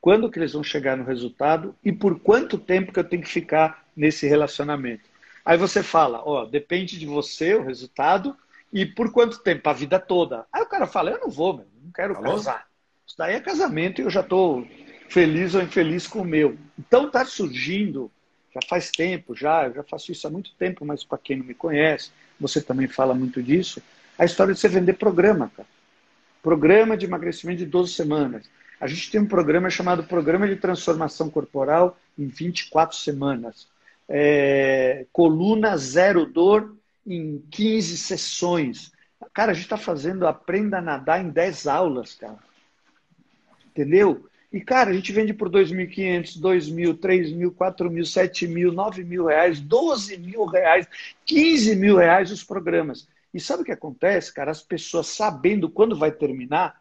Quando 0.01 0.31
que 0.31 0.39
eles 0.39 0.55
vão 0.55 0.65
chegar 0.65 0.97
no 0.97 1.05
resultado 1.05 1.77
e 1.85 1.93
por 1.93 2.19
quanto 2.19 2.57
tempo 2.57 2.95
que 2.95 2.99
eu 2.99 3.05
tenho 3.05 3.23
que 3.23 3.29
ficar 3.29 3.85
nesse 3.95 4.27
relacionamento. 4.27 5.05
Aí 5.45 5.59
você 5.59 5.83
fala, 5.83 6.23
ó, 6.25 6.47
depende 6.47 6.99
de 6.99 7.05
você 7.05 7.55
o 7.55 7.63
resultado 7.63 8.35
e 8.73 8.87
por 8.87 9.13
quanto 9.13 9.41
tempo? 9.41 9.69
A 9.69 9.75
vida 9.75 9.99
toda. 9.99 10.47
Aí 10.51 10.63
o 10.63 10.67
cara 10.67 10.87
fala, 10.87 11.11
eu 11.11 11.21
não 11.21 11.29
vou, 11.29 11.59
meu 11.59 11.74
quero 11.93 12.17
Alô? 12.17 12.33
casar. 12.33 12.67
Isso 13.07 13.17
daí 13.19 13.35
é 13.35 13.41
casamento 13.41 14.01
e 14.01 14.05
eu 14.05 14.11
já 14.11 14.21
estou 14.21 14.67
feliz 15.09 15.55
ou 15.55 15.63
infeliz 15.63 16.07
com 16.07 16.21
o 16.21 16.25
meu. 16.25 16.57
Então 16.79 17.07
está 17.07 17.25
surgindo, 17.25 18.11
já 18.53 18.61
faz 18.69 18.91
tempo, 18.91 19.35
já, 19.35 19.67
eu 19.67 19.75
já 19.75 19.83
faço 19.83 20.13
isso 20.13 20.27
há 20.27 20.31
muito 20.31 20.53
tempo, 20.55 20.85
mas 20.85 21.05
para 21.05 21.19
quem 21.19 21.37
não 21.37 21.45
me 21.45 21.55
conhece, 21.55 22.11
você 22.41 22.61
também 22.61 22.89
fala 22.89 23.15
muito 23.15 23.43
disso, 23.43 23.83
a 24.19 24.25
história 24.25 24.55
de 24.55 24.61
você 24.61 24.69
vender 24.69 24.95
programa, 24.95 25.51
cara. 25.57 25.69
Programa 26.43 26.97
de 26.97 27.07
emagrecimento 27.07 27.59
de 27.59 27.67
12 27.67 27.93
semanas. 27.93 28.49
A 28.81 28.87
gente 28.87 29.11
tem 29.11 29.21
um 29.21 29.27
programa 29.27 29.71
chamado 29.71 30.05
Programa 30.05 30.47
de 30.47 30.57
Transformação 30.57 31.31
Corporal 31.31 31.99
em 32.19 32.27
24 32.27 32.97
semanas. 32.97 33.67
É, 34.09 35.07
coluna 35.11 35.77
zero 35.77 36.27
dor 36.27 36.77
em 37.07 37.43
15 37.51 37.97
sessões. 37.97 38.93
Cara, 39.33 39.53
a 39.53 39.55
gente 39.55 39.65
está 39.65 39.77
fazendo 39.77 40.27
Aprenda 40.27 40.79
a 40.79 40.83
Nadar 40.83 41.25
em 41.25 41.31
10 41.31 41.67
aulas, 41.67 42.15
cara. 42.15 42.39
Entendeu? 43.67 44.29
E, 44.53 44.61
cara, 44.61 44.91
a 44.91 44.93
gente 44.93 45.13
vende 45.13 45.35
por 45.35 45.51
2.500, 45.51 46.41
2.000, 46.41 46.95
3.000, 46.97 47.51
4.000, 47.51 48.05
7.000, 48.05 48.73
9.000 48.73 49.27
reais, 49.27 49.61
12 49.61 50.17
mil 50.19 50.45
reais, 50.45 50.87
15 51.27 51.75
mil 51.75 51.97
reais 51.97 52.31
os 52.31 52.45
programas. 52.45 53.09
E 53.33 53.41
sabe 53.41 53.63
o 53.63 53.65
que 53.65 53.73
acontece, 53.73 54.33
cara? 54.33 54.53
As 54.53 54.63
pessoas, 54.63 55.09
sabendo 55.09 55.69
quando 55.69 55.99
vai 55.99 56.13
terminar, 56.13 56.81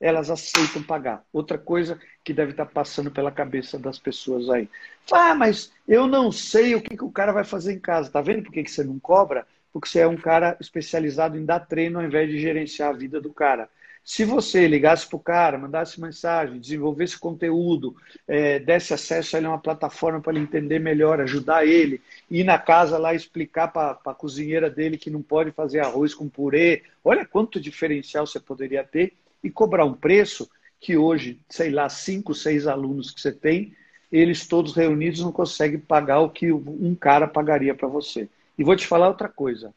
elas 0.00 0.30
aceitam 0.30 0.84
pagar. 0.84 1.24
Outra 1.32 1.58
coisa 1.58 2.00
que 2.22 2.32
deve 2.32 2.52
estar 2.52 2.66
passando 2.66 3.10
pela 3.10 3.32
cabeça 3.32 3.76
das 3.76 3.98
pessoas 3.98 4.48
aí. 4.48 4.68
Ah, 5.10 5.34
mas 5.34 5.72
eu 5.88 6.06
não 6.06 6.30
sei 6.30 6.76
o 6.76 6.80
que, 6.80 6.96
que 6.96 7.04
o 7.04 7.10
cara 7.10 7.32
vai 7.32 7.42
fazer 7.42 7.72
em 7.72 7.80
casa. 7.80 8.08
Tá 8.08 8.20
vendo 8.20 8.44
por 8.44 8.52
que, 8.52 8.62
que 8.62 8.70
você 8.70 8.84
não 8.84 9.00
cobra? 9.00 9.44
Porque 9.72 9.88
você 9.88 10.00
é 10.00 10.06
um 10.06 10.16
cara 10.16 10.56
especializado 10.60 11.36
em 11.36 11.44
dar 11.44 11.60
treino 11.60 11.98
ao 11.98 12.04
invés 12.04 12.28
de 12.28 12.38
gerenciar 12.38 12.90
a 12.90 12.96
vida 12.96 13.20
do 13.20 13.32
cara. 13.32 13.68
Se 14.02 14.24
você 14.24 14.66
ligasse 14.66 15.06
para 15.06 15.16
o 15.16 15.20
cara, 15.20 15.58
mandasse 15.58 16.00
mensagem, 16.00 16.58
desenvolvesse 16.58 17.18
conteúdo, 17.18 17.94
é, 18.26 18.58
desse 18.58 18.94
acesso 18.94 19.36
a 19.36 19.38
ele 19.38 19.46
a 19.46 19.50
uma 19.50 19.58
plataforma 19.58 20.20
para 20.20 20.32
ele 20.32 20.42
entender 20.42 20.78
melhor, 20.78 21.20
ajudar 21.20 21.66
ele, 21.66 22.00
ir 22.30 22.42
na 22.42 22.58
casa 22.58 22.98
lá 22.98 23.14
explicar 23.14 23.68
para 23.68 23.98
a 24.04 24.14
cozinheira 24.14 24.70
dele 24.70 24.96
que 24.96 25.10
não 25.10 25.22
pode 25.22 25.52
fazer 25.52 25.80
arroz 25.80 26.14
com 26.14 26.28
purê, 26.28 26.82
olha 27.04 27.26
quanto 27.26 27.60
diferencial 27.60 28.26
você 28.26 28.40
poderia 28.40 28.82
ter 28.82 29.12
e 29.44 29.50
cobrar 29.50 29.84
um 29.84 29.94
preço 29.94 30.50
que 30.80 30.96
hoje, 30.96 31.38
sei 31.48 31.70
lá, 31.70 31.88
cinco, 31.88 32.34
seis 32.34 32.66
alunos 32.66 33.10
que 33.10 33.20
você 33.20 33.30
tem, 33.30 33.76
eles 34.10 34.46
todos 34.46 34.74
reunidos 34.74 35.20
não 35.20 35.30
conseguem 35.30 35.78
pagar 35.78 36.20
o 36.20 36.30
que 36.30 36.50
um 36.50 36.94
cara 36.94 37.28
pagaria 37.28 37.74
para 37.74 37.86
você. 37.86 38.28
E 38.60 38.62
vou 38.62 38.76
te 38.76 38.86
falar 38.86 39.08
outra 39.08 39.26
coisa. 39.26 39.74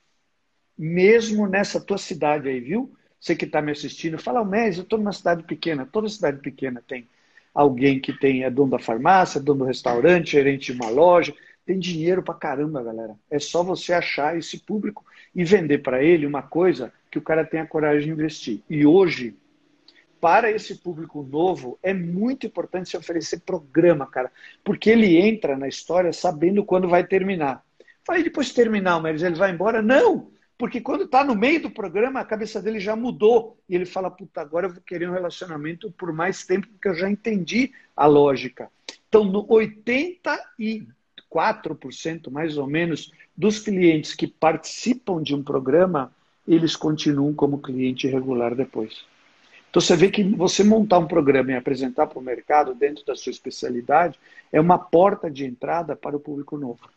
Mesmo 0.78 1.48
nessa 1.48 1.80
tua 1.80 1.98
cidade 1.98 2.50
aí, 2.50 2.60
viu? 2.60 2.94
Você 3.18 3.34
que 3.34 3.46
está 3.46 3.62
me 3.62 3.72
assistindo, 3.72 4.18
fala, 4.18 4.44
Mês, 4.44 4.76
eu 4.76 4.84
estou 4.84 5.00
numa 5.00 5.14
cidade 5.14 5.42
pequena. 5.44 5.88
Toda 5.90 6.10
cidade 6.10 6.40
pequena 6.40 6.84
tem 6.86 7.08
alguém 7.54 8.02
que 8.02 8.12
tem, 8.12 8.44
é 8.44 8.50
dono 8.50 8.72
da 8.72 8.80
farmácia, 8.80 9.40
dono 9.40 9.60
do 9.60 9.66
restaurante, 9.66 10.32
gerente 10.32 10.74
de 10.74 10.78
uma 10.78 10.90
loja. 10.90 11.34
Tem 11.66 11.80
dinheiro 11.80 12.22
pra 12.22 12.34
caramba, 12.34 12.84
galera. 12.84 13.16
É 13.32 13.40
só 13.40 13.64
você 13.64 13.94
achar 13.94 14.38
esse 14.38 14.60
público 14.60 15.06
e 15.34 15.46
vender 15.46 15.78
para 15.78 16.04
ele 16.04 16.26
uma 16.26 16.42
coisa 16.42 16.92
que 17.10 17.18
o 17.18 17.22
cara 17.22 17.46
tenha 17.46 17.66
coragem 17.66 18.08
de 18.08 18.12
investir. 18.12 18.62
E 18.70 18.86
hoje, 18.86 19.34
para 20.20 20.52
esse 20.52 20.76
público 20.76 21.24
novo, 21.24 21.80
é 21.82 21.94
muito 21.94 22.48
importante 22.48 22.90
se 22.90 22.98
oferecer 22.98 23.44
programa, 23.46 24.06
cara. 24.06 24.30
Porque 24.62 24.90
ele 24.90 25.16
entra 25.16 25.56
na 25.56 25.70
história 25.70 26.12
sabendo 26.12 26.66
quando 26.66 26.90
vai 26.90 27.08
terminar. 27.08 27.64
Vai 28.06 28.24
depois 28.24 28.52
terminar 28.52 28.98
o 28.98 29.02
Meris, 29.02 29.24
ele 29.24 29.36
vai 29.36 29.52
embora? 29.52 29.82
Não! 29.82 30.32
Porque 30.58 30.80
quando 30.80 31.06
está 31.06 31.24
no 31.24 31.36
meio 31.36 31.62
do 31.62 31.72
programa, 31.72 32.20
a 32.20 32.26
cabeça 32.26 32.62
dele 32.62 32.80
já 32.80 32.96
mudou. 32.96 33.58
E 33.68 33.76
ele 33.76 33.86
fala, 33.86 34.12
puta, 34.12 34.42
agora 34.42 34.68
eu 34.68 34.74
vou 34.74 34.82
querer 34.82 35.10
um 35.10 35.14
relacionamento 35.14 35.92
por 35.92 36.14
mais 36.14 36.46
tempo, 36.46 36.68
porque 36.68 36.88
eu 36.88 36.96
já 36.96 37.10
entendi 37.10 37.72
a 37.96 38.06
lógica. 38.06 38.70
Então, 39.10 39.24
no 39.24 39.48
84% 39.48 42.32
mais 42.32 42.58
ou 42.58 42.68
menos 42.68 43.12
dos 43.36 43.60
clientes 43.60 44.14
que 44.14 44.28
participam 44.28 45.22
de 45.22 45.36
um 45.36 45.44
programa, 45.44 46.14
eles 46.48 46.76
continuam 46.76 47.34
como 47.34 47.62
cliente 47.62 48.08
regular 48.08 48.56
depois. 48.56 49.06
Então 49.70 49.82
você 49.82 49.96
vê 49.96 50.12
que 50.12 50.24
você 50.24 50.64
montar 50.64 51.00
um 51.00 51.08
programa 51.08 51.52
e 51.52 51.56
apresentar 51.56 52.06
para 52.06 52.20
o 52.20 52.22
mercado 52.22 52.76
dentro 52.76 53.04
da 53.06 53.16
sua 53.16 53.32
especialidade 53.32 54.20
é 54.52 54.62
uma 54.62 54.78
porta 54.78 55.32
de 55.32 55.46
entrada 55.46 55.96
para 55.96 56.16
o 56.16 56.20
público 56.20 56.58
novo. 56.58 56.88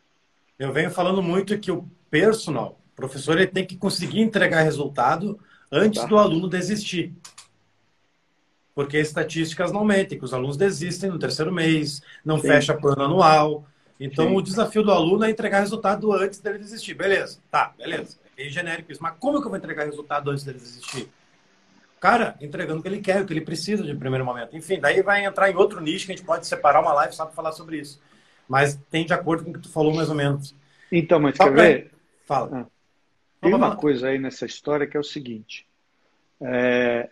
Eu 0.59 0.73
venho 0.73 0.91
falando 0.91 1.23
muito 1.23 1.59
que 1.59 1.71
o 1.71 1.89
personal, 2.11 2.79
o 2.93 2.97
professor, 2.97 3.37
ele 3.37 3.47
tem 3.47 3.67
que 3.67 3.77
conseguir 3.77 4.21
entregar 4.21 4.63
resultado 4.63 5.39
antes 5.71 6.03
tá. 6.03 6.09
do 6.09 6.17
aluno 6.17 6.49
desistir. 6.49 7.15
Porque 8.75 8.99
estatísticas 8.99 9.73
não 9.73 9.85
mentem, 9.85 10.19
que 10.19 10.25
os 10.25 10.35
alunos 10.35 10.57
desistem 10.57 11.11
no 11.11 11.19
terceiro 11.19 11.53
mês, 11.53 12.03
não 12.25 12.39
Sim. 12.39 12.49
fecha 12.49 12.75
plano 12.75 13.05
anual. 13.05 13.67
Então, 13.99 14.29
Sim. 14.29 14.37
o 14.37 14.43
desafio 14.43 14.83
do 14.83 14.93
aluno 14.93 15.25
é 15.25 15.31
entregar 15.31 15.61
resultado 15.61 16.13
antes 16.13 16.39
dele 16.41 16.59
desistir. 16.59 16.95
Beleza, 16.95 17.39
tá, 17.51 17.73
beleza. 17.77 18.19
É 18.25 18.43
bem 18.43 18.51
genérico 18.51 18.93
isso. 18.93 19.03
Mas 19.03 19.15
como 19.19 19.41
que 19.41 19.47
eu 19.47 19.51
vou 19.51 19.59
entregar 19.59 19.85
resultado 19.85 20.31
antes 20.31 20.45
dele 20.45 20.59
desistir? 20.59 21.09
Cara, 21.99 22.37
entregando 22.41 22.81
o 22.81 22.83
que 22.83 22.89
ele 22.89 23.01
quer, 23.01 23.23
o 23.23 23.27
que 23.27 23.33
ele 23.33 23.41
precisa 23.41 23.83
de 23.83 23.95
primeiro 23.95 24.25
momento. 24.25 24.55
Enfim, 24.55 24.79
daí 24.79 25.03
vai 25.03 25.25
entrar 25.25 25.51
em 25.51 25.57
outro 25.57 25.81
nicho 25.81 26.05
que 26.05 26.13
a 26.13 26.17
gente 26.17 26.27
pode 26.27 26.47
separar 26.47 26.81
uma 26.81 26.93
live 26.93 27.15
só 27.15 27.25
para 27.25 27.35
falar 27.35 27.53
sobre 27.53 27.79
isso. 27.79 28.01
Mas 28.49 28.77
tem 28.91 29.05
de 29.05 29.13
acordo 29.13 29.45
com 29.45 29.51
o 29.51 29.53
que 29.55 29.61
tu 29.61 29.71
falou 29.71 29.95
mais 29.95 30.09
ou 30.09 30.15
menos. 30.15 30.55
Então, 30.91 31.19
mas 31.19 31.37
quer 31.37 31.53
ver? 31.53 31.91
Fala. 32.25 32.61
Ah, 32.61 32.67
tem 33.41 33.55
uma 33.55 33.77
coisa 33.77 34.09
aí 34.09 34.19
nessa 34.19 34.47
história 34.47 34.87
que 34.87 34.97
é 34.97 35.01
o 35.01 35.05
seguinte. 35.05 35.67
É, 36.41 37.09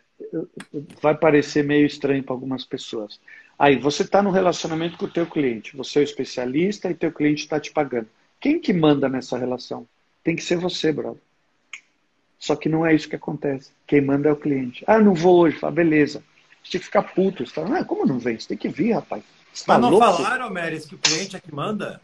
vai 1.01 1.17
parecer 1.17 1.65
meio 1.65 1.87
estranho 1.87 2.23
para 2.23 2.35
algumas 2.35 2.65
pessoas. 2.65 3.21
Aí, 3.59 3.79
você 3.79 4.03
está 4.03 4.23
no 4.23 4.31
relacionamento 4.31 4.97
com 4.97 5.07
o 5.07 5.11
teu 5.11 5.27
cliente. 5.27 5.77
Você 5.77 5.99
é 5.99 6.03
o 6.03 6.05
especialista 6.05 6.91
e 6.91 6.95
teu 6.95 7.13
cliente 7.13 7.43
está 7.43 7.61
te 7.61 7.73
pagando. 7.73 8.09
Quem 8.41 8.61
que 8.61 8.73
manda 8.73 9.09
nessa 9.09 9.39
relação? 9.39 9.87
Tem 10.23 10.35
que 10.35 10.43
ser 10.43 10.57
você, 10.57 10.93
brother. 10.93 11.21
Só 12.39 12.57
que 12.57 12.69
não 12.69 12.85
é 12.85 12.95
isso 12.95 13.09
que 13.09 13.17
acontece. 13.17 13.73
Quem 13.87 14.01
manda 14.01 14.29
é 14.29 14.33
o 14.33 14.37
cliente. 14.37 14.85
Ah, 14.87 14.99
não 14.99 15.15
vou 15.15 15.39
hoje. 15.41 15.59
Fala, 15.59 15.73
beleza. 15.73 16.23
Você 16.63 16.73
tem 16.73 16.81
que 16.81 16.87
ficar 16.87 17.03
puto. 17.03 17.47
Você 17.47 17.53
fala, 17.53 17.79
ah, 17.79 17.85
como 17.85 18.05
não 18.05 18.19
vem? 18.19 18.39
Você 18.39 18.49
tem 18.49 18.59
que 18.59 18.69
vir, 18.69 18.93
rapaz. 18.93 19.23
Mas 19.55 19.63
tá 19.63 19.79
não 19.79 19.91
louco? 19.91 20.17
falaram, 20.17 20.51
Meres, 20.51 20.85
que 20.85 20.97
o 20.97 20.99
cliente 20.99 21.37
é 21.37 21.41
que 21.41 21.55
manda? 21.55 22.01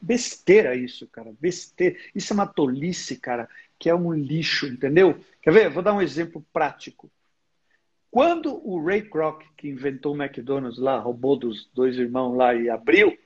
Besteira 0.00 0.76
isso, 0.76 1.06
cara. 1.08 1.32
Besteira. 1.40 1.96
Isso 2.14 2.32
é 2.32 2.34
uma 2.34 2.46
tolice, 2.46 3.16
cara, 3.16 3.48
que 3.78 3.88
é 3.88 3.94
um 3.94 4.12
lixo, 4.12 4.66
entendeu? 4.66 5.18
Quer 5.42 5.52
ver? 5.52 5.70
Vou 5.70 5.82
dar 5.82 5.94
um 5.94 6.02
exemplo 6.02 6.44
prático. 6.52 7.10
Quando 8.10 8.60
o 8.66 8.82
Ray 8.84 9.02
Kroc, 9.02 9.42
que 9.56 9.68
inventou 9.68 10.14
o 10.14 10.22
McDonald's 10.22 10.78
lá, 10.78 10.98
roubou 10.98 11.36
dos 11.36 11.68
dois 11.74 11.96
irmãos 11.96 12.36
lá 12.36 12.54
e 12.54 12.68
abriu, 12.70 13.18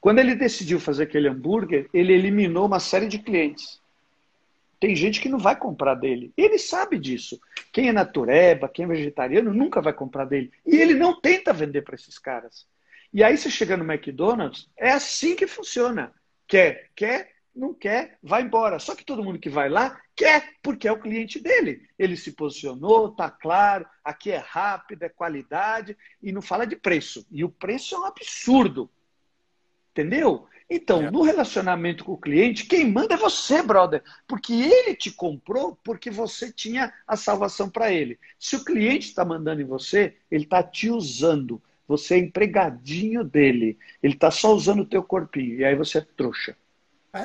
quando 0.00 0.18
ele 0.18 0.34
decidiu 0.34 0.80
fazer 0.80 1.04
aquele 1.04 1.28
hambúrguer, 1.28 1.88
ele 1.92 2.12
eliminou 2.12 2.66
uma 2.66 2.80
série 2.80 3.06
de 3.06 3.18
clientes. 3.18 3.80
Tem 4.78 4.96
gente 4.96 5.20
que 5.20 5.28
não 5.28 5.38
vai 5.38 5.54
comprar 5.54 5.94
dele. 5.94 6.32
Ele 6.36 6.58
sabe 6.58 6.98
disso. 6.98 7.38
Quem 7.70 7.88
é 7.88 7.92
natureba, 7.92 8.68
quem 8.68 8.86
é 8.86 8.88
vegetariano, 8.88 9.52
nunca 9.52 9.82
vai 9.82 9.92
comprar 9.92 10.24
dele. 10.24 10.50
E 10.66 10.76
ele 10.76 10.94
não 10.94 11.20
tenta 11.20 11.52
vender 11.52 11.82
para 11.82 11.96
esses 11.96 12.18
caras. 12.18 12.66
E 13.12 13.24
aí 13.24 13.36
você 13.36 13.50
chega 13.50 13.76
no 13.76 13.90
McDonald's, 13.90 14.68
é 14.76 14.90
assim 14.92 15.34
que 15.34 15.46
funciona. 15.46 16.14
Quer, 16.46 16.90
quer, 16.94 17.32
não 17.54 17.74
quer, 17.74 18.18
vai 18.22 18.42
embora. 18.42 18.78
Só 18.78 18.94
que 18.94 19.04
todo 19.04 19.24
mundo 19.24 19.38
que 19.38 19.48
vai 19.48 19.68
lá 19.68 20.00
quer, 20.14 20.54
porque 20.62 20.86
é 20.86 20.92
o 20.92 21.00
cliente 21.00 21.40
dele. 21.40 21.88
Ele 21.98 22.16
se 22.16 22.32
posicionou, 22.32 23.10
tá 23.10 23.30
claro, 23.30 23.86
aqui 24.04 24.30
é 24.30 24.36
rápido, 24.36 25.02
é 25.02 25.08
qualidade, 25.08 25.96
e 26.22 26.30
não 26.30 26.42
fala 26.42 26.66
de 26.66 26.76
preço. 26.76 27.26
E 27.30 27.44
o 27.44 27.48
preço 27.48 27.94
é 27.94 27.98
um 27.98 28.04
absurdo. 28.04 28.90
Entendeu? 29.90 30.46
Então, 30.68 31.02
é. 31.02 31.10
no 31.10 31.22
relacionamento 31.22 32.04
com 32.04 32.12
o 32.12 32.20
cliente, 32.20 32.66
quem 32.66 32.88
manda 32.88 33.14
é 33.14 33.16
você, 33.16 33.60
brother. 33.60 34.04
Porque 34.28 34.52
ele 34.52 34.94
te 34.94 35.10
comprou 35.10 35.76
porque 35.82 36.10
você 36.10 36.52
tinha 36.52 36.92
a 37.06 37.16
salvação 37.16 37.68
para 37.68 37.92
ele. 37.92 38.18
Se 38.38 38.54
o 38.54 38.64
cliente 38.64 39.08
está 39.08 39.24
mandando 39.24 39.60
em 39.60 39.66
você, 39.66 40.16
ele 40.30 40.44
está 40.44 40.62
te 40.62 40.88
usando. 40.88 41.60
Você 41.90 42.14
é 42.14 42.18
empregadinho 42.18 43.24
dele. 43.24 43.76
Ele 44.00 44.14
está 44.14 44.30
só 44.30 44.54
usando 44.54 44.82
o 44.82 44.86
teu 44.86 45.02
corpinho. 45.02 45.56
E 45.56 45.64
aí 45.64 45.74
você 45.74 45.98
é 45.98 46.06
trouxa. 46.16 46.56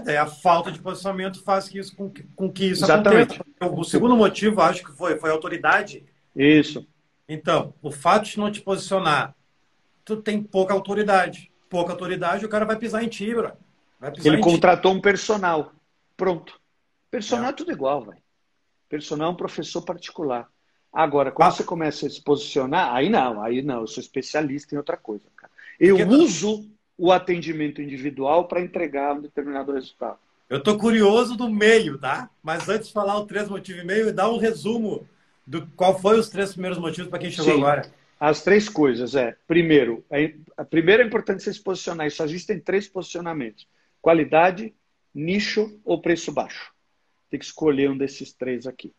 É, 0.08 0.18
a 0.18 0.26
falta 0.26 0.72
de 0.72 0.80
posicionamento 0.80 1.44
faz 1.44 1.70
que 1.70 1.78
isso, 1.78 1.96
com, 1.96 2.10
que, 2.10 2.24
com 2.36 2.52
que 2.52 2.66
isso 2.66 2.84
Exatamente. 2.84 3.40
aconteça. 3.40 3.80
O 3.80 3.84
segundo 3.84 4.18
motivo, 4.18 4.60
acho 4.62 4.84
que 4.84 4.92
foi, 4.92 5.20
foi 5.20 5.30
a 5.30 5.34
autoridade. 5.34 6.04
Isso. 6.36 6.88
Então, 7.30 7.76
o 7.80 7.92
fato 7.92 8.26
de 8.26 8.40
não 8.40 8.52
te 8.52 8.60
posicionar, 8.60 9.36
tu 10.04 10.18
tem 10.18 10.42
pouca 10.42 10.74
autoridade. 10.74 11.52
Pouca 11.70 11.94
autoridade, 11.94 12.44
o 12.44 12.50
cara 12.50 12.66
vai 12.66 12.76
pisar 12.76 13.04
em 13.04 13.08
ti, 13.08 13.36
bro. 13.36 13.52
Ele 14.24 14.40
contratou 14.40 14.94
ti. 14.94 14.98
um 14.98 15.02
personal. 15.02 15.74
Pronto. 16.18 16.60
Personal 17.12 17.46
é, 17.46 17.50
é 17.50 17.54
tudo 17.54 17.72
igual, 17.72 18.04
velho. 18.04 18.18
Personal 18.90 19.30
é 19.30 19.32
um 19.32 19.38
professor 19.38 19.84
particular. 19.84 20.50
Agora, 20.96 21.30
quando 21.30 21.50
ah. 21.50 21.52
você 21.52 21.64
começa 21.66 22.08
a 22.08 22.10
se 22.10 22.22
posicionar, 22.22 22.96
aí 22.96 23.10
não, 23.10 23.44
aí 23.44 23.62
não, 23.62 23.82
eu 23.82 23.88
sou 23.88 24.02
especialista 24.02 24.74
em 24.74 24.78
outra 24.78 24.96
coisa, 24.96 25.26
cara. 25.36 25.52
Eu 25.78 25.98
Porque 25.98 26.16
uso 26.16 26.70
o 26.98 27.12
atendimento 27.12 27.82
individual 27.82 28.48
para 28.48 28.62
entregar 28.62 29.14
um 29.14 29.22
determinado 29.22 29.74
resultado. 29.74 30.18
Eu 30.50 30.60
estou 30.60 30.78
curioso 30.78 31.36
do 31.36 31.50
meio, 31.50 31.98
tá? 31.98 32.30
Mas 32.42 32.70
antes 32.70 32.88
de 32.88 32.94
falar 32.94 33.18
o 33.18 33.26
três 33.26 33.50
motivos 33.50 33.82
e 33.82 33.86
meio, 33.86 34.14
dá 34.14 34.30
um 34.30 34.38
resumo 34.38 35.06
do 35.46 35.68
qual 35.76 36.00
foi 36.00 36.18
os 36.18 36.30
três 36.30 36.54
primeiros 36.54 36.80
motivos 36.80 37.10
para 37.10 37.20
quem 37.20 37.30
chegou 37.30 37.56
Sim. 37.56 37.60
agora. 37.60 37.92
As 38.18 38.42
três 38.42 38.70
coisas 38.70 39.16
é, 39.16 39.36
primeiro, 39.46 40.06
é, 40.10 40.34
a 40.56 40.64
primeira 40.64 41.04
é 41.04 41.06
importante 41.06 41.44
você 41.44 41.52
se 41.52 41.62
posicionar. 41.62 42.10
Só 42.10 42.24
existem 42.24 42.58
três 42.58 42.88
posicionamentos: 42.88 43.68
qualidade, 44.02 44.74
nicho 45.14 45.78
ou 45.84 46.02
preço 46.02 46.32
baixo. 46.32 46.72
Tem 47.30 47.38
que 47.38 47.46
escolher 47.46 47.90
um 47.90 47.98
desses 47.98 48.32
três 48.32 48.66
aqui. 48.66 48.94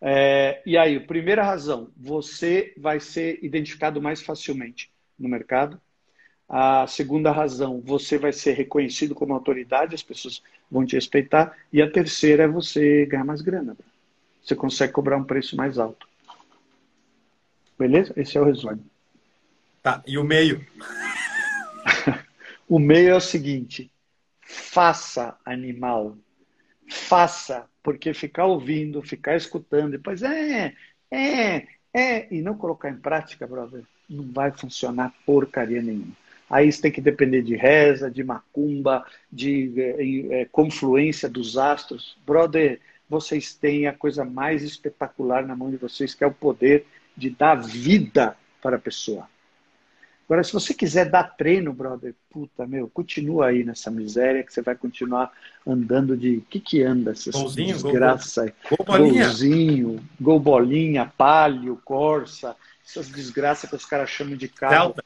É, 0.00 0.62
e 0.64 0.76
aí, 0.76 1.00
primeira 1.00 1.42
razão, 1.42 1.90
você 1.96 2.72
vai 2.76 3.00
ser 3.00 3.38
identificado 3.42 4.00
mais 4.00 4.22
facilmente 4.22 4.90
no 5.18 5.28
mercado. 5.28 5.80
A 6.48 6.86
segunda 6.86 7.30
razão, 7.30 7.82
você 7.84 8.16
vai 8.16 8.32
ser 8.32 8.52
reconhecido 8.52 9.14
como 9.14 9.34
autoridade, 9.34 9.94
as 9.94 10.02
pessoas 10.02 10.42
vão 10.70 10.86
te 10.86 10.94
respeitar. 10.94 11.56
E 11.72 11.82
a 11.82 11.90
terceira 11.90 12.44
é 12.44 12.48
você 12.48 13.04
ganhar 13.06 13.24
mais 13.24 13.42
grana. 13.42 13.76
Você 14.42 14.54
consegue 14.54 14.92
cobrar 14.92 15.18
um 15.18 15.24
preço 15.24 15.56
mais 15.56 15.78
alto. 15.78 16.08
Beleza? 17.78 18.12
Esse 18.16 18.38
é 18.38 18.40
o 18.40 18.44
resumo. 18.44 18.82
Tá, 19.82 20.02
e 20.06 20.16
o 20.16 20.24
meio? 20.24 20.66
o 22.68 22.78
meio 22.78 23.10
é 23.10 23.14
o 23.14 23.20
seguinte: 23.20 23.90
faça 24.40 25.36
animal. 25.44 26.16
Faça, 26.90 27.66
porque 27.88 28.12
ficar 28.12 28.44
ouvindo, 28.44 29.00
ficar 29.00 29.34
escutando, 29.34 29.92
depois 29.92 30.22
é, 30.22 30.74
é, 31.10 31.66
é, 31.90 32.28
e 32.30 32.42
não 32.42 32.54
colocar 32.54 32.90
em 32.90 32.98
prática, 32.98 33.46
brother, 33.46 33.82
não 34.06 34.30
vai 34.30 34.52
funcionar 34.52 35.14
porcaria 35.24 35.80
nenhuma. 35.80 36.12
Aí 36.50 36.70
você 36.70 36.82
tem 36.82 36.92
que 36.92 37.00
depender 37.00 37.40
de 37.40 37.56
reza, 37.56 38.10
de 38.10 38.22
macumba, 38.22 39.06
de 39.32 39.72
é, 39.80 40.42
é, 40.42 40.44
confluência 40.52 41.30
dos 41.30 41.56
astros. 41.56 42.18
Brother, 42.26 42.78
vocês 43.08 43.54
têm 43.54 43.86
a 43.86 43.94
coisa 43.94 44.22
mais 44.22 44.62
espetacular 44.62 45.46
na 45.46 45.56
mão 45.56 45.70
de 45.70 45.78
vocês, 45.78 46.14
que 46.14 46.22
é 46.22 46.26
o 46.26 46.30
poder 46.30 46.84
de 47.16 47.30
dar 47.30 47.54
vida 47.54 48.36
para 48.60 48.76
a 48.76 48.78
pessoa. 48.78 49.26
Agora, 50.28 50.44
se 50.44 50.52
você 50.52 50.74
quiser 50.74 51.08
dar 51.08 51.22
treino, 51.24 51.72
brother, 51.72 52.14
puta, 52.28 52.66
meu, 52.66 52.86
continua 52.86 53.46
aí 53.46 53.64
nessa 53.64 53.90
miséria 53.90 54.44
que 54.44 54.52
você 54.52 54.60
vai 54.60 54.74
continuar 54.74 55.32
andando 55.66 56.14
de. 56.14 56.36
O 56.36 56.42
que 56.42 56.60
que 56.60 56.82
anda? 56.82 57.12
Essas 57.12 57.34
golzinho, 57.34 57.72
desgraça 57.72 58.52
gol, 58.68 58.84
gol, 58.86 59.08
Golzinho, 59.08 60.04
gol 60.20 60.38
bolinha, 60.38 61.10
palio, 61.16 61.80
corsa, 61.82 62.54
essas 62.86 63.08
desgraças 63.08 63.70
que 63.70 63.76
os 63.76 63.86
caras 63.86 64.10
chamam 64.10 64.36
de 64.36 64.48
carro. 64.48 64.74
Celta. 64.74 65.04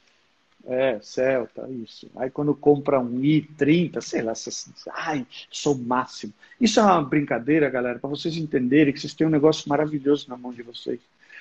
É, 0.64 0.98
Celta, 1.00 1.68
isso. 1.70 2.10
Aí 2.16 2.28
quando 2.28 2.52
compra 2.52 2.98
um 2.98 3.20
i30, 3.20 4.00
sei 4.00 4.22
lá, 4.22 4.34
você, 4.34 4.50
ai, 4.92 5.24
sou 5.52 5.76
o 5.76 5.78
máximo. 5.78 6.32
Isso 6.60 6.80
é 6.80 6.82
uma 6.82 7.00
brincadeira, 7.00 7.70
galera, 7.70 8.00
para 8.00 8.10
vocês 8.10 8.36
entenderem 8.36 8.92
que 8.92 8.98
vocês 8.98 9.14
têm 9.14 9.26
um 9.26 9.30
negócio 9.30 9.68
maravilhoso 9.68 10.28
na 10.28 10.36
mão 10.36 10.52
de 10.52 10.62
vocês. 10.62 10.98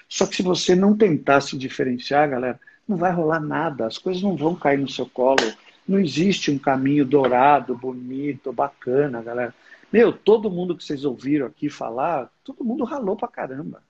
Só 0.07 0.27
que 0.27 0.35
se 0.35 0.43
você 0.43 0.75
não 0.75 0.95
tentar 0.95 1.41
se 1.41 1.57
diferenciar, 1.57 2.29
galera, 2.29 2.59
não 2.87 2.97
vai 2.97 3.11
rolar 3.11 3.39
nada. 3.39 3.87
As 3.87 3.97
coisas 3.97 4.21
não 4.21 4.35
vão 4.35 4.55
cair 4.55 4.77
no 4.77 4.89
seu 4.89 5.05
colo. 5.05 5.53
Não 5.87 5.99
existe 5.99 6.51
um 6.51 6.57
caminho 6.57 7.05
dourado, 7.05 7.75
bonito, 7.75 8.53
bacana, 8.53 9.21
galera. 9.21 9.53
Meu, 9.91 10.13
todo 10.13 10.49
mundo 10.49 10.75
que 10.75 10.83
vocês 10.83 11.03
ouviram 11.03 11.45
aqui 11.45 11.69
falar, 11.69 12.31
todo 12.43 12.63
mundo 12.63 12.83
ralou 12.83 13.15
pra 13.15 13.27
caramba. 13.27 13.83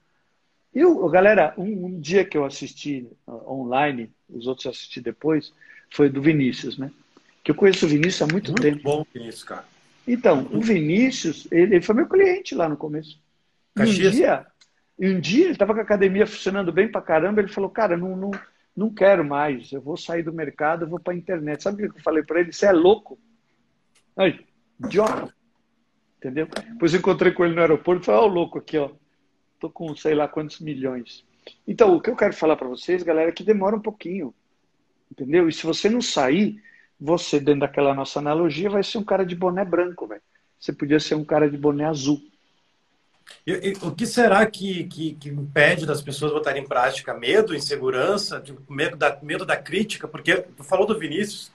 Eu, 0.73 1.07
galera, 1.09 1.53
um, 1.57 1.85
um 1.85 1.99
dia 1.99 2.23
que 2.23 2.37
eu 2.37 2.45
assisti 2.45 3.07
uh, 3.27 3.53
online, 3.53 4.09
os 4.29 4.47
outros 4.47 4.67
assisti 4.67 5.01
depois, 5.01 5.53
foi 5.89 6.09
do 6.09 6.21
Vinícius, 6.21 6.77
né? 6.77 6.89
Que 7.43 7.51
eu 7.51 7.55
conheço 7.55 7.85
o 7.85 7.89
Vinícius 7.89 8.21
há 8.21 8.31
muito, 8.31 8.51
muito 8.51 8.61
tempo. 8.61 8.75
Muito 8.75 8.83
bom, 8.83 9.05
Vinícius, 9.13 9.43
cara. 9.43 9.65
Então, 10.07 10.47
o 10.51 10.61
Vinícius, 10.61 11.47
ele, 11.51 11.75
ele, 11.75 11.81
foi 11.81 11.93
meu 11.93 12.07
cliente 12.07 12.55
lá 12.55 12.67
no 12.67 12.77
começo. 12.77 13.19
Caxias. 13.75 14.13
Um 14.13 14.17
dia, 14.17 14.45
um 14.99 15.19
dia 15.19 15.43
ele 15.45 15.53
estava 15.53 15.73
com 15.73 15.79
a 15.79 15.83
academia 15.83 16.25
funcionando 16.25 16.71
bem 16.71 16.87
pra 16.87 17.01
caramba, 17.01 17.41
ele 17.41 17.51
falou, 17.51 17.69
cara, 17.69 17.97
não, 17.97 18.15
não, 18.15 18.31
não 18.76 18.93
quero 18.93 19.24
mais, 19.24 19.72
eu 19.72 19.82
vou 19.82 19.97
sair 19.97 20.24
do 20.24 20.34
mercado, 20.34 20.86
eu 20.86 20.89
vou 20.89 20.99
pra 20.99 21.13
internet. 21.13 21.61
Sabe 21.61 21.86
o 21.86 21.91
que 21.91 21.99
eu 21.99 22.03
falei 22.03 22.24
para 22.24 22.39
ele? 22.39 22.53
Você 22.53 22.65
é 22.65 22.72
louco? 22.72 23.19
Aí, 24.17 24.39
idiota. 24.84 25.34
Entendeu? 26.17 26.47
Depois 26.74 26.93
encontrei 26.93 27.32
com 27.32 27.43
ele 27.43 27.55
no 27.55 27.61
aeroporto 27.61 28.03
e 28.03 28.05
falei, 28.05 28.22
ó, 28.22 28.26
oh, 28.26 28.28
louco 28.28 28.57
aqui, 28.59 28.78
ó 28.78 28.91
Estou 29.55 29.69
com 29.69 29.95
sei 29.95 30.15
lá 30.15 30.28
quantos 30.28 30.59
milhões. 30.59 31.24
Então, 31.67 31.95
o 31.95 32.01
que 32.01 32.09
eu 32.09 32.15
quero 32.15 32.34
falar 32.34 32.55
para 32.55 32.67
vocês, 32.67 33.03
galera, 33.03 33.30
é 33.30 33.34
que 33.34 33.43
demora 33.43 33.76
um 33.76 33.82
pouquinho. 33.82 34.34
Entendeu? 35.11 35.47
E 35.47 35.53
se 35.53 35.63
você 35.65 35.88
não 35.88 36.01
sair 36.01 36.61
você, 36.99 37.39
dentro 37.39 37.61
daquela 37.61 37.93
nossa 37.93 38.19
analogia, 38.19 38.69
vai 38.69 38.84
ser 38.84 38.97
um 38.97 39.03
cara 39.03 39.24
de 39.24 39.36
boné 39.36 39.63
branco, 39.65 40.07
velho. 40.07 40.22
Você 40.59 40.74
podia 40.74 40.99
ser 40.99 41.15
um 41.15 41.24
cara 41.26 41.49
de 41.49 41.57
boné 41.57 41.86
azul. 41.86 42.22
E, 43.45 43.74
o 43.82 43.91
que 43.91 44.05
será 44.05 44.45
que, 44.45 44.84
que, 44.86 45.13
que, 45.15 45.30
impede 45.30 45.86
das 45.86 46.01
pessoas 46.01 46.32
botarem 46.32 46.63
em 46.63 46.67
prática 46.67 47.13
medo, 47.13 47.55
insegurança, 47.55 48.43
medo, 48.69 48.95
da, 48.95 49.17
medo 49.22 49.45
da 49.45 49.55
crítica? 49.55 50.07
Porque 50.07 50.38
tu 50.38 50.63
falou 50.63 50.86
do 50.86 50.97
Vinícius, 50.97 51.51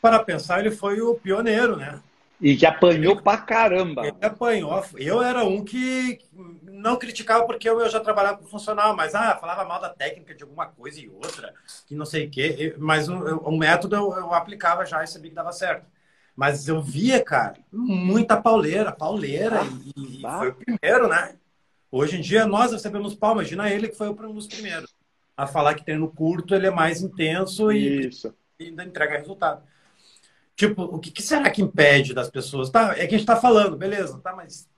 para 0.00 0.22
pensar, 0.22 0.60
ele 0.60 0.70
foi 0.70 1.00
o 1.00 1.14
pioneiro, 1.14 1.76
né? 1.76 2.00
E 2.40 2.56
que 2.56 2.66
apanhou 2.66 3.14
ele, 3.14 3.22
pra 3.22 3.38
caramba. 3.38 4.04
Ele 4.04 4.16
apanhou. 4.20 4.84
Eu 4.96 5.22
era 5.22 5.44
um 5.44 5.64
que 5.64 6.18
não 6.64 6.96
criticava 6.96 7.46
porque 7.46 7.68
eu, 7.68 7.88
já 7.88 8.00
trabalhava 8.00 8.38
com 8.38 8.46
funcional, 8.46 8.96
mas 8.96 9.14
ah, 9.14 9.36
falava 9.40 9.64
mal 9.64 9.80
da 9.80 9.88
técnica 9.88 10.34
de 10.34 10.42
alguma 10.42 10.66
coisa 10.66 11.00
e 11.00 11.08
outra, 11.08 11.54
que 11.86 11.94
não 11.94 12.04
sei 12.04 12.26
o 12.26 12.30
quê. 12.30 12.74
Mas 12.78 13.08
o, 13.08 13.14
o 13.14 13.56
método 13.56 13.94
eu, 13.94 14.12
eu, 14.16 14.34
aplicava 14.34 14.84
já 14.84 15.04
e 15.04 15.06
sabia 15.06 15.30
que 15.30 15.36
dava 15.36 15.52
certo. 15.52 15.86
Mas 16.34 16.66
eu 16.66 16.80
via, 16.80 17.22
cara, 17.22 17.56
muita 17.70 18.40
pauleira, 18.40 18.90
pauleira, 18.90 19.60
ah, 19.60 19.92
e, 19.96 20.18
e 20.18 20.22
foi 20.22 20.48
o 20.48 20.54
primeiro, 20.54 21.08
né? 21.08 21.36
Hoje 21.90 22.16
em 22.16 22.20
dia 22.20 22.46
nós 22.46 22.72
recebemos 22.72 23.14
pau, 23.14 23.32
imagina 23.32 23.70
ele 23.70 23.88
que 23.88 23.96
foi 23.96 24.08
um 24.08 24.34
dos 24.34 24.46
primeiros. 24.46 24.94
A 25.36 25.46
falar 25.46 25.74
que 25.74 25.84
treino 25.84 26.10
curto 26.10 26.54
ele 26.54 26.66
é 26.66 26.70
mais 26.70 27.02
intenso 27.02 27.70
e, 27.70 28.08
e 28.58 28.64
ainda 28.64 28.84
entrega 28.84 29.18
resultado. 29.18 29.62
Tipo, 30.56 30.82
o 30.82 30.98
que, 30.98 31.10
que, 31.10 31.22
será 31.22 31.50
que 31.50 31.62
impede 31.62 32.14
das 32.14 32.30
pessoas? 32.30 32.70
Tá, 32.70 32.92
é 32.96 33.06
que 33.06 33.14
a 33.14 33.18
gente 33.18 33.26
tá 33.26 33.36
falando, 33.36 33.76
beleza, 33.76 34.18
tá, 34.20 34.34
mas 34.34 34.68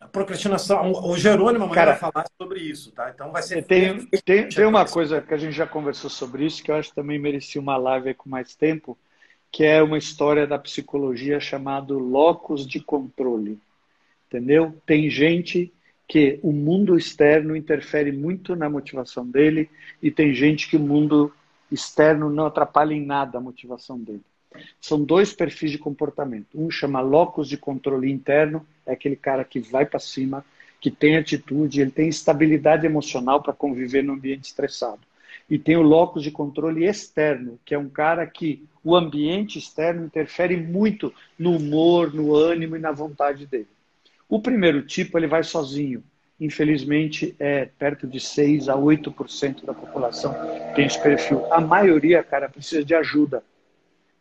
a 0.00 0.08
procrastinação, 0.08 0.92
o 0.92 1.16
Jerônimo 1.16 1.64
amanhã 1.64 1.74
Cara, 1.74 1.90
vai 1.92 2.00
falar 2.00 2.26
sobre 2.40 2.60
isso, 2.60 2.90
tá? 2.92 3.10
Então 3.10 3.30
vai 3.30 3.42
ser. 3.42 3.62
Tem, 3.64 4.06
tem, 4.24 4.48
tem 4.48 4.64
uma 4.64 4.86
coisa 4.86 5.20
que 5.20 5.34
a 5.34 5.36
gente 5.36 5.52
já 5.52 5.66
conversou 5.66 6.08
sobre 6.08 6.46
isso, 6.46 6.62
que 6.62 6.70
eu 6.70 6.76
acho 6.76 6.88
que 6.88 6.94
também 6.94 7.18
merecia 7.18 7.60
uma 7.60 7.76
live 7.76 8.14
com 8.14 8.30
mais 8.30 8.56
tempo, 8.56 8.96
que 9.50 9.64
é 9.64 9.82
uma 9.82 9.98
história 9.98 10.46
da 10.46 10.58
psicologia 10.58 11.40
chamado 11.40 11.98
locus 11.98 12.66
de 12.66 12.80
controle. 12.80 13.58
Entendeu? 14.28 14.74
Tem 14.86 15.10
gente 15.10 15.72
que 16.06 16.38
o 16.42 16.52
mundo 16.52 16.96
externo 16.96 17.56
interfere 17.56 18.12
muito 18.12 18.56
na 18.56 18.68
motivação 18.68 19.26
dele 19.26 19.68
e 20.02 20.10
tem 20.10 20.34
gente 20.34 20.68
que 20.68 20.76
o 20.76 20.80
mundo 20.80 21.32
externo 21.70 22.28
não 22.28 22.46
atrapalha 22.46 22.94
em 22.94 23.04
nada 23.04 23.38
a 23.38 23.40
motivação 23.40 23.98
dele. 23.98 24.22
São 24.80 25.02
dois 25.02 25.32
perfis 25.32 25.70
de 25.70 25.78
comportamento. 25.78 26.48
Um 26.54 26.70
chama 26.70 27.00
locus 27.00 27.48
de 27.48 27.56
controle 27.56 28.10
interno, 28.10 28.66
é 28.84 28.92
aquele 28.92 29.14
cara 29.14 29.44
que 29.44 29.60
vai 29.60 29.86
para 29.86 30.00
cima, 30.00 30.44
que 30.80 30.90
tem 30.90 31.16
atitude, 31.16 31.80
ele 31.80 31.90
tem 31.90 32.08
estabilidade 32.08 32.86
emocional 32.86 33.42
para 33.42 33.52
conviver 33.52 34.02
no 34.02 34.14
ambiente 34.14 34.46
estressado. 34.46 35.00
E 35.50 35.58
tem 35.58 35.76
o 35.76 35.82
locus 35.82 36.22
de 36.22 36.30
controle 36.30 36.86
externo, 36.86 37.58
que 37.64 37.74
é 37.74 37.78
um 37.78 37.88
cara 37.88 38.24
que 38.26 38.64
o 38.84 38.94
ambiente 38.94 39.58
externo 39.58 40.06
interfere 40.06 40.56
muito 40.56 41.12
no 41.38 41.56
humor, 41.56 42.14
no 42.14 42.34
ânimo 42.34 42.76
e 42.76 42.80
na 42.80 42.92
vontade 42.92 43.46
dele. 43.46 43.68
O 44.28 44.40
primeiro 44.40 44.82
tipo, 44.82 45.18
ele 45.18 45.26
vai 45.26 45.42
sozinho. 45.42 46.02
Infelizmente, 46.40 47.34
é 47.38 47.66
perto 47.66 48.06
de 48.06 48.20
6 48.20 48.68
a 48.68 48.76
8% 48.76 49.64
da 49.64 49.74
população 49.74 50.34
tem 50.74 50.86
esse 50.86 51.02
perfil. 51.02 51.52
A 51.52 51.60
maioria, 51.60 52.22
cara, 52.22 52.48
precisa 52.48 52.82
de 52.82 52.94
ajuda 52.94 53.42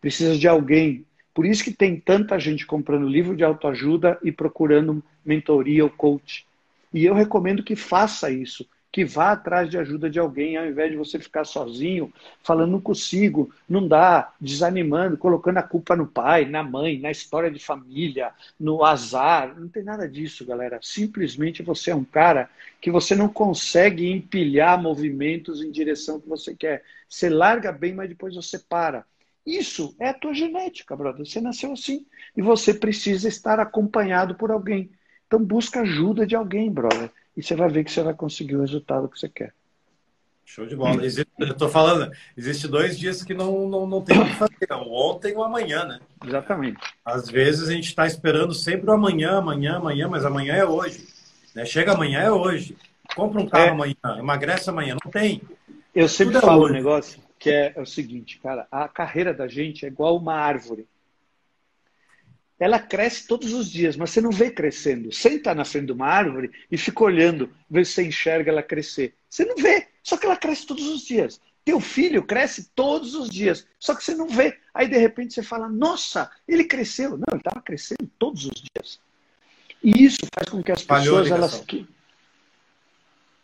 precisa 0.02 0.38
de 0.38 0.48
alguém. 0.48 1.06
Por 1.34 1.46
isso 1.46 1.64
que 1.64 1.72
tem 1.72 2.00
tanta 2.00 2.40
gente 2.40 2.66
comprando 2.66 3.08
livro 3.08 3.36
de 3.36 3.44
autoajuda 3.44 4.18
e 4.24 4.32
procurando 4.32 5.04
mentoria 5.24 5.84
ou 5.84 5.90
coach. 5.90 6.46
E 6.94 7.06
eu 7.06 7.14
recomendo 7.14 7.64
que 7.64 7.76
faça 7.76 8.32
isso, 8.32 8.68
que 8.92 9.06
vá 9.06 9.32
atrás 9.32 9.70
de 9.70 9.78
ajuda 9.78 10.10
de 10.10 10.18
alguém, 10.20 10.58
ao 10.58 10.66
invés 10.66 10.92
de 10.92 10.98
você 10.98 11.20
ficar 11.20 11.46
sozinho, 11.46 12.12
falando 12.44 12.72
não 12.72 12.82
consigo, 12.82 13.54
não 13.68 13.88
dá, 13.88 14.34
desanimando, 14.42 15.18
colocando 15.18 15.58
a 15.58 15.64
culpa 15.64 15.96
no 15.96 16.08
pai, 16.08 16.46
na 16.46 16.64
mãe, 16.64 17.00
na 17.00 17.12
história 17.12 17.52
de 17.52 17.64
família, 17.64 18.32
no 18.60 18.84
azar. 18.84 19.60
Não 19.60 19.68
tem 19.68 19.84
nada 19.84 20.08
disso, 20.08 20.46
galera. 20.46 20.80
Simplesmente 20.82 21.62
você 21.62 21.92
é 21.92 21.96
um 21.96 22.04
cara 22.04 22.50
que 22.82 22.90
você 22.90 23.16
não 23.16 23.30
consegue 23.30 24.10
empilhar 24.12 24.82
movimentos 24.82 25.62
em 25.62 25.72
direção 25.72 26.20
que 26.20 26.28
você 26.28 26.56
quer. 26.56 26.84
Você 27.08 27.30
larga 27.30 27.72
bem, 27.72 27.94
mas 27.94 28.10
depois 28.10 28.36
você 28.36 28.58
para. 28.58 29.06
Isso 29.46 29.96
é 30.00 30.10
a 30.10 30.14
tua 30.14 30.34
genética, 30.34 30.96
brother. 30.96 31.26
Você 31.26 31.40
nasceu 31.42 31.74
assim 31.74 32.06
e 32.36 32.42
você 32.42 32.74
precisa 32.74 33.28
estar 33.28 33.60
acompanhado 33.60 34.36
por 34.36 34.52
alguém. 34.52 34.92
Então 35.28 35.44
busca 35.44 35.82
ajuda 35.82 36.26
de 36.26 36.36
alguém, 36.36 36.72
brother. 36.72 37.12
E 37.40 37.42
você 37.42 37.56
vai 37.56 37.70
ver 37.70 37.86
que 37.86 37.92
você 37.92 38.04
vai 38.04 38.14
conseguir 38.14 38.58
o 38.58 38.60
resultado 38.60 39.08
que 39.08 39.18
você 39.18 39.30
quer. 39.30 39.54
Show 40.44 40.66
de 40.66 40.76
bola. 40.76 41.06
Existe, 41.06 41.32
eu 41.40 41.56
tô 41.56 41.70
falando, 41.70 42.12
existe 42.36 42.68
dois 42.68 43.00
dias 43.00 43.24
que 43.24 43.34
não, 43.34 43.66
não, 43.70 43.88
não 43.88 44.02
tem 44.02 44.20
o 44.20 44.26
que 44.26 44.36
fazer. 44.36 44.68
Ontem 44.74 45.38
ou 45.38 45.46
amanhã, 45.46 45.86
né? 45.86 46.02
Exatamente. 46.26 46.82
Às 47.06 47.30
vezes 47.30 47.70
a 47.70 47.72
gente 47.72 47.86
está 47.86 48.06
esperando 48.06 48.54
sempre 48.54 48.90
o 48.90 48.94
amanhã, 48.94 49.38
amanhã, 49.38 49.78
amanhã, 49.78 50.10
mas 50.10 50.26
amanhã 50.26 50.54
é 50.54 50.66
hoje. 50.66 51.08
Né? 51.56 51.64
Chega 51.64 51.94
amanhã 51.94 52.20
é 52.20 52.30
hoje. 52.30 52.76
Compra 53.16 53.42
um 53.42 53.48
carro 53.48 53.68
é. 53.68 53.70
amanhã, 53.70 53.96
emagrece 54.18 54.70
amanhã. 54.70 54.98
Não 55.02 55.10
tem. 55.10 55.42
Eu 55.96 56.10
sempre 56.10 56.34
Tudo 56.34 56.44
é 56.44 56.46
falo 56.46 56.68
é 56.68 56.72
um 56.72 56.74
negócio 56.74 57.22
que 57.40 57.50
é, 57.50 57.72
é 57.74 57.82
o 57.82 57.86
seguinte, 57.86 58.38
cara, 58.44 58.68
a 58.70 58.86
carreira 58.90 59.34
da 59.34 59.48
gente 59.48 59.86
é 59.86 59.88
igual 59.88 60.18
uma 60.18 60.34
árvore. 60.34 60.86
Ela 62.60 62.78
cresce 62.78 63.26
todos 63.26 63.54
os 63.54 63.72
dias, 63.72 63.96
mas 63.96 64.10
você 64.10 64.20
não 64.20 64.32
vê 64.32 64.52
crescendo. 64.52 65.14
Senta 65.14 65.56
na 65.56 65.64
frente 65.64 65.86
de 65.86 65.92
uma 65.94 66.08
árvore 66.08 66.52
e 66.70 66.78
fica 66.78 67.04
olhando, 67.04 67.50
vê 67.70 67.86
se 67.86 67.94
você 67.94 68.08
enxerga 68.08 68.52
ela 68.52 68.62
crescer. 68.62 69.16
Você 69.30 69.46
não 69.46 69.56
vê, 69.56 69.88
só 70.04 70.18
que 70.18 70.26
ela 70.26 70.36
cresce 70.36 70.68
todos 70.68 70.86
os 70.86 71.02
dias. 71.04 71.40
Teu 71.64 71.80
filho 71.80 72.24
cresce 72.24 72.70
todos 72.76 73.16
os 73.16 73.30
dias, 73.30 73.66
só 73.80 73.96
que 73.96 74.04
você 74.04 74.14
não 74.14 74.28
vê. 74.28 74.58
Aí 74.74 74.88
de 74.88 74.98
repente 74.98 75.34
você 75.34 75.44
fala: 75.44 75.70
Nossa, 75.70 76.30
ele 76.48 76.66
cresceu. 76.66 77.12
Não, 77.12 77.26
ele 77.32 77.38
estava 77.38 77.62
crescendo 77.62 78.10
todos 78.18 78.46
os 78.46 78.64
dias. 78.74 79.00
E 79.82 80.04
isso 80.04 80.20
faz 80.34 80.50
com 80.50 80.62
que 80.62 80.72
as 80.72 80.82
Falhou 80.82 81.22
pessoas 81.22 81.32
elas 81.32 81.66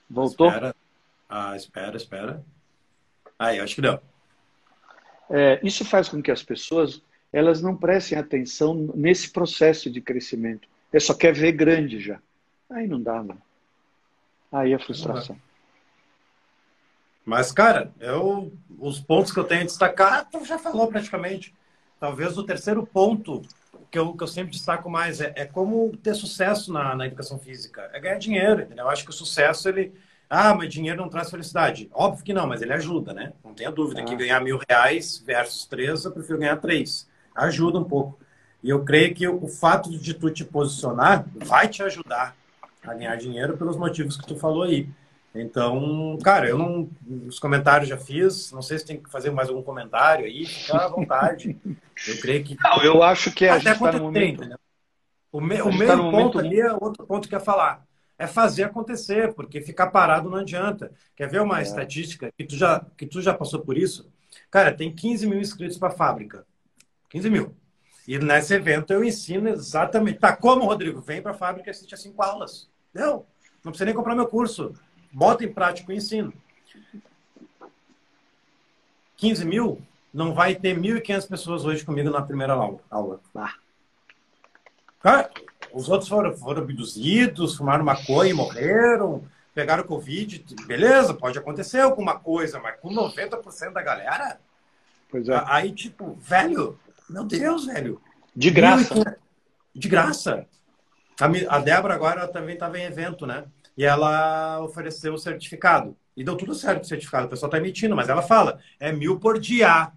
Voltou? 0.09 0.47
Espera. 0.47 0.75
Ah, 1.29 1.55
espera, 1.55 1.97
espera. 1.97 2.45
Aí, 3.39 3.59
acho 3.59 3.75
que 3.75 3.81
não. 3.81 3.99
É, 5.29 5.59
isso 5.63 5.83
faz 5.83 6.07
com 6.07 6.21
que 6.21 6.31
as 6.31 6.43
pessoas 6.43 7.01
elas 7.35 7.61
não 7.61 7.75
prestem 7.75 8.17
atenção 8.17 8.93
nesse 8.95 9.29
processo 9.29 9.91
de 9.91 9.99
crescimento. 9.99 10.69
Ele 10.91 11.01
só 11.01 11.13
quer 11.13 11.33
ver 11.33 11.51
grande 11.51 11.99
já. 11.99 12.17
Aí 12.69 12.87
não 12.87 13.01
dá, 13.01 13.21
não. 13.21 13.37
Aí 14.49 14.71
é 14.71 14.79
frustração. 14.79 15.37
Mas, 17.25 17.51
cara, 17.51 17.91
eu, 17.99 18.53
os 18.79 19.01
pontos 19.01 19.33
que 19.33 19.39
eu 19.39 19.43
tenho 19.43 19.63
a 19.63 19.65
destacar, 19.65 20.29
tu 20.29 20.45
já 20.45 20.57
falou 20.57 20.87
praticamente. 20.87 21.53
Talvez 21.99 22.37
o 22.37 22.43
terceiro 22.45 22.85
ponto 22.85 23.41
que 23.91 23.99
eu, 23.99 24.13
que 24.13 24.23
eu 24.23 24.27
sempre 24.27 24.51
destaco 24.53 24.89
mais 24.89 25.19
é, 25.19 25.33
é 25.35 25.43
como 25.43 25.91
ter 25.97 26.15
sucesso 26.15 26.71
na, 26.71 26.95
na 26.95 27.05
educação 27.05 27.37
física. 27.37 27.89
É 27.91 27.99
ganhar 27.99 28.17
dinheiro, 28.17 28.61
entendeu? 28.61 28.85
Eu 28.85 28.89
acho 28.89 29.03
que 29.03 29.09
o 29.09 29.13
sucesso, 29.13 29.67
ele, 29.67 29.93
ah, 30.29 30.55
mas 30.55 30.71
dinheiro 30.71 31.01
não 31.01 31.09
traz 31.09 31.29
felicidade. 31.29 31.89
Óbvio 31.93 32.23
que 32.23 32.33
não, 32.33 32.47
mas 32.47 32.61
ele 32.61 32.71
ajuda, 32.71 33.13
né? 33.13 33.33
Não 33.43 33.53
tenha 33.53 33.71
dúvida 33.71 34.03
ah. 34.03 34.05
que 34.05 34.15
ganhar 34.15 34.39
mil 34.39 34.57
reais 34.69 35.17
versus 35.17 35.65
três, 35.65 36.05
eu 36.05 36.13
prefiro 36.13 36.39
ganhar 36.39 36.55
três. 36.61 37.13
Ajuda 37.35 37.79
um 37.79 37.83
pouco. 37.83 38.19
E 38.63 38.69
eu 38.69 38.83
creio 38.83 39.13
que 39.13 39.27
o 39.27 39.47
fato 39.47 39.89
de 39.89 40.13
tu 40.13 40.31
te 40.31 40.43
posicionar 40.43 41.25
vai 41.35 41.67
te 41.67 41.83
ajudar 41.83 42.35
a 42.83 42.93
ganhar 42.93 43.15
dinheiro 43.15 43.57
pelos 43.57 43.77
motivos 43.77 44.17
que 44.17 44.25
tu 44.25 44.35
falou 44.35 44.63
aí. 44.63 44.89
Então, 45.33 46.17
cara, 46.23 46.47
eu 46.47 46.57
não. 46.57 46.89
Os 47.27 47.37
comentários 47.37 47.89
já 47.89 47.97
fiz. 47.97 48.51
Não 48.51 48.61
sei 48.61 48.79
se 48.79 48.85
tem 48.85 49.01
que 49.01 49.11
fazer 49.11 49.31
mais 49.31 49.49
algum 49.49 49.61
comentário 49.61 50.25
aí. 50.25 50.45
Fica 50.45 50.77
à 50.77 50.87
vontade. 50.87 51.57
eu 52.07 52.19
creio 52.21 52.43
que. 52.43 52.57
Não, 52.63 52.81
eu 52.81 53.03
acho 53.03 53.31
que 53.31 53.45
a 53.45 53.55
Até 53.55 53.73
gente 53.73 53.73
está 53.73 53.91
no 53.91 54.05
momento. 54.05 54.47
Tem, 54.47 54.55
o, 55.31 55.41
me, 55.41 55.61
o 55.61 55.73
meio 55.73 55.91
tá 55.91 55.97
ponto 55.97 56.11
momento... 56.11 56.39
ali 56.39 56.59
é 56.61 56.71
outro 56.73 57.05
ponto 57.05 57.27
que 57.27 57.35
é 57.35 57.39
falar 57.39 57.85
é 58.17 58.27
fazer 58.27 58.63
acontecer, 58.63 59.33
porque 59.33 59.61
ficar 59.61 59.87
parado 59.87 60.29
não 60.29 60.37
adianta. 60.37 60.91
Quer 61.15 61.29
ver 61.29 61.41
uma 61.41 61.59
é. 61.59 61.63
estatística 61.63 62.31
que 62.37 62.45
tu, 62.45 62.55
já, 62.55 62.85
que 62.97 63.05
tu 63.05 63.21
já 63.21 63.33
passou 63.33 63.59
por 63.59 63.77
isso? 63.77 64.09
Cara, 64.49 64.71
tem 64.71 64.93
15 64.93 65.27
mil 65.27 65.39
inscritos 65.39 65.77
para 65.77 65.89
a 65.89 65.95
fábrica. 65.95 66.45
15 67.15 67.29
mil. 67.29 67.55
E 68.05 68.19
nesse 68.19 68.53
evento 68.53 68.91
eu 68.91 69.01
ensino 69.01 69.47
exatamente. 69.47 70.19
Tá 70.19 70.35
como, 70.35 70.65
Rodrigo? 70.65 70.99
Vem 70.99 71.21
para 71.21 71.31
a 71.31 71.35
fábrica 71.35 71.69
e 71.69 71.71
assiste 71.71 71.95
a 71.95 71.97
cinco 71.97 72.21
aulas. 72.21 72.69
Não, 72.93 73.25
não 73.63 73.71
precisa 73.71 73.85
nem 73.85 73.95
comprar 73.95 74.15
meu 74.15 74.27
curso. 74.27 74.73
Bota 75.13 75.45
em 75.45 75.53
prática 75.53 75.91
o 75.91 75.95
ensino. 75.95 76.33
15 79.15 79.45
mil, 79.45 79.81
não 80.13 80.33
vai 80.33 80.55
ter 80.55 80.77
1.500 80.77 81.27
pessoas 81.29 81.63
hoje 81.63 81.85
comigo 81.85 82.09
na 82.09 82.21
primeira 82.21 82.53
aula. 82.89 83.21
Ah. 83.33 83.53
Os 85.71 85.87
outros 85.87 86.09
foram, 86.09 86.35
foram 86.35 86.63
abduzidos, 86.63 87.55
fumaram 87.55 87.85
maconha 87.85 88.31
e 88.31 88.33
morreram, 88.33 89.23
pegaram 89.53 89.85
Covid. 89.85 90.43
Beleza, 90.67 91.13
pode 91.13 91.39
acontecer 91.39 91.79
alguma 91.79 92.19
coisa, 92.19 92.59
mas 92.59 92.77
com 92.81 92.93
90% 92.93 93.71
da 93.71 93.81
galera. 93.81 94.37
Pois 95.09 95.29
é. 95.29 95.41
Aí, 95.47 95.71
tipo, 95.71 96.13
velho, 96.15 96.77
meu 97.09 97.23
Deus, 97.23 97.65
velho. 97.65 98.01
De 98.35 98.49
graça. 98.49 99.17
De 99.73 99.87
graça. 99.87 100.47
A, 101.49 101.59
Débora 101.59 101.93
agora 101.93 102.27
também 102.27 102.55
estava 102.55 102.77
em 102.77 102.83
evento, 102.83 103.25
né? 103.25 103.45
E 103.77 103.85
ela 103.85 104.61
ofereceu 104.61 105.13
o 105.13 105.17
certificado. 105.17 105.95
E 106.15 106.23
deu 106.23 106.35
tudo 106.35 106.53
certo 106.53 106.83
o 106.83 106.87
certificado. 106.87 107.27
O 107.27 107.29
pessoal 107.29 107.47
está 107.47 107.57
emitindo, 107.57 107.95
mas 107.95 108.09
ela 108.09 108.21
fala, 108.21 108.59
é 108.79 108.91
mil 108.91 109.19
por 109.19 109.39
dia. 109.39 109.91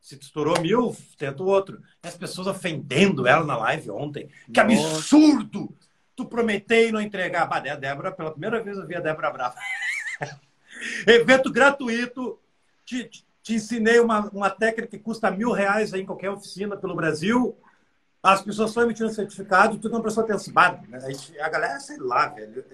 Se 0.00 0.16
estourou 0.16 0.60
mil, 0.60 0.96
tenta 1.16 1.42
o 1.42 1.46
outro. 1.46 1.80
E 2.02 2.08
as 2.08 2.16
pessoas 2.16 2.46
ofendendo 2.46 3.26
ela 3.26 3.44
na 3.44 3.56
live 3.56 3.90
ontem. 3.90 4.28
Que 4.52 4.60
absurdo! 4.60 5.74
Tu 6.14 6.26
prometei 6.26 6.92
não 6.92 7.00
entregar. 7.00 7.46
Bah, 7.46 7.58
a 7.58 7.76
Débora, 7.76 8.12
pela 8.12 8.30
primeira 8.30 8.62
vez 8.62 8.76
eu 8.76 8.86
vi 8.86 8.94
a 8.94 9.00
Débora 9.00 9.30
Brava. 9.30 9.54
Evento 11.06 11.50
gratuito. 11.50 12.38
Te, 12.84 13.04
te 13.04 13.24
ensinei 13.48 13.98
uma, 13.98 14.28
uma 14.30 14.50
técnica 14.50 14.96
que 14.96 14.98
custa 14.98 15.30
mil 15.30 15.50
reais 15.50 15.92
em 15.92 16.06
qualquer 16.06 16.30
oficina 16.30 16.76
pelo 16.76 16.94
Brasil. 16.94 17.56
As 18.22 18.40
pessoas 18.40 18.70
estão 18.70 18.84
emitindo 18.84 19.10
certificado, 19.10 19.78
tu 19.78 19.88
não 19.88 20.00
prestou 20.00 20.22
atenção. 20.22 20.52
Né? 20.88 20.98
A 21.40 21.48
galera, 21.48 21.80
sei 21.80 21.98
lá, 21.98 22.28
velho. 22.28 22.64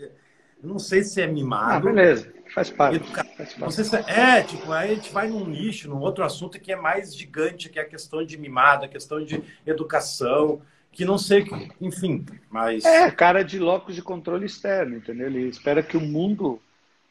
Não 0.63 0.79
sei 0.79 1.03
se 1.03 1.23
é 1.23 1.27
mimado. 1.27 1.89
Ah, 1.89 1.93
beleza. 1.93 2.33
Faz 2.53 2.69
parte. 2.69 2.99
Faz 2.99 3.29
parte. 3.37 3.61
Não 3.61 3.71
sei 3.71 3.85
se 3.85 3.97
é, 3.97 4.05
é, 4.09 4.43
tipo, 4.43 4.71
aí 4.73 4.91
a 4.91 4.95
gente 4.95 5.13
vai 5.13 5.29
num 5.29 5.47
nicho, 5.47 5.89
num 5.89 6.01
outro 6.01 6.25
assunto 6.25 6.59
que 6.59 6.73
é 6.73 6.77
mais 6.77 7.15
gigante, 7.15 7.69
que 7.69 7.79
é 7.79 7.83
a 7.83 7.89
questão 7.89 8.25
de 8.25 8.37
mimado, 8.37 8.85
a 8.85 8.89
questão 8.89 9.25
de 9.25 9.43
educação, 9.65 10.61
que 10.91 11.05
não 11.05 11.17
sei, 11.17 11.47
enfim, 11.81 12.27
mas... 12.51 12.85
É, 12.85 13.11
cara 13.11 13.45
de 13.45 13.59
locos 13.59 13.95
de 13.95 14.03
controle 14.03 14.47
externo, 14.47 14.97
entendeu? 14.97 15.29
Ele 15.29 15.49
espera 15.49 15.83
que 15.83 15.97
o 15.97 16.01
mundo 16.01 16.61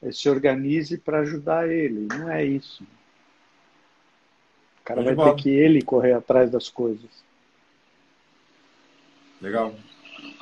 eh, 0.01 0.12
se 0.12 0.30
organize 0.30 0.97
para 0.97 1.20
ajudar 1.20 1.70
ele. 1.70 2.08
Não 2.12 2.30
é 2.30 2.43
isso. 2.43 2.84
O 4.88 4.95
cara 4.95 5.01
vai 5.01 5.15
ter 5.15 5.35
que 5.35 5.49
ele 5.49 5.81
correr 5.81 6.13
atrás 6.13 6.49
das 6.49 6.69
coisas. 6.69 7.09
Legal. 9.41 9.75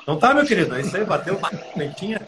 Então 0.00 0.16
tá, 0.20 0.32
meu 0.32 0.46
querido, 0.46 0.72
é 0.76 0.82
isso 0.82 0.96
aí, 0.96 1.04
bateu 1.04 1.36
uma 1.36 1.50
comentinha. 1.50 2.24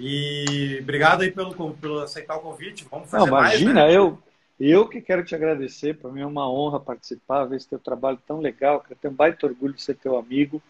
E 0.00 0.78
obrigado 0.80 1.20
aí 1.20 1.30
pelo, 1.30 1.74
pelo 1.74 2.00
aceitar 2.00 2.36
o 2.36 2.40
convite. 2.40 2.86
Vamos 2.90 3.10
fazer 3.10 3.30
Não, 3.30 3.38
imagina, 3.38 3.74
mais, 3.74 3.88
né? 3.90 3.96
eu, 3.96 4.18
eu 4.58 4.88
que 4.88 5.02
quero 5.02 5.22
te 5.22 5.34
agradecer. 5.34 5.98
Para 5.98 6.10
mim 6.10 6.22
é 6.22 6.26
uma 6.26 6.50
honra 6.50 6.80
participar, 6.80 7.44
ver 7.44 7.56
esse 7.56 7.68
teu 7.68 7.78
trabalho 7.78 8.18
tão 8.26 8.40
legal. 8.40 8.82
Eu 8.88 8.96
tenho 8.96 9.12
um 9.12 9.16
baita 9.16 9.46
orgulho 9.46 9.74
de 9.74 9.82
ser 9.82 9.96
teu 9.96 10.16
amigo 10.16 10.62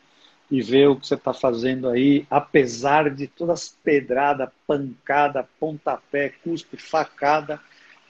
e 0.51 0.61
ver 0.61 0.89
o 0.89 0.97
que 0.97 1.07
você 1.07 1.15
está 1.15 1.33
fazendo 1.33 1.89
aí, 1.89 2.27
apesar 2.29 3.11
de 3.11 3.29
todas 3.29 3.63
as 3.63 3.69
pedradas, 3.69 4.51
pancada, 4.67 5.49
pontapé, 5.59 6.31
cuspe, 6.43 6.77
facada, 6.77 7.61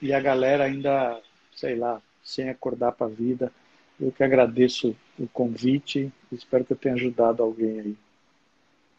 e 0.01 0.13
a 0.13 0.21
galera 0.21 0.65
ainda, 0.65 1.21
sei 1.55 1.77
lá, 1.77 2.01
sem 2.25 2.49
acordar 2.49 2.93
para 2.93 3.07
a 3.07 3.11
vida. 3.11 3.53
Eu 4.01 4.11
que 4.11 4.25
agradeço 4.25 4.97
o 5.19 5.29
convite, 5.29 6.13
espero 6.33 6.65
que 6.65 6.73
eu 6.73 6.77
tenha 6.77 6.95
ajudado 6.95 7.43
alguém 7.43 7.79
aí. 7.79 7.97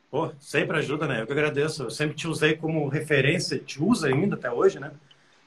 Pô, 0.09 0.31
sempre 0.39 0.77
ajuda, 0.77 1.07
né? 1.07 1.21
Eu 1.21 1.25
que 1.25 1.33
agradeço. 1.33 1.83
Eu 1.83 1.89
sempre 1.89 2.15
te 2.15 2.27
usei 2.27 2.55
como 2.55 2.87
referência, 2.87 3.59
te 3.59 3.83
usa 3.83 4.07
ainda 4.07 4.35
até 4.35 4.49
hoje, 4.49 4.79
né? 4.79 4.91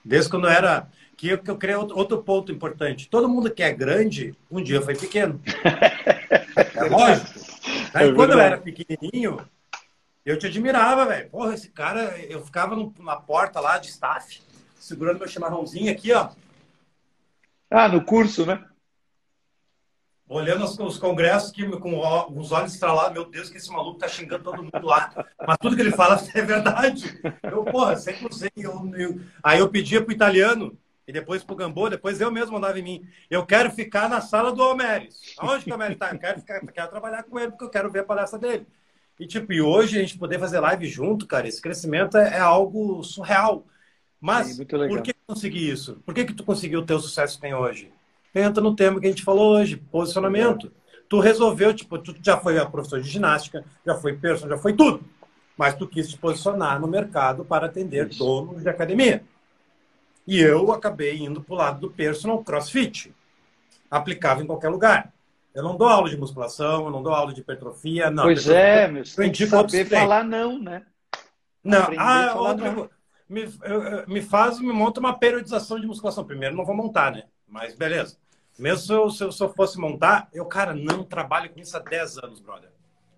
Desde 0.05 0.29
quando 0.29 0.49
era. 0.49 0.89
Que 1.16 1.31
eu, 1.31 1.39
que 1.39 1.51
eu 1.51 1.57
criei 1.57 1.74
outro 1.74 2.22
ponto 2.22 2.53
importante. 2.53 3.09
Todo 3.09 3.29
mundo 3.29 3.51
que 3.51 3.62
é 3.62 3.72
grande, 3.72 4.35
um 4.51 4.62
dia 4.62 4.83
foi 4.83 4.95
pequeno. 4.95 5.41
É 6.74 6.85
lógico. 6.85 7.41
Aí, 7.95 8.09
é 8.09 8.12
quando 8.12 8.33
eu 8.33 8.41
era 8.41 8.59
pequenininho, 8.59 9.39
eu 10.24 10.37
te 10.37 10.47
admirava, 10.47 11.07
velho. 11.07 11.31
Porra, 11.31 11.55
esse 11.55 11.68
cara, 11.68 12.18
eu 12.29 12.45
ficava 12.45 12.74
no, 12.74 12.93
na 12.99 13.14
porta 13.16 13.61
lá 13.61 13.79
de 13.79 13.89
staff, 13.89 14.41
segurando 14.76 15.18
meu 15.18 15.29
chimarrãozinho 15.29 15.91
aqui, 15.91 16.12
ó. 16.12 16.31
Ah, 17.70 17.88
no 17.88 18.04
curso, 18.04 18.46
né? 18.46 18.64
olhando 20.28 20.64
os, 20.64 20.78
os 20.78 20.98
congressos 20.98 21.50
que, 21.50 21.66
com 21.78 21.98
os 22.38 22.52
olhos 22.52 22.74
estralados, 22.74 23.12
meu 23.12 23.24
Deus, 23.24 23.48
que 23.48 23.56
esse 23.56 23.70
maluco 23.70 23.98
tá 23.98 24.06
xingando 24.06 24.44
todo 24.44 24.62
mundo 24.62 24.86
lá. 24.86 25.10
Mas 25.46 25.56
tudo 25.58 25.74
que 25.74 25.82
ele 25.82 25.92
fala 25.92 26.20
é 26.34 26.42
verdade. 26.42 27.18
Eu, 27.42 27.64
porra, 27.64 27.96
sempre 27.96 28.26
usei. 28.28 28.50
Eu, 28.56 28.90
eu... 28.94 29.20
Aí 29.42 29.58
eu 29.58 29.68
pedia 29.68 30.02
pro 30.02 30.12
italiano, 30.12 30.78
e 31.06 31.12
depois 31.12 31.42
pro 31.42 31.56
Gambô, 31.56 31.88
depois 31.88 32.20
eu 32.20 32.30
mesmo 32.30 32.52
mandava 32.52 32.78
em 32.78 32.82
mim. 32.82 33.08
Eu 33.30 33.46
quero 33.46 33.70
ficar 33.70 34.08
na 34.08 34.20
sala 34.20 34.52
do 34.52 34.62
Almeres. 34.62 35.34
Aonde 35.38 35.64
que 35.64 35.70
o 35.70 35.72
Almeres 35.72 35.96
tá? 35.96 36.10
Eu 36.12 36.18
quero, 36.18 36.40
ficar, 36.40 36.60
quero 36.60 36.90
trabalhar 36.90 37.22
com 37.22 37.38
ele, 37.38 37.50
porque 37.50 37.64
eu 37.64 37.70
quero 37.70 37.90
ver 37.90 38.00
a 38.00 38.04
palestra 38.04 38.38
dele. 38.38 38.66
E, 39.18 39.26
tipo, 39.26 39.52
e 39.52 39.60
hoje 39.60 39.96
a 39.96 40.00
gente 40.00 40.18
poder 40.18 40.38
fazer 40.38 40.60
live 40.60 40.86
junto, 40.86 41.26
cara, 41.26 41.48
esse 41.48 41.60
crescimento 41.60 42.16
é, 42.18 42.36
é 42.36 42.40
algo 42.40 43.02
surreal. 43.02 43.66
Mas 44.20 44.48
Sim, 44.48 44.64
por 44.64 45.02
que 45.02 45.14
consegui 45.26 45.70
isso? 45.70 46.02
Por 46.04 46.14
que, 46.14 46.24
que 46.24 46.34
tu 46.34 46.42
conseguiu 46.42 46.84
ter 46.84 46.94
o 46.94 47.00
sucesso 47.00 47.36
que 47.36 47.42
tem 47.42 47.54
hoje? 47.54 47.92
entra 48.34 48.62
no 48.62 48.74
tema 48.74 49.00
que 49.00 49.06
a 49.06 49.10
gente 49.10 49.22
falou 49.22 49.56
hoje, 49.56 49.76
posicionamento. 49.76 50.70
Tu 51.08 51.18
resolveu, 51.18 51.74
tipo, 51.74 51.98
tu 51.98 52.14
já 52.22 52.36
foi 52.36 52.58
a 52.58 52.66
professor 52.66 53.00
de 53.00 53.08
ginástica, 53.08 53.64
já 53.84 53.94
foi 53.94 54.14
personal, 54.14 54.56
já 54.56 54.62
foi 54.62 54.74
tudo. 54.74 55.02
Mas 55.56 55.74
tu 55.74 55.88
quis 55.88 56.08
te 56.08 56.18
posicionar 56.18 56.80
no 56.80 56.86
mercado 56.86 57.44
para 57.44 57.66
atender 57.66 58.08
Isso. 58.08 58.18
donos 58.18 58.62
de 58.62 58.68
academia. 58.68 59.24
E 60.26 60.38
eu 60.40 60.70
acabei 60.72 61.16
indo 61.16 61.40
para 61.40 61.54
o 61.54 61.56
lado 61.56 61.80
do 61.80 61.90
personal 61.90 62.44
crossfit. 62.44 63.12
Aplicável 63.90 64.44
em 64.44 64.46
qualquer 64.46 64.68
lugar. 64.68 65.12
Eu 65.54 65.62
não 65.62 65.76
dou 65.76 65.88
aula 65.88 66.10
de 66.10 66.16
musculação, 66.16 66.84
eu 66.84 66.90
não 66.90 67.02
dou 67.02 67.12
aula 67.12 67.32
de 67.32 67.40
hipertrofia, 67.40 68.10
não. 68.10 68.24
Pois 68.24 68.46
é, 68.48 68.86
meu, 68.86 69.04
você 69.04 69.22
tem 69.22 69.32
que 69.32 69.46
saber 69.46 69.86
falar 69.86 70.22
não, 70.22 70.58
né? 70.58 70.84
Não, 71.64 71.88
ah, 71.96 72.34
outra, 72.36 72.72
não. 72.72 72.90
Me, 73.29 73.45
me 74.07 74.22
faz, 74.22 74.59
me 74.59 74.72
monta 74.72 75.01
uma 75.01 75.18
periodização 75.18 75.79
de 75.79 75.87
musculação. 75.87 76.24
Primeiro 76.24 76.57
não 76.57 76.64
vou 76.64 76.74
montar, 76.74 77.12
né? 77.12 77.24
Mas 77.47 77.74
beleza. 77.74 78.16
Mesmo 78.59 78.79
se 78.79 78.93
eu, 78.93 79.11
se 79.11 79.24
eu, 79.24 79.33
se 79.33 79.43
eu 79.43 79.53
fosse 79.53 79.79
montar, 79.79 80.29
eu, 80.33 80.45
cara, 80.45 80.74
não 80.74 81.05
trabalho 81.05 81.51
com 81.51 81.61
isso 81.61 81.76
há 81.76 81.81
10 81.81 82.18
anos, 82.18 82.41
brother. 82.41 82.70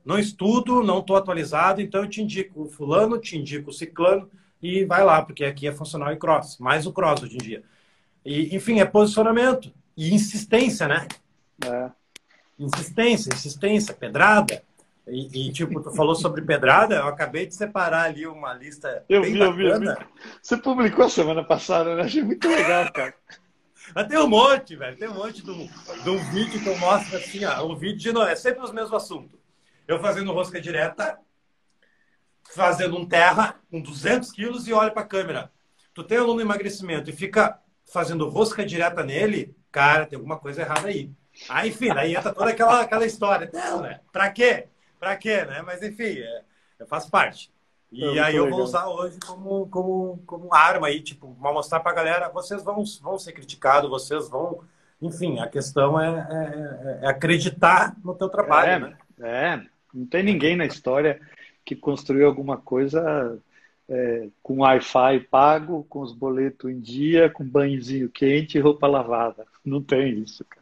Não 0.04 0.18
estudo, 0.18 0.82
não 0.82 1.00
estou 1.00 1.16
atualizado, 1.16 1.80
então 1.80 2.02
eu 2.02 2.08
te 2.08 2.22
indico 2.22 2.62
o 2.62 2.68
fulano, 2.68 3.18
te 3.18 3.38
indico 3.38 3.70
o 3.70 3.72
ciclano 3.72 4.30
e 4.62 4.84
vai 4.84 5.04
lá, 5.04 5.22
porque 5.22 5.44
aqui 5.44 5.66
é 5.66 5.72
funcional 5.72 6.12
e 6.12 6.16
cross, 6.16 6.58
mais 6.58 6.86
o 6.86 6.92
cross 6.92 7.22
hoje 7.22 7.36
em 7.36 7.38
dia. 7.38 7.62
E, 8.24 8.54
enfim, 8.54 8.80
é 8.80 8.84
posicionamento 8.84 9.72
e 9.96 10.14
insistência, 10.14 10.86
né? 10.86 11.06
É. 11.64 11.90
Insistência, 12.58 13.30
insistência, 13.32 13.94
pedrada. 13.94 14.62
E, 15.06 15.48
e, 15.48 15.52
tipo, 15.52 15.80
tu 15.80 15.90
falou 15.90 16.14
sobre 16.14 16.42
pedrada, 16.42 16.96
eu 16.96 17.06
acabei 17.06 17.46
de 17.46 17.54
separar 17.54 18.04
ali 18.04 18.26
uma 18.26 18.54
lista. 18.54 19.04
Eu 19.08 19.22
vi, 19.22 19.38
eu 19.38 19.52
vi, 19.52 19.66
eu 19.66 19.80
vi. 19.80 19.86
Você 20.40 20.56
publicou 20.56 21.08
semana 21.08 21.42
passada, 21.42 21.96
né? 21.96 22.02
Achei 22.02 22.22
muito 22.22 22.48
legal, 22.48 22.92
cara. 22.92 23.14
Mas 23.94 24.06
tem 24.06 24.18
um 24.18 24.28
monte, 24.28 24.76
velho. 24.76 24.96
Tem 24.96 25.08
um 25.08 25.14
monte 25.14 25.42
de 25.42 26.10
um 26.10 26.18
vídeo 26.30 26.60
que 26.62 26.68
eu 26.68 26.78
mostro 26.78 27.16
assim, 27.16 27.44
ó. 27.44 27.66
Um 27.66 27.74
vídeo 27.74 27.98
de 27.98 28.12
não, 28.12 28.26
é 28.26 28.36
sempre 28.36 28.62
os 28.62 28.72
mesmos 28.72 28.92
assuntos. 28.92 29.38
Eu 29.88 29.98
fazendo 29.98 30.32
rosca 30.32 30.60
direta, 30.60 31.18
fazendo 32.54 32.96
um 32.96 33.06
terra 33.06 33.56
com 33.70 33.80
200 33.80 34.30
quilos 34.30 34.68
e 34.68 34.72
olha 34.72 34.90
para 34.90 35.02
a 35.02 35.06
câmera. 35.06 35.50
Tu 35.92 36.04
tem 36.04 36.18
aluno 36.18 36.40
emagrecimento 36.40 37.10
e 37.10 37.12
fica 37.12 37.58
fazendo 37.92 38.28
rosca 38.28 38.64
direta 38.64 39.02
nele, 39.02 39.56
cara, 39.72 40.06
tem 40.06 40.16
alguma 40.16 40.38
coisa 40.38 40.62
errada 40.62 40.86
aí. 40.86 41.10
Aí, 41.48 41.70
enfim, 41.70 41.90
aí 41.90 42.14
entra 42.14 42.32
toda 42.32 42.50
aquela, 42.50 42.82
aquela 42.82 43.06
história. 43.06 43.50
Não, 43.52 43.80
né? 43.82 44.00
Pra 44.12 44.30
quê? 44.30 44.68
Pra 45.00 45.16
quê, 45.16 45.46
né? 45.46 45.62
Mas, 45.62 45.82
enfim, 45.82 46.18
é, 46.18 46.42
faz 46.86 47.08
parte. 47.08 47.50
E 47.90 48.04
é 48.04 48.22
aí 48.22 48.36
eu 48.36 48.44
legal. 48.44 48.58
vou 48.58 48.66
usar 48.66 48.86
hoje 48.86 49.18
como, 49.26 49.66
como, 49.68 50.22
como 50.26 50.54
arma 50.54 50.88
aí, 50.88 51.00
tipo, 51.00 51.34
para 51.40 51.52
mostrar 51.52 51.80
para 51.80 51.90
a 51.90 51.94
galera, 51.94 52.28
vocês 52.28 52.62
vão, 52.62 52.84
vão 53.00 53.18
ser 53.18 53.32
criticados, 53.32 53.90
vocês 53.90 54.28
vão... 54.28 54.62
Enfim, 55.02 55.40
a 55.40 55.48
questão 55.48 55.98
é, 55.98 57.00
é, 57.00 57.06
é 57.06 57.08
acreditar 57.08 57.96
no 58.04 58.14
teu 58.14 58.28
trabalho, 58.28 58.70
é, 58.70 58.78
né? 58.78 58.98
É, 59.18 59.66
não 59.94 60.04
tem 60.06 60.22
ninguém 60.22 60.54
na 60.54 60.66
história 60.66 61.18
que 61.64 61.74
construiu 61.74 62.26
alguma 62.26 62.58
coisa 62.58 63.38
é, 63.88 64.28
com 64.42 64.58
Wi-Fi 64.60 65.20
pago, 65.30 65.84
com 65.88 66.00
os 66.00 66.12
boletos 66.12 66.70
em 66.70 66.78
dia, 66.78 67.30
com 67.30 67.42
banhozinho 67.42 68.10
quente 68.10 68.58
e 68.58 68.60
roupa 68.60 68.86
lavada. 68.86 69.46
Não 69.64 69.82
tem 69.82 70.18
isso, 70.18 70.44
cara. 70.44 70.60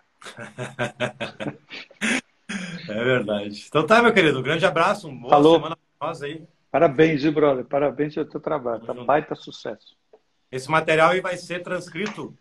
é 2.89 3.05
verdade. 3.05 3.67
Então 3.69 3.87
tá, 3.87 4.03
meu 4.03 4.13
querido, 4.13 4.39
um 4.39 4.43
grande 4.43 4.65
abraço, 4.65 5.09
um 5.09 5.17
boa 5.19 5.31
Falou. 5.31 5.57
semana 5.57 5.77
pra 5.99 6.09
nós 6.09 6.23
aí. 6.23 6.43
Parabéns, 6.71 7.23
viu, 7.23 7.33
brother? 7.33 7.65
Parabéns 7.65 8.15
pelo 8.15 8.29
teu 8.29 8.41
trabalho. 8.41 8.85
Tá 8.85 8.93
baita 8.93 9.35
sucesso. 9.35 9.97
Esse 10.51 10.71
material 10.71 11.11
aí 11.11 11.21
vai 11.21 11.37
ser 11.37 11.63
transcrito. 11.63 12.37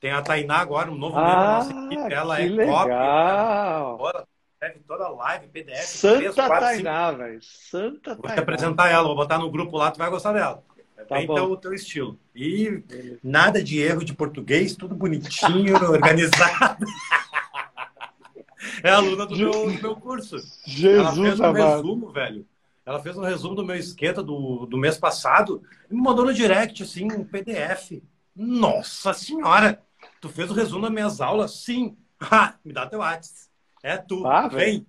Tem 0.00 0.12
a 0.12 0.22
Tainá 0.22 0.56
agora, 0.56 0.90
um 0.90 0.96
novo 0.96 1.18
ah, 1.18 1.22
membro 1.22 1.40
da 1.40 1.52
nossa 1.52 1.72
equipe. 1.72 2.14
Ela 2.14 2.40
é 2.40 2.48
legal. 2.48 3.98
cópia. 3.98 4.26
Escreve 4.54 4.84
toda 4.86 5.04
a 5.04 5.08
live, 5.08 5.48
PDF. 5.48 5.84
Santa 5.84 6.18
3, 6.18 6.34
4, 6.34 6.60
Tainá, 6.60 7.12
velho. 7.12 7.38
Santa 7.42 8.14
Vou 8.14 8.22
Tainá. 8.22 8.34
te 8.34 8.40
apresentar 8.40 8.90
ela, 8.90 9.04
vou 9.04 9.16
botar 9.16 9.38
no 9.38 9.50
grupo 9.50 9.76
lá, 9.76 9.90
tu 9.90 9.98
vai 9.98 10.10
gostar 10.10 10.32
dela. 10.32 10.62
É 10.98 11.04
tá 11.04 11.14
bem 11.14 11.26
teu, 11.26 11.56
teu 11.56 11.72
estilo. 11.72 12.18
E 12.34 12.82
nada 13.22 13.62
de 13.62 13.80
erro 13.80 14.04
de 14.04 14.12
português, 14.12 14.76
tudo 14.76 14.94
bonitinho, 14.94 15.76
organizado 15.90 16.84
é 18.82 18.90
aluna 18.90 19.26
do 19.26 19.36
meu, 19.36 19.50
do 19.50 19.82
meu 19.82 19.96
curso. 19.96 20.36
Jesus 20.66 20.98
Ela 20.98 21.14
fez 21.14 21.40
um 21.40 21.52
resumo, 21.52 22.12
velho. 22.12 22.46
Ela 22.84 23.00
fez 23.00 23.16
um 23.16 23.22
resumo 23.22 23.54
do 23.54 23.64
meu 23.64 23.76
esquenta 23.76 24.22
do, 24.22 24.66
do 24.66 24.76
mês 24.76 24.98
passado 24.98 25.62
e 25.90 25.94
me 25.94 26.00
mandou 26.00 26.24
no 26.24 26.34
direct, 26.34 26.82
assim, 26.82 27.04
um 27.12 27.24
PDF. 27.24 28.02
Nossa 28.34 29.12
senhora! 29.12 29.82
Tu 30.20 30.28
fez 30.28 30.50
o 30.50 30.54
resumo 30.54 30.82
das 30.82 30.92
minhas 30.92 31.20
aulas? 31.20 31.52
Sim. 31.52 31.96
Ha, 32.22 32.54
me 32.62 32.74
dá 32.74 32.86
teu 32.86 32.98
WhatsApp. 32.98 33.48
É 33.82 33.96
tu. 33.96 34.26
Ah, 34.26 34.46
Vem. 34.46 34.86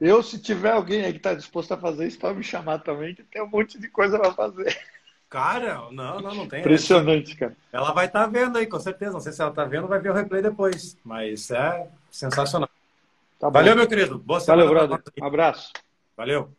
Eu, 0.00 0.22
se 0.22 0.38
tiver 0.38 0.70
alguém 0.70 1.04
aí 1.04 1.10
que 1.10 1.18
está 1.18 1.34
disposto 1.34 1.72
a 1.72 1.76
fazer 1.76 2.06
isso, 2.06 2.20
pode 2.20 2.38
me 2.38 2.44
chamar 2.44 2.78
também, 2.78 3.16
que 3.16 3.24
tem 3.24 3.42
um 3.42 3.48
monte 3.48 3.80
de 3.80 3.88
coisa 3.88 4.16
para 4.16 4.32
fazer. 4.32 4.78
Cara, 5.28 5.90
não, 5.90 6.20
não, 6.20 6.34
não 6.34 6.48
tem. 6.48 6.60
Impressionante, 6.60 7.36
cara. 7.36 7.56
Ela 7.72 7.92
vai 7.92 8.06
estar 8.06 8.20
tá 8.20 8.26
vendo 8.28 8.56
aí, 8.56 8.66
com 8.66 8.78
certeza. 8.78 9.12
Não 9.12 9.20
sei 9.20 9.32
se 9.32 9.40
ela 9.40 9.50
está 9.50 9.64
vendo, 9.64 9.88
vai 9.88 9.98
ver 9.98 10.10
o 10.10 10.14
replay 10.14 10.40
depois. 10.40 10.96
Mas 11.04 11.50
é 11.50 11.88
sensacional. 12.10 12.70
Tá 13.38 13.48
Valeu, 13.48 13.76
meu 13.76 13.86
querido. 13.86 14.18
Boa 14.18 14.40
semana. 14.40 14.64
Valeu, 14.64 14.88
brother. 14.88 15.12
Um 15.22 15.26
abraço. 15.26 15.72
Valeu. 16.16 16.57